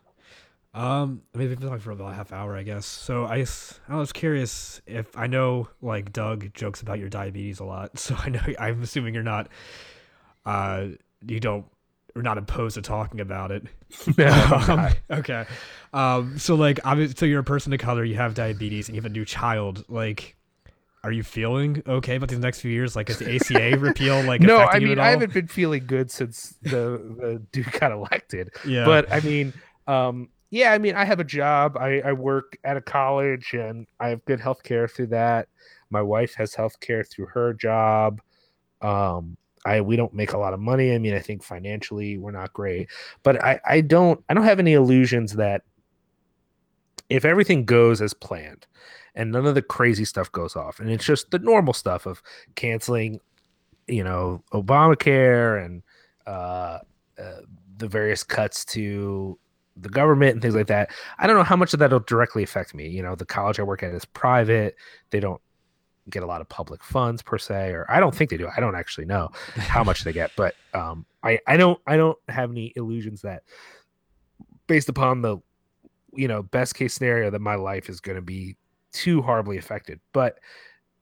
Um, 0.74 1.22
maybe 1.34 1.50
we've 1.50 1.60
been 1.60 1.68
talking 1.68 1.82
for 1.82 1.92
about 1.92 2.14
a 2.14 2.16
half 2.16 2.32
hour, 2.32 2.56
I 2.56 2.64
guess. 2.64 2.86
So 2.86 3.26
I, 3.26 3.46
I 3.90 3.98
was 3.98 4.14
curious 4.14 4.82
if 4.86 5.18
I 5.18 5.28
know 5.28 5.68
like 5.82 6.14
Doug 6.14 6.54
jokes 6.54 6.82
about 6.82 6.98
your 7.00 7.10
diabetes 7.10 7.60
a 7.60 7.66
lot, 7.66 8.00
so 8.00 8.16
I 8.18 8.30
know 8.30 8.42
I'm 8.60 8.82
assuming 8.82 9.14
you're 9.14 9.24
not, 9.24 9.50
uh, 10.46 10.88
you 11.26 11.40
don't, 11.40 11.66
are 12.16 12.22
not 12.22 12.38
opposed 12.38 12.76
to 12.76 12.82
talking 12.82 13.20
about 13.22 13.52
it. 13.52 13.64
No, 14.18 14.62
Um, 14.68 14.90
okay. 15.20 15.46
Um, 15.94 16.38
so 16.40 16.56
like, 16.56 16.80
obviously, 16.86 17.16
so 17.18 17.26
you're 17.26 17.42
a 17.42 17.44
person 17.44 17.74
of 17.74 17.80
color, 17.80 18.06
you 18.06 18.16
have 18.16 18.34
diabetes, 18.34 18.88
and 18.88 18.96
you 18.96 19.02
have 19.02 19.10
a 19.10 19.14
new 19.14 19.26
child. 19.26 19.84
Like, 19.90 20.38
are 21.04 21.12
you 21.12 21.24
feeling 21.24 21.84
okay 21.86 22.16
about 22.16 22.30
these 22.30 22.40
next 22.40 22.62
few 22.62 22.72
years? 22.72 22.96
Like, 22.96 23.10
is 23.10 23.18
the 23.20 23.36
ACA 23.36 23.78
repeal 23.78 24.22
like 24.24 24.40
no, 24.40 24.60
I 24.60 24.80
mean, 24.80 25.00
I 25.00 25.10
haven't 25.10 25.34
been 25.34 25.48
feeling 25.48 25.86
good 25.88 26.10
since 26.10 26.56
the, 26.62 26.70
the 27.20 27.42
dude 27.52 27.72
got 27.74 27.92
elected. 27.92 28.52
Yeah. 28.66 28.86
but 28.86 29.12
I 29.12 29.20
mean, 29.20 29.54
um, 29.88 30.30
yeah, 30.52 30.74
I 30.74 30.78
mean, 30.78 30.96
I 30.96 31.06
have 31.06 31.22
a 31.22 31.26
job. 31.26 31.78
I, 31.78 32.02
I 32.02 32.12
work 32.12 32.58
at 32.66 32.78
a 32.78 32.82
college, 32.82 33.54
and 33.54 33.88
I 34.02 34.10
have 34.10 34.24
good 34.26 34.42
health 34.42 34.64
care 34.64 34.88
through 34.88 35.08
that. 35.08 35.48
My 35.90 36.02
wife 36.02 36.36
has 36.36 36.54
health 36.54 36.80
care 36.82 37.04
through 37.04 37.28
her 37.28 37.54
job. 37.54 38.22
Um, 38.82 39.38
I 39.66 39.80
we 39.82 39.96
don't 39.96 40.14
make 40.14 40.34
a 40.34 40.38
lot 40.38 40.54
of 40.54 40.60
money. 40.60 40.94
I 40.94 40.98
mean, 40.98 41.14
I 41.14 41.20
think 41.20 41.42
financially 41.44 42.18
we're 42.18 42.32
not 42.32 42.54
great, 42.54 42.90
but 43.24 43.42
I 43.44 43.60
I 43.66 43.82
don't 43.82 44.24
I 44.30 44.34
don't 44.34 44.44
have 44.44 44.60
any 44.60 44.74
illusions 44.74 45.34
that 45.34 45.64
if 47.10 47.26
everything 47.26 47.66
goes 47.66 48.02
as 48.02 48.14
planned 48.14 48.68
and 49.16 49.32
none 49.32 49.46
of 49.46 49.56
the 49.56 49.62
crazy 49.62 50.06
stuff 50.06 50.32
goes 50.32 50.56
off 50.56 50.80
and 50.80 50.90
it's 50.90 51.04
just 51.04 51.30
the 51.32 51.40
normal 51.40 51.74
stuff 51.74 52.06
of 52.06 52.24
canceling 52.56 53.20
you 53.88 54.02
know 54.02 54.42
obamacare 54.54 55.64
and 55.64 55.84
uh, 56.26 56.80
uh 57.20 57.42
the 57.78 57.88
various 57.90 58.24
cuts 58.24 58.64
to 58.64 59.38
the 59.82 59.90
government 59.90 60.34
and 60.34 60.42
things 60.42 60.56
like 60.56 60.68
that 60.68 60.92
i 61.20 61.28
don't 61.28 61.36
know 61.36 61.44
how 61.44 61.56
much 61.56 61.74
of 61.74 61.80
that'll 61.80 62.00
directly 62.02 62.44
affect 62.44 62.74
me. 62.74 62.88
You 62.88 63.04
know 63.04 63.16
the 63.16 63.26
college 63.26 63.60
i 63.60 63.64
work 63.64 63.84
at 63.84 63.94
is 63.94 64.06
private. 64.06 64.76
They 65.10 65.20
don't 65.20 65.42
get 66.10 66.24
a 66.24 66.26
lot 66.26 66.42
of 66.42 66.50
public 66.50 66.84
funds 66.84 67.22
per 67.22 67.38
se 67.38 67.72
or 67.72 67.86
i 67.90 68.00
don't 68.00 68.14
think 68.14 68.30
they 68.30 68.38
do. 68.38 68.50
I 68.56 68.60
don't 68.60 68.76
actually 68.76 69.06
know 69.06 69.30
how 69.58 69.84
much 69.84 70.04
they 70.04 70.14
get 70.14 70.32
but 70.38 70.56
um 70.74 71.06
i 71.24 71.40
i 71.48 71.58
don't 71.58 71.80
i 71.88 71.98
don't 71.98 72.18
have 72.28 72.52
any 72.52 72.74
illusions 72.76 73.22
that 73.22 73.44
based 74.68 74.90
upon 74.90 75.22
the 75.22 75.38
you 76.14 76.28
know 76.28 76.44
best 76.44 76.76
case 76.76 76.94
scenario 76.94 77.30
that 77.30 77.42
my 77.42 77.56
life 77.56 77.90
is 77.90 78.00
going 78.00 78.16
to 78.18 78.22
be 78.22 78.58
too 78.92 79.22
horribly 79.22 79.58
affected. 79.58 80.00
But 80.12 80.40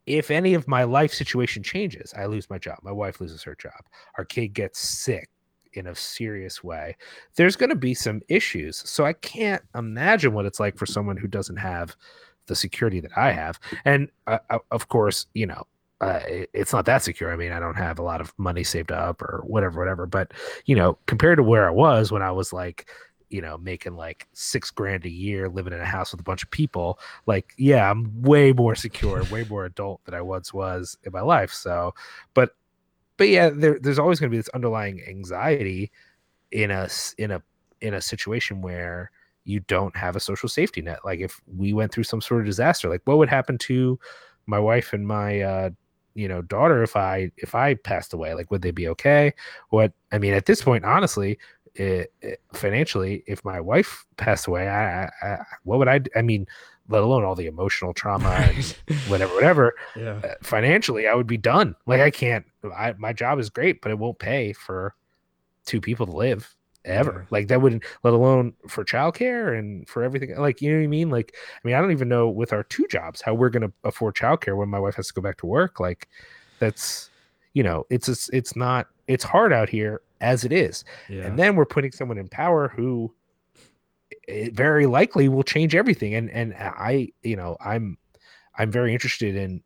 if 0.05 0.31
any 0.31 0.53
of 0.53 0.67
my 0.67 0.83
life 0.83 1.13
situation 1.13 1.63
changes 1.63 2.13
i 2.17 2.25
lose 2.25 2.49
my 2.49 2.57
job. 2.57 2.79
My 2.83 2.91
wife 2.91 3.21
loses 3.21 3.43
her 3.43 3.55
job. 3.55 3.81
Our 4.17 4.25
kid 4.25 4.49
gets 4.49 4.79
sick 4.79 5.29
in 5.73 5.87
a 5.87 5.95
serious 5.95 6.63
way 6.63 6.95
there's 7.35 7.55
going 7.55 7.69
to 7.69 7.75
be 7.75 7.93
some 7.93 8.21
issues 8.27 8.77
so 8.89 9.05
i 9.05 9.13
can't 9.13 9.63
imagine 9.75 10.33
what 10.33 10.45
it's 10.45 10.59
like 10.59 10.77
for 10.77 10.85
someone 10.85 11.17
who 11.17 11.27
doesn't 11.27 11.57
have 11.57 11.95
the 12.47 12.55
security 12.55 12.99
that 12.99 13.11
i 13.17 13.31
have 13.31 13.59
and 13.85 14.09
uh, 14.27 14.39
uh, 14.49 14.59
of 14.71 14.87
course 14.87 15.27
you 15.33 15.45
know 15.45 15.63
uh, 16.01 16.21
it's 16.53 16.71
not 16.71 16.85
that 16.85 17.03
secure. 17.03 17.29
I 17.29 17.35
mean, 17.35 17.51
I 17.51 17.59
don't 17.59 17.75
have 17.75 17.99
a 17.99 18.03
lot 18.03 18.21
of 18.21 18.33
money 18.37 18.63
saved 18.63 18.89
up 18.89 19.21
or 19.21 19.43
whatever, 19.45 19.79
whatever. 19.79 20.05
But 20.05 20.31
you 20.65 20.73
know, 20.73 20.97
compared 21.07 21.37
to 21.37 21.43
where 21.43 21.67
I 21.67 21.71
was 21.71 22.09
when 22.09 22.21
I 22.21 22.31
was 22.31 22.53
like, 22.53 22.89
you 23.29 23.41
know, 23.41 23.57
making 23.57 23.95
like 23.95 24.27
six 24.33 24.71
grand 24.71 25.05
a 25.05 25.09
year, 25.09 25.49
living 25.49 25.73
in 25.73 25.79
a 25.79 25.85
house 25.85 26.11
with 26.11 26.21
a 26.21 26.23
bunch 26.23 26.43
of 26.43 26.51
people, 26.51 26.99
like, 27.25 27.53
yeah, 27.57 27.89
I'm 27.89 28.21
way 28.21 28.53
more 28.53 28.75
secure, 28.75 29.23
way 29.25 29.45
more 29.49 29.65
adult 29.65 30.03
than 30.05 30.13
I 30.13 30.21
once 30.21 30.53
was 30.53 30.97
in 31.03 31.11
my 31.11 31.21
life. 31.21 31.53
So, 31.53 31.93
but, 32.33 32.55
but 33.19 33.29
yeah, 33.29 33.51
there, 33.51 33.79
there's 33.81 33.99
always 33.99 34.19
going 34.21 34.31
to 34.31 34.33
be 34.33 34.39
this 34.39 34.49
underlying 34.49 35.03
anxiety 35.07 35.91
in 36.51 36.71
a 36.71 36.89
in 37.17 37.31
a 37.31 37.41
in 37.81 37.93
a 37.95 38.01
situation 38.01 38.61
where 38.61 39.11
you 39.45 39.59
don't 39.61 39.95
have 39.95 40.15
a 40.15 40.19
social 40.19 40.49
safety 40.49 40.81
net. 40.81 40.99
Like 41.05 41.19
if 41.19 41.39
we 41.47 41.73
went 41.73 41.91
through 41.93 42.03
some 42.03 42.21
sort 42.21 42.41
of 42.41 42.45
disaster, 42.47 42.89
like 42.89 43.01
what 43.05 43.17
would 43.17 43.29
happen 43.29 43.57
to 43.59 43.99
my 44.47 44.59
wife 44.59 44.93
and 44.93 45.07
my 45.07 45.41
uh, 45.41 45.69
you 46.15 46.27
know 46.27 46.41
daughter 46.41 46.81
if 46.83 46.95
i 46.95 47.31
if 47.37 47.53
i 47.53 47.75
passed 47.75 48.13
away 48.13 48.33
like 48.33 48.49
would 48.51 48.63
they 48.63 48.71
be 48.71 48.87
okay 48.87 49.31
what 49.69 49.93
i 50.11 50.17
mean 50.17 50.33
at 50.33 50.45
this 50.47 50.61
point 50.61 50.83
honestly 50.83 51.37
it, 51.75 52.11
it- 52.21 52.41
financially 52.53 53.23
if 53.27 53.45
my 53.45 53.59
wife 53.61 54.05
passed 54.17 54.47
away 54.47 54.67
I, 54.67 55.03
I, 55.05 55.09
I 55.23 55.37
what 55.63 55.77
would 55.79 55.87
i 55.87 56.01
i 56.15 56.21
mean 56.23 56.47
let 56.89 57.03
alone 57.03 57.23
all 57.23 57.35
the 57.35 57.45
emotional 57.47 57.93
trauma 57.93 58.29
and 58.29 58.75
whatever 59.07 59.33
whatever 59.35 59.75
yeah. 59.95 60.19
uh, 60.23 60.33
financially 60.41 61.07
i 61.07 61.13
would 61.13 61.27
be 61.27 61.37
done 61.37 61.75
like 61.85 62.01
i 62.01 62.09
can't 62.11 62.45
I, 62.75 62.93
my 62.97 63.13
job 63.13 63.39
is 63.39 63.49
great 63.49 63.81
but 63.81 63.91
it 63.91 63.99
won't 63.99 64.19
pay 64.19 64.53
for 64.53 64.95
two 65.65 65.79
people 65.79 66.05
to 66.05 66.11
live 66.11 66.55
ever 66.85 67.19
Yeah. 67.21 67.25
like 67.29 67.47
that 67.49 67.61
wouldn't 67.61 67.83
let 68.03 68.13
alone 68.13 68.53
for 68.67 68.83
childcare 68.83 69.57
and 69.57 69.87
for 69.87 70.01
everything 70.03 70.35
like 70.37 70.61
you 70.61 70.71
know 70.71 70.77
what 70.79 70.83
i 70.83 70.87
mean 70.87 71.09
like 71.09 71.35
i 71.53 71.67
mean 71.67 71.75
i 71.75 71.81
don't 71.81 71.91
even 71.91 72.09
know 72.09 72.29
with 72.29 72.53
our 72.53 72.63
two 72.63 72.87
jobs 72.87 73.21
how 73.21 73.33
we're 73.33 73.49
going 73.49 73.63
to 73.67 73.73
afford 73.83 74.15
childcare 74.15 74.55
when 74.57 74.69
my 74.69 74.79
wife 74.79 74.95
has 74.95 75.07
to 75.07 75.13
go 75.13 75.21
back 75.21 75.37
to 75.37 75.45
work 75.45 75.79
like 75.79 76.07
that's 76.59 77.09
you 77.53 77.63
know, 77.63 77.83
it's 77.89 78.07
a, 78.07 78.35
it's 78.35 78.55
not 78.55 78.87
it's 79.07 79.23
hard 79.23 79.51
out 79.51 79.69
here 79.69 80.01
as 80.21 80.43
it 80.45 80.51
is. 80.53 80.85
Yeah. 81.09 81.23
And 81.23 81.37
then 81.39 81.55
we're 81.55 81.65
putting 81.65 81.91
someone 81.91 82.19
in 82.19 82.27
power 82.27 82.67
who 82.67 83.11
it 84.27 84.53
very 84.53 84.85
likely 84.85 85.29
will 85.29 85.43
change 85.43 85.75
everything. 85.75 86.15
And 86.15 86.29
and 86.31 86.53
I, 86.57 87.09
you 87.23 87.35
know, 87.35 87.57
I'm 87.59 87.97
I'm 88.57 88.71
very 88.71 88.93
interested 88.93 89.35
in 89.35 89.61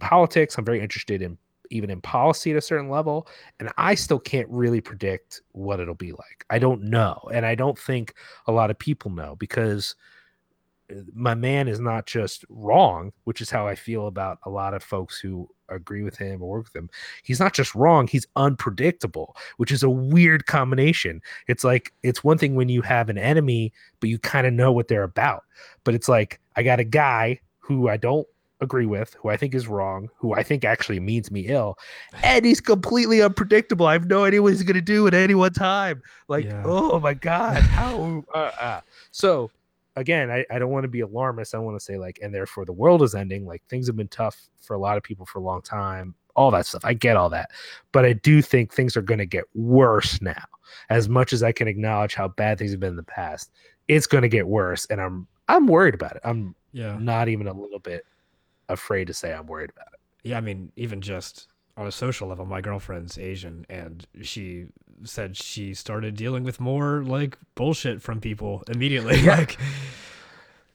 politics. 0.00 0.56
I'm 0.58 0.64
very 0.64 0.80
interested 0.80 1.22
in 1.22 1.38
even 1.70 1.90
in 1.90 2.00
policy 2.00 2.52
at 2.52 2.56
a 2.56 2.60
certain 2.60 2.88
level. 2.88 3.26
And 3.58 3.70
I 3.76 3.94
still 3.94 4.18
can't 4.18 4.48
really 4.48 4.80
predict 4.80 5.42
what 5.52 5.80
it'll 5.80 5.94
be 5.94 6.12
like. 6.12 6.44
I 6.50 6.58
don't 6.58 6.82
know. 6.82 7.20
And 7.32 7.44
I 7.44 7.54
don't 7.54 7.78
think 7.78 8.14
a 8.46 8.52
lot 8.52 8.70
of 8.70 8.78
people 8.78 9.10
know 9.10 9.36
because 9.36 9.96
uh, 10.90 11.00
my 11.12 11.34
man 11.34 11.68
is 11.68 11.80
not 11.80 12.06
just 12.06 12.44
wrong, 12.48 13.12
which 13.24 13.40
is 13.40 13.50
how 13.50 13.66
I 13.66 13.74
feel 13.74 14.06
about 14.06 14.38
a 14.44 14.50
lot 14.50 14.74
of 14.74 14.82
folks 14.82 15.18
who 15.18 15.48
agree 15.68 16.02
with 16.02 16.16
him 16.16 16.42
or 16.42 16.48
work 16.48 16.64
with 16.64 16.76
him. 16.76 16.90
He's 17.22 17.40
not 17.40 17.54
just 17.54 17.74
wrong, 17.74 18.06
he's 18.06 18.26
unpredictable, 18.36 19.36
which 19.56 19.72
is 19.72 19.82
a 19.82 19.90
weird 19.90 20.46
combination. 20.46 21.20
It's 21.48 21.64
like 21.64 21.92
it's 22.02 22.24
one 22.24 22.38
thing 22.38 22.54
when 22.54 22.68
you 22.68 22.82
have 22.82 23.08
an 23.08 23.18
enemy, 23.18 23.72
but 24.00 24.10
you 24.10 24.18
kind 24.18 24.46
of 24.46 24.52
know 24.52 24.72
what 24.72 24.88
they're 24.88 25.02
about. 25.02 25.44
But 25.84 25.94
it's 25.94 26.08
like 26.08 26.40
I 26.56 26.62
got 26.62 26.80
a 26.80 26.84
guy 26.84 27.40
who 27.58 27.88
I 27.88 27.96
don't 27.96 28.26
agree 28.60 28.86
with, 28.86 29.14
who 29.20 29.28
I 29.28 29.36
think 29.36 29.54
is 29.54 29.68
wrong, 29.68 30.08
who 30.16 30.32
I 30.32 30.42
think 30.42 30.64
actually 30.64 30.98
means 31.00 31.30
me 31.30 31.42
ill, 31.42 31.78
and 32.22 32.44
he's 32.44 32.60
completely 32.60 33.20
unpredictable. 33.20 33.86
I 33.86 33.92
have 33.92 34.06
no 34.06 34.24
idea 34.24 34.42
what 34.42 34.52
he's 34.52 34.62
going 34.62 34.74
to 34.74 34.80
do 34.80 35.06
at 35.06 35.14
any 35.14 35.34
one 35.34 35.52
time. 35.52 36.02
Like, 36.28 36.46
Yeah. 36.46 36.62
oh 36.64 36.98
my 37.00 37.14
god, 37.14 37.62
how? 37.62 38.24
Uh, 38.34 38.50
uh. 38.58 38.80
So 39.10 39.50
again, 39.96 40.30
I, 40.30 40.44
I 40.50 40.58
don't 40.58 40.70
want 40.70 40.84
to 40.84 40.88
be 40.88 41.00
alarmist. 41.00 41.54
I 41.54 41.58
want 41.58 41.78
to 41.78 41.84
say 41.84 41.98
like, 41.98 42.18
and 42.22 42.32
therefore 42.32 42.64
the 42.64 42.72
world 42.72 43.02
is 43.02 43.14
ending. 43.14 43.46
Like 43.46 43.62
things 43.68 43.86
have 43.86 43.96
been 43.96 44.08
tough 44.08 44.48
for 44.60 44.74
a 44.74 44.78
lot 44.78 44.96
of 44.96 45.02
people 45.02 45.26
for 45.26 45.38
a 45.38 45.42
long 45.42 45.62
time. 45.62 46.14
All 46.36 46.50
that 46.50 46.66
stuff. 46.66 46.84
I 46.84 46.92
get 46.92 47.16
all 47.16 47.30
that, 47.30 47.50
but 47.92 48.04
I 48.04 48.12
do 48.12 48.42
think 48.42 48.72
things 48.72 48.94
are 48.94 49.02
going 49.02 49.18
to 49.18 49.26
get 49.26 49.44
worse 49.54 50.20
now. 50.20 50.44
As 50.90 51.08
much 51.08 51.32
as 51.32 51.42
I 51.42 51.50
can 51.50 51.66
acknowledge 51.66 52.14
how 52.14 52.28
bad 52.28 52.58
things 52.58 52.72
have 52.72 52.80
been 52.80 52.90
in 52.90 52.96
the 52.96 53.02
past, 53.02 53.50
it's 53.88 54.06
going 54.06 54.20
to 54.20 54.28
get 54.28 54.46
worse, 54.46 54.84
and 54.86 55.00
I'm 55.00 55.26
I'm 55.48 55.66
worried 55.66 55.94
about 55.94 56.16
it. 56.16 56.20
I'm 56.24 56.54
yeah. 56.72 56.98
not 57.00 57.28
even 57.28 57.46
a 57.46 57.54
little 57.54 57.78
bit 57.78 58.04
afraid 58.68 59.06
to 59.06 59.14
say 59.14 59.32
I'm 59.32 59.46
worried 59.46 59.70
about 59.70 59.88
it. 59.94 60.28
Yeah, 60.28 60.36
I 60.36 60.42
mean, 60.42 60.70
even 60.76 61.00
just 61.00 61.48
on 61.76 61.86
a 61.86 61.92
social 61.92 62.28
level, 62.28 62.46
my 62.46 62.60
girlfriend's 62.60 63.18
Asian, 63.18 63.66
and 63.68 64.06
she 64.22 64.66
said 65.04 65.36
she 65.36 65.74
started 65.74 66.16
dealing 66.16 66.42
with 66.42 66.58
more 66.58 67.02
like 67.02 67.36
bullshit 67.54 68.00
from 68.02 68.20
people 68.20 68.62
immediately. 68.68 69.20
Yeah. 69.22 69.36
Like, 69.36 69.58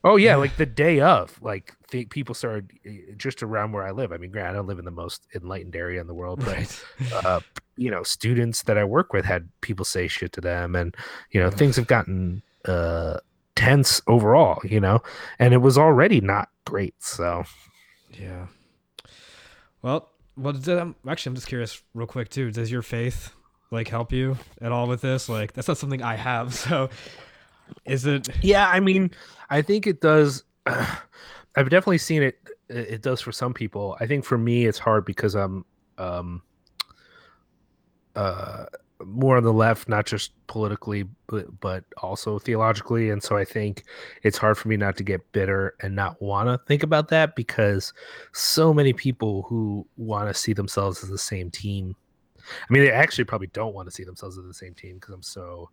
Oh 0.04 0.16
yeah, 0.16 0.34
like 0.34 0.56
the 0.56 0.66
day 0.66 1.00
of, 1.00 1.40
like 1.42 1.76
the 1.90 2.06
people 2.06 2.34
started 2.34 2.72
eh, 2.84 3.12
just 3.16 3.42
around 3.42 3.70
where 3.70 3.84
I 3.84 3.92
live. 3.92 4.12
I 4.12 4.16
mean, 4.16 4.32
granted, 4.32 4.50
I 4.50 4.54
don't 4.54 4.66
live 4.66 4.80
in 4.80 4.84
the 4.84 4.90
most 4.90 5.28
enlightened 5.34 5.76
area 5.76 6.00
in 6.00 6.08
the 6.08 6.14
world, 6.14 6.40
but 6.44 6.56
right? 6.56 6.84
uh, 7.24 7.40
you 7.76 7.90
know, 7.90 8.02
students 8.02 8.62
that 8.64 8.76
I 8.76 8.84
work 8.84 9.12
with 9.12 9.24
had 9.24 9.48
people 9.60 9.84
say 9.84 10.08
shit 10.08 10.32
to 10.32 10.40
them, 10.40 10.74
and 10.74 10.96
you 11.30 11.40
know, 11.40 11.50
things 11.50 11.76
have 11.76 11.86
gotten 11.86 12.42
uh 12.64 13.18
tense 13.54 14.02
overall. 14.08 14.60
You 14.64 14.80
know, 14.80 15.02
and 15.38 15.54
it 15.54 15.58
was 15.58 15.78
already 15.78 16.20
not 16.20 16.48
great. 16.64 16.94
So 16.98 17.44
Yeah. 18.10 18.48
Well, 19.82 20.10
well, 20.36 20.54
actually, 21.08 21.30
I'm 21.30 21.34
just 21.34 21.46
curious, 21.46 21.82
real 21.94 22.06
quick 22.06 22.28
too. 22.28 22.50
Does 22.50 22.70
your 22.70 22.82
faith 22.82 23.34
like 23.70 23.88
help 23.88 24.12
you 24.12 24.36
at 24.60 24.72
all 24.72 24.86
with 24.86 25.00
this? 25.00 25.28
Like, 25.28 25.52
that's 25.52 25.68
not 25.68 25.78
something 25.78 26.02
I 26.02 26.16
have. 26.16 26.54
So, 26.68 26.90
is 27.86 28.06
it? 28.06 28.28
Yeah, 28.42 28.68
I 28.68 28.80
mean, 28.80 29.10
I 29.48 29.62
think 29.62 29.86
it 29.86 30.00
does. 30.00 30.44
I've 30.66 31.70
definitely 31.70 31.98
seen 31.98 32.22
it. 32.22 32.38
It 32.68 33.02
does 33.02 33.20
for 33.20 33.32
some 33.32 33.54
people. 33.54 33.96
I 34.00 34.06
think 34.06 34.24
for 34.24 34.38
me, 34.38 34.66
it's 34.66 34.78
hard 34.78 35.04
because 35.04 35.34
I'm 35.34 35.64
um, 35.98 36.42
uh, 38.14 38.66
more 39.06 39.36
on 39.36 39.44
the 39.44 39.52
left, 39.52 39.88
not 39.88 40.06
just 40.06 40.32
politically, 40.46 41.04
but 41.26 41.60
but 41.60 41.84
also 42.02 42.38
theologically. 42.38 43.10
And 43.10 43.22
so 43.22 43.36
I 43.36 43.44
think 43.44 43.84
it's 44.22 44.38
hard 44.38 44.58
for 44.58 44.68
me 44.68 44.76
not 44.76 44.96
to 44.98 45.04
get 45.04 45.32
bitter 45.32 45.74
and 45.80 45.94
not 45.94 46.20
want 46.20 46.48
to 46.48 46.58
think 46.66 46.82
about 46.82 47.08
that 47.08 47.36
because 47.36 47.92
so 48.32 48.72
many 48.72 48.92
people 48.92 49.42
who 49.42 49.86
want 49.96 50.28
to 50.28 50.34
see 50.34 50.52
themselves 50.52 51.02
as 51.02 51.10
the 51.10 51.18
same 51.18 51.50
team. 51.50 51.96
I 52.38 52.72
mean, 52.72 52.82
they 52.82 52.90
actually 52.90 53.24
probably 53.24 53.46
don't 53.48 53.74
want 53.74 53.88
to 53.88 53.94
see 53.94 54.04
themselves 54.04 54.36
as 54.36 54.44
the 54.44 54.54
same 54.54 54.74
team 54.74 54.96
because 54.96 55.14
I'm 55.14 55.22
so 55.22 55.70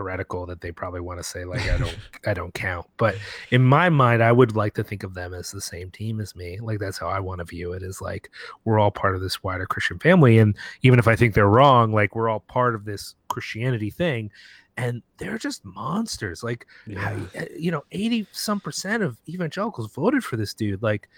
heretical 0.00 0.46
that 0.46 0.62
they 0.62 0.72
probably 0.72 1.00
want 1.00 1.18
to 1.18 1.22
say 1.24 1.44
like 1.44 1.68
I 1.68 1.76
don't 1.76 1.98
I 2.26 2.32
don't 2.34 2.54
count. 2.54 2.86
But 2.96 3.16
in 3.50 3.62
my 3.62 3.90
mind, 3.90 4.22
I 4.22 4.32
would 4.32 4.56
like 4.56 4.74
to 4.74 4.84
think 4.84 5.02
of 5.02 5.12
them 5.14 5.34
as 5.34 5.50
the 5.50 5.60
same 5.60 5.90
team 5.90 6.20
as 6.20 6.34
me. 6.34 6.58
Like 6.58 6.78
that's 6.78 6.96
how 6.98 7.08
I 7.08 7.20
want 7.20 7.40
to 7.40 7.44
view 7.44 7.72
it. 7.74 7.82
Is 7.82 8.00
like 8.00 8.30
we're 8.64 8.78
all 8.78 8.90
part 8.90 9.14
of 9.14 9.20
this 9.20 9.42
wider 9.42 9.66
Christian 9.66 9.98
family, 9.98 10.38
and 10.38 10.56
even 10.82 10.98
if 10.98 11.06
I 11.06 11.16
think 11.16 11.34
they're 11.34 11.46
wrong, 11.48 11.92
like 11.92 12.14
we're 12.16 12.28
all 12.30 12.40
part 12.40 12.74
of 12.74 12.84
this 12.84 13.14
Christianity 13.28 13.90
thing. 13.90 14.30
And 14.76 15.02
they're 15.18 15.36
just 15.36 15.62
monsters. 15.64 16.42
Like 16.42 16.66
Yeah. 16.86 17.18
uh, 17.38 17.44
you 17.54 17.70
know, 17.70 17.82
eighty 17.92 18.26
some 18.32 18.60
percent 18.60 19.02
of 19.02 19.18
evangelicals 19.28 19.92
voted 19.92 20.24
for 20.24 20.36
this 20.38 20.54
dude. 20.54 20.82
Like 20.82 21.08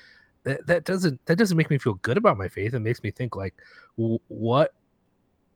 that, 0.43 0.67
that 0.67 0.85
doesn't 0.85 1.25
that 1.27 1.39
doesn't 1.39 1.57
make 1.57 1.71
me 1.71 1.79
feel 1.79 1.95
good 1.95 2.17
about 2.17 2.37
my 2.37 2.49
faith. 2.49 2.75
It 2.75 2.81
makes 2.81 3.03
me 3.05 3.13
think 3.13 3.37
like, 3.37 3.55
what 3.97 4.75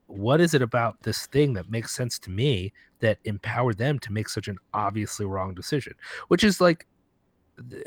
what 0.06 0.40
is 0.40 0.54
it 0.54 0.62
about 0.62 1.02
this 1.02 1.26
thing 1.26 1.54
that 1.54 1.68
makes 1.68 1.92
sense 1.94 2.16
to 2.20 2.30
me 2.30 2.72
that 3.00 3.18
empowered 3.24 3.78
them 3.78 3.98
to 4.00 4.12
make 4.12 4.28
such 4.28 4.48
an 4.48 4.58
obviously 4.74 5.26
wrong 5.26 5.54
decision? 5.54 5.94
Which 6.28 6.44
is 6.44 6.60
like, 6.60 6.86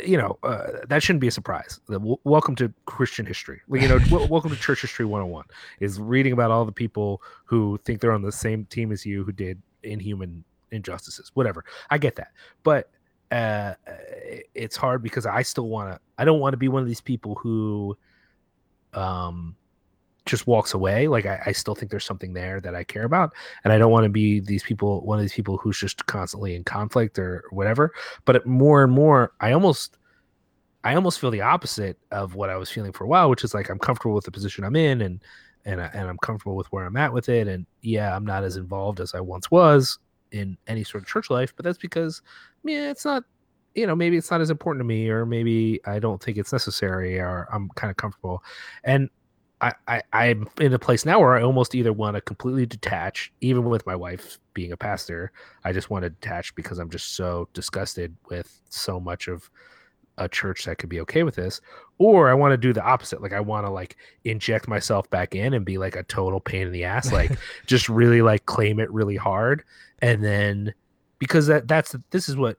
you 0.03 0.17
know, 0.17 0.39
uh, 0.43 0.85
that 0.87 1.03
shouldn't 1.03 1.21
be 1.21 1.27
a 1.27 1.31
surprise. 1.31 1.79
W- 1.89 2.17
welcome 2.23 2.55
to 2.55 2.73
Christian 2.85 3.25
history. 3.25 3.61
Like, 3.67 3.81
You 3.81 3.87
know, 3.87 3.99
w- 3.99 4.25
welcome 4.29 4.49
to 4.49 4.55
Church 4.57 4.81
History 4.81 5.05
101 5.05 5.45
is 5.79 5.99
reading 5.99 6.33
about 6.33 6.49
all 6.51 6.65
the 6.65 6.71
people 6.71 7.21
who 7.45 7.79
think 7.85 8.01
they're 8.01 8.11
on 8.11 8.23
the 8.23 8.31
same 8.31 8.65
team 8.65 8.91
as 8.91 9.05
you 9.05 9.23
who 9.23 9.31
did 9.31 9.61
inhuman 9.83 10.43
injustices, 10.71 11.31
whatever. 11.35 11.63
I 11.89 11.97
get 11.99 12.15
that. 12.15 12.31
But 12.63 12.89
uh, 13.31 13.75
it's 14.55 14.75
hard 14.75 15.03
because 15.03 15.25
I 15.25 15.43
still 15.43 15.67
want 15.67 15.93
to, 15.93 15.99
I 16.17 16.25
don't 16.25 16.39
want 16.39 16.53
to 16.53 16.57
be 16.57 16.67
one 16.67 16.81
of 16.81 16.87
these 16.87 17.01
people 17.01 17.35
who, 17.35 17.95
um, 18.93 19.55
just 20.29 20.47
walks 20.47 20.73
away. 20.73 21.07
Like 21.07 21.25
I, 21.25 21.41
I 21.47 21.51
still 21.51 21.75
think 21.75 21.91
there's 21.91 22.05
something 22.05 22.33
there 22.33 22.61
that 22.61 22.75
I 22.75 22.83
care 22.83 23.03
about, 23.03 23.33
and 23.63 23.73
I 23.73 23.77
don't 23.77 23.91
want 23.91 24.05
to 24.05 24.09
be 24.09 24.39
these 24.39 24.63
people, 24.63 25.01
one 25.01 25.17
of 25.17 25.23
these 25.23 25.33
people 25.33 25.57
who's 25.57 25.79
just 25.79 26.05
constantly 26.05 26.55
in 26.55 26.63
conflict 26.63 27.19
or 27.19 27.43
whatever. 27.51 27.91
But 28.25 28.45
more 28.45 28.83
and 28.83 28.91
more, 28.91 29.33
I 29.39 29.51
almost, 29.51 29.97
I 30.83 30.95
almost 30.95 31.19
feel 31.19 31.31
the 31.31 31.41
opposite 31.41 31.97
of 32.11 32.35
what 32.35 32.49
I 32.49 32.57
was 32.57 32.69
feeling 32.69 32.91
for 32.91 33.03
a 33.03 33.07
while, 33.07 33.29
which 33.29 33.43
is 33.43 33.53
like 33.53 33.69
I'm 33.69 33.79
comfortable 33.79 34.15
with 34.15 34.25
the 34.25 34.31
position 34.31 34.63
I'm 34.63 34.75
in, 34.75 35.01
and 35.01 35.23
and 35.65 35.81
I, 35.81 35.89
and 35.93 36.07
I'm 36.07 36.17
comfortable 36.19 36.55
with 36.55 36.71
where 36.71 36.85
I'm 36.85 36.97
at 36.97 37.11
with 37.11 37.29
it, 37.29 37.47
and 37.47 37.65
yeah, 37.81 38.15
I'm 38.15 38.25
not 38.25 38.43
as 38.43 38.55
involved 38.55 38.99
as 38.99 39.13
I 39.13 39.19
once 39.19 39.51
was 39.51 39.99
in 40.31 40.57
any 40.67 40.83
sort 40.83 41.03
of 41.03 41.09
church 41.09 41.29
life, 41.29 41.53
but 41.55 41.65
that's 41.65 41.77
because, 41.77 42.21
yeah, 42.63 42.89
it's 42.91 43.05
not. 43.05 43.23
You 43.75 43.85
know, 43.85 43.95
maybe 43.95 44.17
it's 44.17 44.31
not 44.31 44.41
as 44.41 44.49
important 44.49 44.81
to 44.81 44.85
me, 44.85 45.09
or 45.09 45.27
maybe 45.27 45.79
I 45.85 45.99
don't 45.99 46.21
think 46.21 46.37
it's 46.37 46.51
necessary, 46.51 47.19
or 47.19 47.47
I'm 47.53 47.69
kind 47.75 47.91
of 47.91 47.97
comfortable. 47.97 48.43
And 48.83 49.09
I, 49.61 49.73
I 49.87 50.01
I'm 50.13 50.47
in 50.59 50.73
a 50.73 50.79
place 50.79 51.05
now 51.05 51.19
where 51.19 51.35
I 51.35 51.41
almost 51.41 51.75
either 51.75 51.91
want 51.91 52.15
to 52.15 52.21
completely 52.21 52.65
detach, 52.65 53.31
even 53.41 53.65
with 53.65 53.85
my 53.85 53.95
wife 53.95 54.39
being 54.53 54.71
a 54.71 54.77
pastor. 54.77 55.31
I 55.63 55.73
just 55.73 55.89
want 55.89 56.03
to 56.03 56.09
detach 56.09 56.55
because 56.55 56.79
I'm 56.79 56.89
just 56.89 57.15
so 57.15 57.49
disgusted 57.53 58.15
with 58.29 58.61
so 58.69 58.99
much 58.99 59.27
of 59.27 59.49
a 60.17 60.27
church 60.29 60.65
that 60.65 60.77
could 60.77 60.89
be 60.89 60.99
okay 61.01 61.23
with 61.23 61.35
this, 61.35 61.61
or 61.97 62.29
I 62.29 62.33
want 62.33 62.51
to 62.53 62.57
do 62.57 62.73
the 62.73 62.83
opposite. 62.83 63.21
Like 63.21 63.33
I 63.33 63.39
want 63.39 63.65
to 63.65 63.69
like 63.69 63.97
inject 64.23 64.67
myself 64.67 65.09
back 65.09 65.35
in 65.35 65.53
and 65.53 65.65
be 65.65 65.77
like 65.77 65.95
a 65.95 66.03
total 66.03 66.39
pain 66.39 66.67
in 66.67 66.73
the 66.73 66.85
ass, 66.85 67.11
like 67.11 67.31
just 67.65 67.89
really 67.89 68.21
like 68.21 68.45
claim 68.45 68.79
it 68.79 68.91
really 68.91 69.17
hard, 69.17 69.63
and 70.01 70.23
then 70.23 70.73
because 71.19 71.47
that 71.47 71.67
that's 71.67 71.95
this 72.11 72.29
is 72.29 72.37
what 72.37 72.57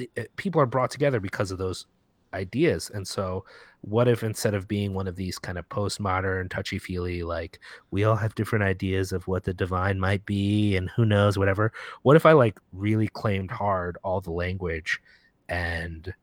uh, 0.00 0.22
people 0.36 0.60
are 0.60 0.66
brought 0.66 0.90
together 0.90 1.20
because 1.20 1.50
of 1.50 1.58
those 1.58 1.86
ideas, 2.34 2.90
and 2.92 3.06
so 3.06 3.44
what 3.82 4.06
if 4.06 4.22
instead 4.22 4.54
of 4.54 4.68
being 4.68 4.94
one 4.94 5.08
of 5.08 5.16
these 5.16 5.38
kind 5.38 5.58
of 5.58 5.68
postmodern 5.68 6.48
touchy 6.48 6.78
feely 6.78 7.22
like 7.22 7.58
we 7.90 8.04
all 8.04 8.16
have 8.16 8.34
different 8.34 8.64
ideas 8.64 9.12
of 9.12 9.26
what 9.26 9.44
the 9.44 9.52
divine 9.52 9.98
might 9.98 10.24
be 10.24 10.76
and 10.76 10.88
who 10.90 11.04
knows 11.04 11.36
whatever 11.36 11.72
what 12.02 12.16
if 12.16 12.24
i 12.24 12.32
like 12.32 12.58
really 12.72 13.08
claimed 13.08 13.50
hard 13.50 13.98
all 14.02 14.20
the 14.20 14.30
language 14.30 15.00
and 15.48 16.14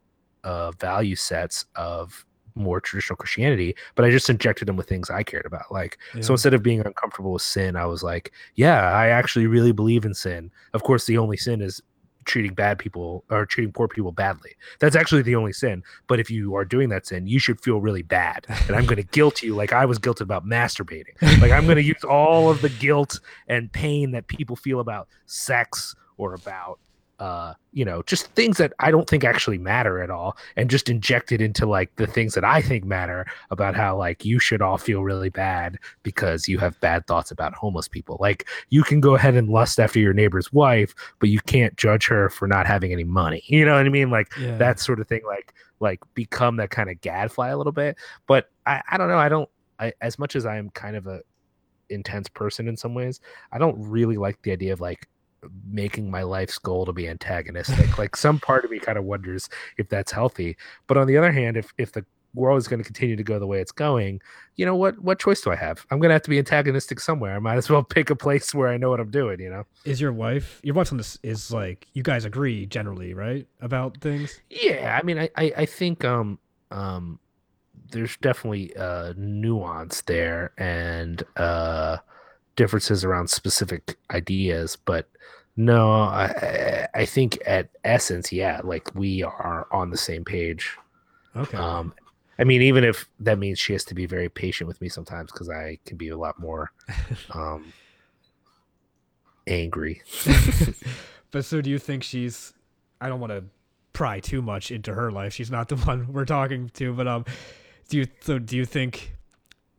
uh 0.45 0.71
value 0.71 1.15
sets 1.15 1.65
of 1.75 2.25
more 2.55 2.81
traditional 2.81 3.15
christianity 3.15 3.75
but 3.95 4.05
i 4.05 4.09
just 4.09 4.29
injected 4.29 4.67
them 4.67 4.75
with 4.75 4.87
things 4.87 5.09
i 5.09 5.21
cared 5.21 5.45
about 5.45 5.71
like 5.71 5.97
so 6.21 6.33
instead 6.33 6.53
of 6.53 6.63
being 6.63 6.79
uncomfortable 6.81 7.33
with 7.33 7.41
sin 7.41 7.75
i 7.75 7.85
was 7.85 8.03
like 8.03 8.31
yeah 8.55 8.91
i 8.91 9.07
actually 9.07 9.47
really 9.47 9.71
believe 9.71 10.03
in 10.05 10.13
sin. 10.13 10.51
Of 10.73 10.83
course 10.83 11.05
the 11.05 11.17
only 11.17 11.37
sin 11.37 11.61
is 11.61 11.81
treating 12.25 12.53
bad 12.53 12.77
people 12.77 13.23
or 13.29 13.45
treating 13.45 13.71
poor 13.71 13.87
people 13.87 14.11
badly. 14.11 14.51
That's 14.79 14.95
actually 14.95 15.21
the 15.21 15.35
only 15.35 15.53
sin 15.53 15.83
but 16.07 16.19
if 16.19 16.29
you 16.29 16.55
are 16.55 16.65
doing 16.65 16.89
that 16.89 17.07
sin 17.07 17.27
you 17.27 17.39
should 17.39 17.61
feel 17.61 17.79
really 17.79 18.01
bad. 18.01 18.45
And 18.67 18.75
i'm 18.75 18.85
going 18.85 18.97
to 18.97 19.03
guilt 19.03 19.41
you 19.41 19.55
like 19.55 19.73
i 19.73 19.85
was 19.85 19.99
guilted 19.99 20.21
about 20.21 20.45
masturbating. 20.45 21.19
Like 21.41 21.51
i'm 21.51 21.65
going 21.65 21.77
to 21.77 21.83
use 21.83 22.03
all 22.03 22.49
of 22.49 22.61
the 22.61 22.69
guilt 22.69 23.19
and 23.47 23.71
pain 23.71 24.11
that 24.11 24.27
people 24.27 24.55
feel 24.55 24.79
about 24.79 25.07
sex 25.25 25.95
or 26.17 26.33
about 26.33 26.79
uh, 27.19 27.53
you 27.73 27.83
know, 27.83 28.01
just 28.03 28.27
things 28.33 28.57
that 28.57 28.71
I 28.79 28.91
don't 28.91 29.07
think 29.09 29.23
actually 29.23 29.57
matter 29.57 30.01
at 30.01 30.09
all, 30.09 30.37
and 30.55 30.69
just 30.69 30.89
inject 30.89 31.31
it 31.31 31.41
into 31.41 31.65
like 31.65 31.93
the 31.97 32.07
things 32.07 32.33
that 32.33 32.45
I 32.45 32.61
think 32.61 32.85
matter 32.85 33.25
about 33.51 33.75
how 33.75 33.97
like 33.97 34.23
you 34.23 34.39
should 34.39 34.61
all 34.61 34.77
feel 34.77 35.03
really 35.03 35.29
bad 35.29 35.77
because 36.03 36.47
you 36.47 36.57
have 36.59 36.79
bad 36.79 37.05
thoughts 37.07 37.29
about 37.29 37.53
homeless 37.53 37.87
people. 37.89 38.17
Like 38.21 38.47
you 38.69 38.83
can 38.83 39.01
go 39.01 39.15
ahead 39.15 39.35
and 39.35 39.49
lust 39.49 39.79
after 39.79 39.99
your 39.99 40.13
neighbor's 40.13 40.51
wife, 40.53 40.95
but 41.19 41.29
you 41.29 41.39
can't 41.41 41.75
judge 41.75 42.07
her 42.07 42.29
for 42.29 42.47
not 42.47 42.65
having 42.65 42.93
any 42.93 43.03
money. 43.03 43.43
You 43.49 43.65
know 43.65 43.73
what 43.75 43.85
I 43.85 43.89
mean? 43.89 44.09
Like 44.09 44.31
Yeah. 44.39 44.57
that 44.57 44.79
sort 44.79 44.99
of 45.01 45.07
thing. 45.07 45.21
Like 45.27 45.53
like 45.81 45.99
become 46.13 46.55
that 46.57 46.69
kind 46.69 46.89
of 46.89 47.01
gadfly 47.01 47.49
a 47.49 47.57
little 47.57 47.73
bit. 47.73 47.97
But 48.27 48.49
I 48.65 48.81
I 48.89 48.97
don't 48.97 49.09
know. 49.09 49.17
I 49.17 49.27
don't. 49.29 49.49
I 49.77 49.91
as 49.99 50.17
much 50.17 50.35
as 50.37 50.45
I 50.45 50.55
am 50.57 50.69
kind 50.69 50.95
of 50.95 51.05
a 51.07 51.21
intense 51.89 52.29
person 52.29 52.67
in 52.67 52.77
some 52.77 52.93
ways, 52.93 53.19
I 53.51 53.57
don't 53.57 53.75
really 53.89 54.15
like 54.17 54.41
the 54.43 54.51
idea 54.53 54.71
of 54.73 54.79
like 54.79 55.07
making 55.71 56.09
my 56.11 56.23
life's 56.23 56.57
goal 56.57 56.85
to 56.85 56.93
be 56.93 57.07
antagonistic. 57.07 57.97
like 57.97 58.15
some 58.15 58.39
part 58.39 58.65
of 58.65 58.71
me 58.71 58.79
kind 58.79 58.97
of 58.97 59.05
wonders 59.05 59.49
if 59.77 59.89
that's 59.89 60.11
healthy. 60.11 60.57
But 60.87 60.97
on 60.97 61.07
the 61.07 61.17
other 61.17 61.31
hand, 61.31 61.57
if 61.57 61.73
if 61.77 61.91
the 61.91 62.05
world 62.35 62.59
is 62.59 62.67
going 62.67 62.79
to 62.79 62.83
continue 62.83 63.15
to 63.15 63.23
go 63.23 63.39
the 63.39 63.47
way 63.47 63.59
it's 63.59 63.71
going, 63.71 64.21
you 64.55 64.65
know 64.65 64.75
what 64.75 64.99
what 64.99 65.19
choice 65.19 65.41
do 65.41 65.51
I 65.51 65.55
have? 65.55 65.85
I'm 65.91 65.99
going 65.99 66.09
to 66.09 66.13
have 66.13 66.21
to 66.23 66.29
be 66.29 66.37
antagonistic 66.37 66.99
somewhere. 66.99 67.35
I 67.35 67.39
might 67.39 67.57
as 67.57 67.69
well 67.69 67.83
pick 67.95 68.09
a 68.09 68.15
place 68.15 68.53
where 68.53 68.67
I 68.67 68.77
know 68.77 68.89
what 68.89 68.99
I'm 68.99 69.11
doing, 69.11 69.39
you 69.39 69.49
know. 69.49 69.65
Is 69.85 70.01
your 70.01 70.13
wife 70.13 70.59
your 70.63 70.75
wife's 70.75 70.91
on 70.91 70.97
this 70.97 71.17
is 71.23 71.51
like 71.51 71.87
you 71.93 72.03
guys 72.03 72.25
agree 72.25 72.65
generally, 72.65 73.13
right? 73.13 73.47
About 73.61 73.97
things? 74.01 74.39
Yeah, 74.49 74.97
I 74.99 75.05
mean 75.05 75.19
I 75.19 75.29
I, 75.35 75.53
I 75.57 75.65
think 75.65 76.03
um 76.05 76.39
um 76.71 77.19
there's 77.91 78.17
definitely 78.17 78.75
uh 78.75 79.13
nuance 79.17 80.01
there 80.01 80.51
and 80.57 81.23
uh 81.35 81.97
differences 82.59 83.05
around 83.05 83.29
specific 83.29 83.97
ideas, 84.11 84.75
but 84.75 85.07
no, 85.55 85.89
I 85.91 86.87
I- 86.93 87.05
think 87.05 87.39
at 87.45 87.69
essence, 87.83 88.31
yeah, 88.31 88.59
like 88.63 88.93
we 88.93 89.23
are 89.23 89.65
on 89.71 89.89
the 89.89 89.97
same 89.97 90.23
page. 90.25 90.77
Okay. 91.35 91.57
Um, 91.57 91.93
I 92.37 92.43
mean, 92.43 92.61
even 92.61 92.83
if 92.83 93.07
that 93.21 93.39
means 93.39 93.59
she 93.59 93.73
has 93.73 93.83
to 93.85 93.95
be 93.95 94.05
very 94.05 94.27
patient 94.29 94.67
with 94.67 94.79
me 94.81 94.89
sometimes 94.89 95.31
because 95.31 95.49
I 95.49 95.79
can 95.85 95.97
be 95.97 96.09
a 96.09 96.17
lot 96.17 96.37
more 96.39 96.71
um, 97.31 97.71
angry. 99.47 100.01
but 101.31 101.45
so 101.45 101.61
do 101.61 101.69
you 101.69 101.79
think 101.79 102.03
she's 102.03 102.53
I 103.01 103.07
don't 103.09 103.19
want 103.21 103.31
to 103.31 103.43
pry 103.93 104.19
too 104.19 104.41
much 104.41 104.71
into 104.71 104.93
her 104.93 105.11
life. 105.11 105.33
She's 105.33 105.51
not 105.51 105.69
the 105.69 105.75
one 105.87 106.11
we're 106.13 106.25
talking 106.25 106.69
to, 106.75 106.93
but 106.93 107.07
um 107.07 107.25
do 107.89 107.97
you 107.97 108.07
so 108.21 108.37
do 108.39 108.55
you 108.55 108.65
think 108.65 109.15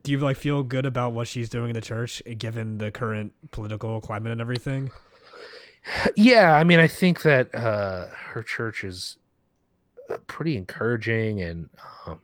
do 0.02 0.12
you 0.12 0.18
like 0.18 0.36
feel 0.36 0.62
good 0.62 0.86
about 0.86 1.12
what 1.12 1.28
she's 1.28 1.48
doing 1.48 1.70
in 1.70 1.74
the 1.74 1.80
church 1.80 2.22
given 2.38 2.78
the 2.78 2.90
current 2.90 3.32
political 3.50 4.00
climate 4.00 4.32
and 4.32 4.40
everything? 4.40 4.90
Yeah, 6.16 6.54
I 6.54 6.64
mean, 6.64 6.78
I 6.78 6.86
think 6.86 7.22
that 7.22 7.54
uh, 7.54 8.06
her 8.12 8.42
church 8.42 8.84
is 8.84 9.16
uh, 10.10 10.18
pretty 10.26 10.56
encouraging, 10.56 11.40
and 11.40 11.70
um, 12.06 12.20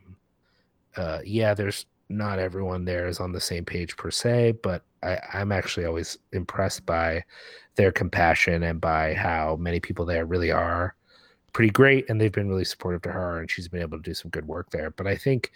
uh, 0.97 1.21
yeah, 1.25 1.55
there's 1.55 1.87
not 2.09 2.39
everyone 2.39 2.85
there 2.85 3.09
is 3.09 3.19
on 3.19 3.33
the 3.33 3.41
same 3.41 3.65
page 3.65 3.97
per 3.97 4.11
se, 4.11 4.53
but 4.63 4.83
I, 5.03 5.19
I'm 5.33 5.53
actually 5.53 5.87
always 5.87 6.19
impressed 6.33 6.85
by 6.87 7.25
their 7.77 7.93
compassion 7.93 8.63
and 8.63 8.81
by 8.81 9.15
how 9.15 9.57
many 9.57 9.81
people 9.81 10.05
there 10.05 10.27
really 10.27 10.51
are 10.51 10.95
pretty 11.53 11.71
great, 11.71 12.09
and 12.09 12.21
they've 12.21 12.33
been 12.33 12.49
really 12.49 12.65
supportive 12.65 13.03
to 13.03 13.13
her, 13.13 13.41
and 13.41 13.51
she's 13.51 13.69
been 13.69 13.81
able 13.81 13.99
to 13.99 14.03
do 14.03 14.15
some 14.15 14.31
good 14.31 14.47
work 14.47 14.71
there. 14.71 14.91
But 14.91 15.07
I 15.07 15.17
think 15.17 15.53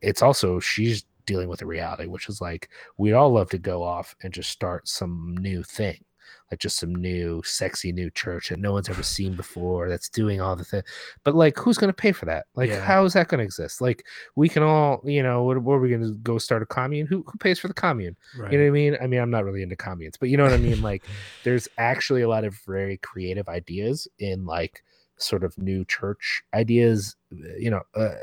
it's 0.00 0.22
also 0.22 0.58
she's 0.58 1.04
dealing 1.26 1.48
with 1.48 1.60
the 1.60 1.66
reality, 1.66 2.06
which 2.06 2.28
is 2.28 2.40
like 2.40 2.68
we'd 2.96 3.12
all 3.12 3.30
love 3.30 3.50
to 3.50 3.58
go 3.58 3.82
off 3.82 4.14
and 4.22 4.32
just 4.32 4.50
start 4.50 4.88
some 4.88 5.36
new 5.40 5.62
thing 5.62 6.02
like 6.50 6.58
just 6.58 6.78
some 6.78 6.92
new 6.94 7.40
sexy 7.44 7.92
new 7.92 8.10
church 8.10 8.48
that 8.48 8.58
no 8.58 8.72
one's 8.72 8.88
ever 8.88 9.02
seen 9.02 9.34
before 9.34 9.88
that's 9.88 10.08
doing 10.08 10.40
all 10.40 10.56
the 10.56 10.64
thing 10.64 10.82
but 11.24 11.34
like 11.36 11.56
who's 11.56 11.78
going 11.78 11.88
to 11.88 11.94
pay 11.94 12.10
for 12.12 12.24
that? 12.26 12.46
Like 12.54 12.70
Yeah. 12.70 12.84
how 12.84 13.04
is 13.04 13.12
that 13.14 13.28
going 13.28 13.38
to 13.38 13.44
exist? 13.44 13.80
Like 13.80 14.04
we 14.34 14.48
can 14.48 14.62
all 14.62 15.00
you 15.04 15.22
know 15.22 15.44
what, 15.44 15.58
what 15.62 15.74
are 15.74 15.80
we 15.80 15.88
going 15.88 16.02
to 16.02 16.14
go 16.14 16.38
start 16.38 16.62
a 16.62 16.66
commune? 16.66 17.06
Who, 17.06 17.24
who 17.26 17.38
pays 17.38 17.58
for 17.58 17.68
the 17.68 17.74
commune? 17.74 18.16
Right. 18.36 18.52
you 18.52 18.58
know 18.58 18.64
what 18.64 18.68
i 18.68 18.72
mean? 18.72 18.96
I 19.00 19.06
mean 19.06 19.20
i'm 19.20 19.30
not 19.30 19.44
really 19.44 19.62
into 19.62 19.76
communes 19.76 20.16
but 20.18 20.28
you 20.28 20.36
know 20.36 20.44
what 20.44 20.52
i 20.52 20.58
mean? 20.58 20.82
Like 20.82 21.04
there's 21.44 21.68
actually 21.78 22.22
a 22.22 22.28
lot 22.28 22.44
of 22.44 22.56
very 22.66 22.98
creative 22.98 23.48
ideas 23.48 24.08
in 24.18 24.44
like 24.46 24.82
sort 25.18 25.44
of 25.44 25.56
new 25.58 25.84
church 25.86 26.42
ideas 26.54 27.16
you 27.58 27.70
know 27.70 27.82
uh, 27.96 28.14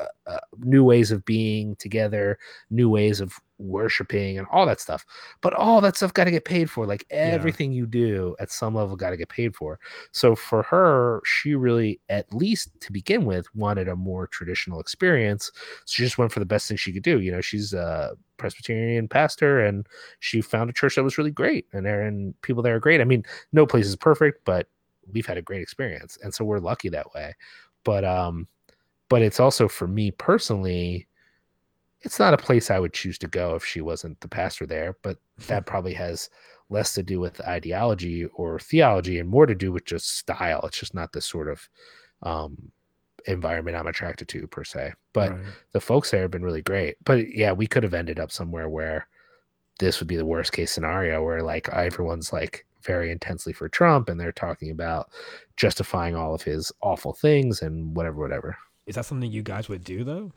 uh, 0.00 0.06
uh, 0.26 0.38
new 0.58 0.82
ways 0.82 1.10
of 1.10 1.24
being 1.24 1.76
together 1.76 2.38
new 2.70 2.88
ways 2.88 3.20
of 3.20 3.34
worshiping 3.62 4.38
and 4.38 4.46
all 4.50 4.66
that 4.66 4.80
stuff. 4.80 5.04
But 5.40 5.54
all 5.54 5.80
that 5.80 5.96
stuff 5.96 6.12
got 6.12 6.24
to 6.24 6.30
get 6.30 6.44
paid 6.44 6.68
for 6.70 6.86
like 6.86 7.06
everything 7.10 7.72
you 7.72 7.86
do 7.86 8.34
at 8.40 8.50
some 8.50 8.74
level 8.74 8.96
got 8.96 9.10
to 9.10 9.16
get 9.16 9.28
paid 9.28 9.54
for. 9.54 9.78
So 10.10 10.34
for 10.34 10.62
her 10.64 11.22
she 11.24 11.54
really 11.54 12.00
at 12.08 12.32
least 12.34 12.70
to 12.80 12.92
begin 12.92 13.24
with 13.24 13.46
wanted 13.54 13.88
a 13.88 13.96
more 13.96 14.26
traditional 14.26 14.80
experience. 14.80 15.50
So 15.84 15.94
she 15.94 16.02
just 16.02 16.18
went 16.18 16.32
for 16.32 16.40
the 16.40 16.46
best 16.46 16.68
thing 16.68 16.76
she 16.76 16.92
could 16.92 17.02
do 17.02 17.20
you 17.20 17.30
know 17.30 17.40
she's 17.40 17.72
a 17.72 18.16
presbyterian 18.36 19.06
pastor 19.06 19.60
and 19.60 19.86
she 20.18 20.40
found 20.40 20.68
a 20.68 20.72
church 20.72 20.96
that 20.96 21.04
was 21.04 21.18
really 21.18 21.30
great 21.30 21.66
and 21.72 21.86
there 21.86 22.02
and 22.02 22.40
people 22.42 22.62
there 22.62 22.74
are 22.74 22.80
great. 22.80 23.00
I 23.00 23.04
mean 23.04 23.24
no 23.52 23.66
place 23.66 23.86
is 23.86 23.96
perfect 23.96 24.44
but 24.44 24.68
we've 25.12 25.26
had 25.26 25.38
a 25.38 25.42
great 25.42 25.62
experience 25.62 26.18
and 26.22 26.32
so 26.32 26.44
we're 26.44 26.58
lucky 26.58 26.88
that 26.88 27.12
way 27.14 27.34
but 27.84 28.04
um 28.04 28.46
but 29.08 29.22
it's 29.22 29.40
also 29.40 29.68
for 29.68 29.86
me 29.88 30.10
personally 30.10 31.06
it's 32.02 32.18
not 32.18 32.34
a 32.34 32.38
place 32.38 32.70
i 32.70 32.78
would 32.78 32.92
choose 32.92 33.18
to 33.18 33.28
go 33.28 33.54
if 33.54 33.64
she 33.64 33.80
wasn't 33.80 34.18
the 34.20 34.28
pastor 34.28 34.66
there 34.66 34.96
but 35.02 35.18
that 35.46 35.66
probably 35.66 35.94
has 35.94 36.30
less 36.70 36.94
to 36.94 37.02
do 37.02 37.20
with 37.20 37.40
ideology 37.42 38.24
or 38.34 38.58
theology 38.58 39.18
and 39.18 39.28
more 39.28 39.46
to 39.46 39.54
do 39.54 39.72
with 39.72 39.84
just 39.84 40.16
style 40.18 40.60
it's 40.64 40.78
just 40.78 40.94
not 40.94 41.12
the 41.12 41.20
sort 41.20 41.48
of 41.48 41.68
um 42.22 42.70
environment 43.26 43.76
i'm 43.76 43.86
attracted 43.86 44.26
to 44.28 44.46
per 44.48 44.64
se 44.64 44.92
but 45.12 45.32
Right. 45.32 45.40
the 45.72 45.80
folks 45.80 46.10
there 46.10 46.22
have 46.22 46.30
been 46.30 46.42
really 46.44 46.62
great. 46.62 46.96
But 47.04 47.34
yeah, 47.34 47.52
we 47.52 47.66
could 47.66 47.82
have 47.82 47.94
ended 47.94 48.18
up 48.18 48.32
somewhere 48.32 48.68
where 48.68 49.06
this 49.78 50.00
would 50.00 50.08
be 50.08 50.16
the 50.16 50.24
worst 50.24 50.52
case 50.52 50.72
scenario 50.72 51.22
where 51.22 51.42
like 51.42 51.68
everyone's 51.68 52.32
like 52.32 52.64
very 52.84 53.10
intensely 53.10 53.52
for 53.52 53.68
Trump 53.68 54.08
and 54.08 54.18
they're 54.18 54.32
talking 54.32 54.70
about 54.70 55.10
justifying 55.56 56.16
all 56.16 56.34
of 56.34 56.42
his 56.42 56.72
awful 56.80 57.12
things 57.12 57.62
and 57.62 57.96
whatever, 57.96 58.20
whatever. 58.20 58.56
Is 58.86 58.96
that 58.96 59.06
something 59.06 59.30
you 59.30 59.42
guys 59.42 59.68
would 59.68 59.84
do 59.84 60.04
though? 60.04 60.32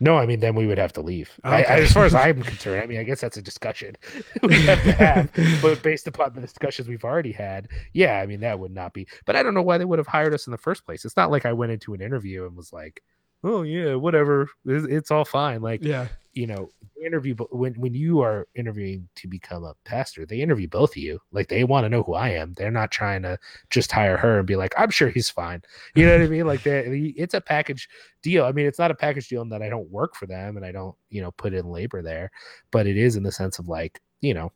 No, 0.00 0.18
I 0.18 0.26
mean 0.26 0.40
then 0.40 0.56
we 0.56 0.66
would 0.66 0.78
have 0.78 0.92
to 0.94 1.00
leave. 1.00 1.38
I, 1.44 1.62
I, 1.62 1.76
as 1.78 1.92
far 1.92 2.04
as 2.04 2.12
I'm 2.12 2.42
concerned, 2.42 2.82
I 2.82 2.86
mean 2.86 2.98
I 2.98 3.04
guess 3.04 3.20
that's 3.20 3.36
a 3.36 3.42
discussion 3.42 3.94
we 4.42 4.54
have 4.62 4.82
to 4.82 4.92
have. 4.92 5.30
But 5.62 5.82
based 5.82 6.08
upon 6.08 6.32
the 6.32 6.40
discussions 6.40 6.88
we've 6.88 7.04
already 7.04 7.30
had, 7.30 7.68
yeah, 7.92 8.18
I 8.18 8.26
mean 8.26 8.40
that 8.40 8.58
would 8.58 8.74
not 8.74 8.94
be. 8.94 9.06
But 9.26 9.36
I 9.36 9.44
don't 9.44 9.54
know 9.54 9.62
why 9.62 9.78
they 9.78 9.84
would 9.84 10.00
have 10.00 10.08
hired 10.08 10.34
us 10.34 10.48
in 10.48 10.50
the 10.50 10.58
first 10.58 10.84
place. 10.84 11.04
It's 11.04 11.16
not 11.16 11.30
like 11.30 11.46
I 11.46 11.52
went 11.52 11.70
into 11.70 11.94
an 11.94 12.00
interview 12.00 12.46
and 12.46 12.56
was 12.56 12.72
like, 12.72 13.02
"Oh 13.44 13.62
yeah, 13.62 13.94
whatever, 13.94 14.48
it's, 14.64 14.86
it's 14.86 15.10
all 15.10 15.24
fine." 15.24 15.62
Like 15.62 15.82
Yeah. 15.84 16.08
you 16.32 16.46
know 16.46 16.70
interview 17.04 17.34
when 17.50 17.74
when 17.74 17.92
you 17.94 18.20
are 18.20 18.46
interviewing 18.54 19.08
to 19.16 19.26
become 19.26 19.64
a 19.64 19.74
pastor 19.84 20.24
they 20.24 20.40
interview 20.40 20.68
both 20.68 20.92
of 20.92 20.96
you. 20.98 21.18
Like 21.32 21.48
they 21.48 21.64
want 21.64 21.84
to 21.84 21.88
know 21.88 22.04
who 22.04 22.14
i 22.14 22.28
am. 22.28 22.52
They're 22.54 22.70
not 22.70 22.92
trying 22.92 23.22
to 23.22 23.38
just 23.70 23.90
hire 23.90 24.16
her 24.16 24.38
and 24.38 24.46
be 24.46 24.54
like 24.54 24.72
i'm 24.78 24.90
sure 24.90 25.08
he's 25.08 25.28
fine. 25.28 25.62
You 25.96 26.06
know 26.06 26.12
what 26.12 26.24
i 26.24 26.28
mean? 26.28 26.46
Like 26.46 26.62
that, 26.62 26.84
it's 26.86 27.34
a 27.34 27.40
package 27.40 27.88
deal. 28.22 28.44
I 28.44 28.52
mean 28.52 28.66
it's 28.66 28.78
not 28.78 28.92
a 28.92 28.94
package 28.94 29.28
deal 29.28 29.42
in 29.42 29.48
that 29.48 29.62
i 29.62 29.68
don't 29.68 29.90
work 29.90 30.14
for 30.14 30.26
them 30.26 30.56
and 30.56 30.64
i 30.64 30.70
don't 30.70 30.94
you 31.10 31.20
know 31.20 31.32
put 31.32 31.54
in 31.54 31.66
labor 31.66 32.02
there 32.02 32.30
but 32.70 32.86
it 32.86 32.96
is 32.96 33.16
in 33.16 33.24
the 33.24 33.32
sense 33.32 33.58
of 33.58 33.68
like 33.68 34.00
you 34.20 34.32
know 34.32 34.52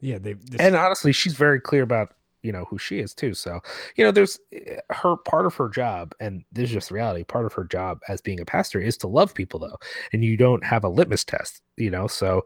Yeah, 0.00 0.18
they 0.18 0.34
this, 0.34 0.60
and 0.60 0.76
honestly 0.76 1.12
she's 1.12 1.34
very 1.34 1.60
clear 1.60 1.82
about 1.82 2.12
you 2.42 2.52
know 2.52 2.64
who 2.66 2.78
she 2.78 2.98
is 3.00 3.14
too. 3.14 3.34
So 3.34 3.60
you 3.96 4.04
know 4.04 4.10
there's 4.10 4.38
eh, 4.52 4.76
her 4.90 5.16
part 5.16 5.46
of 5.46 5.54
her 5.54 5.68
job 5.68 6.14
and 6.20 6.44
this 6.52 6.64
is 6.64 6.72
just 6.72 6.90
reality 6.90 7.24
part 7.24 7.46
of 7.46 7.52
her 7.52 7.64
job 7.64 8.00
as 8.08 8.20
being 8.20 8.40
a 8.40 8.44
pastor 8.44 8.80
is 8.80 8.96
to 8.98 9.08
love 9.08 9.34
people 9.34 9.60
though 9.60 9.78
and 10.12 10.24
you 10.24 10.36
don't 10.36 10.64
have 10.64 10.84
a 10.84 10.88
litmus 10.88 11.24
test 11.24 11.62
you 11.76 11.90
know? 11.90 12.06
So 12.06 12.44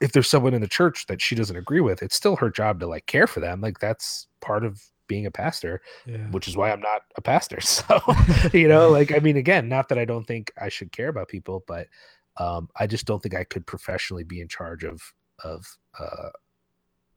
if 0.00 0.12
there's 0.12 0.28
someone 0.28 0.54
in 0.54 0.60
the 0.60 0.68
church 0.68 1.06
that 1.06 1.20
she 1.20 1.34
doesn't 1.34 1.56
agree 1.56 1.80
with 1.80 2.02
it's 2.02 2.14
still 2.14 2.36
her 2.36 2.50
job 2.50 2.78
to 2.80 2.86
like 2.86 3.06
care 3.06 3.26
for 3.26 3.40
them 3.40 3.60
like 3.60 3.78
that's 3.78 4.28
part 4.40 4.64
of 4.64 4.80
being 5.08 5.26
a 5.26 5.30
pastor 5.30 5.80
yeah. 6.06 6.18
which 6.30 6.48
is 6.48 6.56
why 6.56 6.70
i'm 6.70 6.80
not 6.80 7.02
a 7.16 7.22
pastor. 7.22 7.58
So 7.60 8.00
you 8.52 8.68
know 8.68 8.90
like 8.90 9.12
i 9.12 9.18
mean 9.18 9.36
again 9.36 9.68
not 9.68 9.88
that 9.88 9.98
i 9.98 10.04
don't 10.04 10.26
think 10.26 10.52
i 10.60 10.68
should 10.68 10.92
care 10.92 11.08
about 11.08 11.28
people 11.28 11.64
but 11.66 11.88
um 12.36 12.68
i 12.76 12.86
just 12.86 13.06
don't 13.06 13.22
think 13.22 13.34
i 13.34 13.44
could 13.44 13.66
professionally 13.66 14.24
be 14.24 14.40
in 14.40 14.48
charge 14.48 14.84
of 14.84 15.00
of 15.42 15.66
uh 15.98 16.30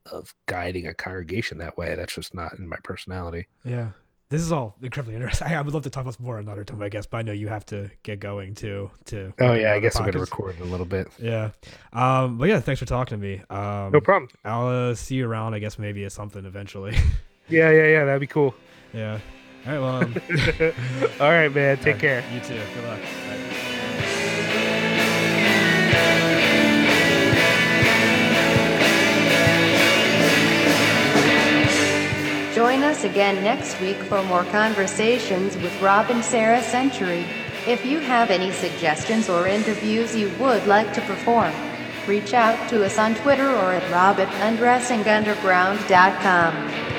of 0.05 0.33
guiding 0.47 0.87
a 0.87 0.93
congregation 0.93 1.57
that 1.59 1.77
way 1.77 1.95
that's 1.95 2.13
just 2.15 2.33
not 2.33 2.57
in 2.57 2.67
my 2.67 2.77
personality 2.83 3.47
Yeah. 3.63 3.89
This 4.29 4.41
is 4.41 4.51
all 4.51 4.75
incredibly 4.83 5.15
interesting. 5.15 5.47
I, 5.51 5.55
I 5.55 5.61
would 5.61 5.73
love 5.73 5.81
to 5.83 5.89
talk 5.89 6.01
about 6.01 6.11
this 6.11 6.19
more 6.19 6.37
another 6.37 6.63
time, 6.63 6.79
I 6.83 6.89
guess, 6.89 7.07
but 7.07 7.17
I 7.17 7.21
know 7.23 7.31
you 7.31 7.47
have 7.47 7.65
to 7.67 7.89
get 8.03 8.19
going 8.19 8.53
too. 8.53 8.91
To 9.05 9.33
oh 9.39 9.53
yeah 9.53 9.73
i 9.73 9.79
guess 9.79 9.95
i'm 9.95 10.05
gonna 10.05 10.19
record 10.19 10.55
in 10.57 10.61
a 10.61 10.65
little 10.65 10.85
bit 10.85 11.07
Yeah. 11.17 11.49
Um. 11.93 12.37
But 12.37 12.47
yeah, 12.49 12.59
thanks 12.59 12.77
for 12.79 12.85
talking 12.85 13.19
to 13.19 13.21
me. 13.21 13.41
Um. 13.49 13.91
no 13.91 13.99
problem 13.99 14.29
I'll 14.45 14.67
uh, 14.67 14.93
see 14.93 15.15
you 15.15 15.27
around. 15.27 15.55
I 15.55 15.59
guess 15.59 15.79
maybe 15.79 16.05
at 16.05 16.11
something 16.11 16.45
eventually. 16.45 16.95
yeah 17.49 17.71
yeah 17.71 17.87
yeah 17.87 18.05
that'd 18.05 18.21
be 18.21 18.27
cool 18.27 18.53
yeah. 18.93 19.19
All 19.65 19.71
right. 19.73 19.79
Well. 19.79 19.95
Um, 20.03 20.15
all 21.19 21.29
right 21.31 21.53
man 21.53 21.77
take 21.79 21.97
care 21.97 22.23
You 22.31 22.39
too. 22.41 22.61
Good 22.75 22.83
luck. 22.83 22.99
Us 32.99 33.05
again 33.05 33.41
next 33.43 33.79
week 33.79 33.95
for 33.95 34.21
more 34.23 34.43
conversations 34.45 35.55
with 35.57 35.79
Rob 35.81 36.09
and 36.09 36.23
Sarah 36.23 36.61
Century. 36.61 37.25
If 37.65 37.85
you 37.85 37.99
have 37.99 38.29
any 38.29 38.51
suggestions 38.51 39.29
or 39.29 39.47
interviews 39.47 40.15
you 40.15 40.29
would 40.39 40.67
like 40.67 40.93
to 40.93 41.01
perform, 41.01 41.53
reach 42.07 42.33
out 42.33 42.69
to 42.69 42.83
us 42.83 42.97
on 42.97 43.15
Twitter 43.15 43.49
or 43.49 43.71
at 43.71 43.89
rob 43.91 44.19
at 44.19 44.27
undressingunderground.com. 44.41 46.98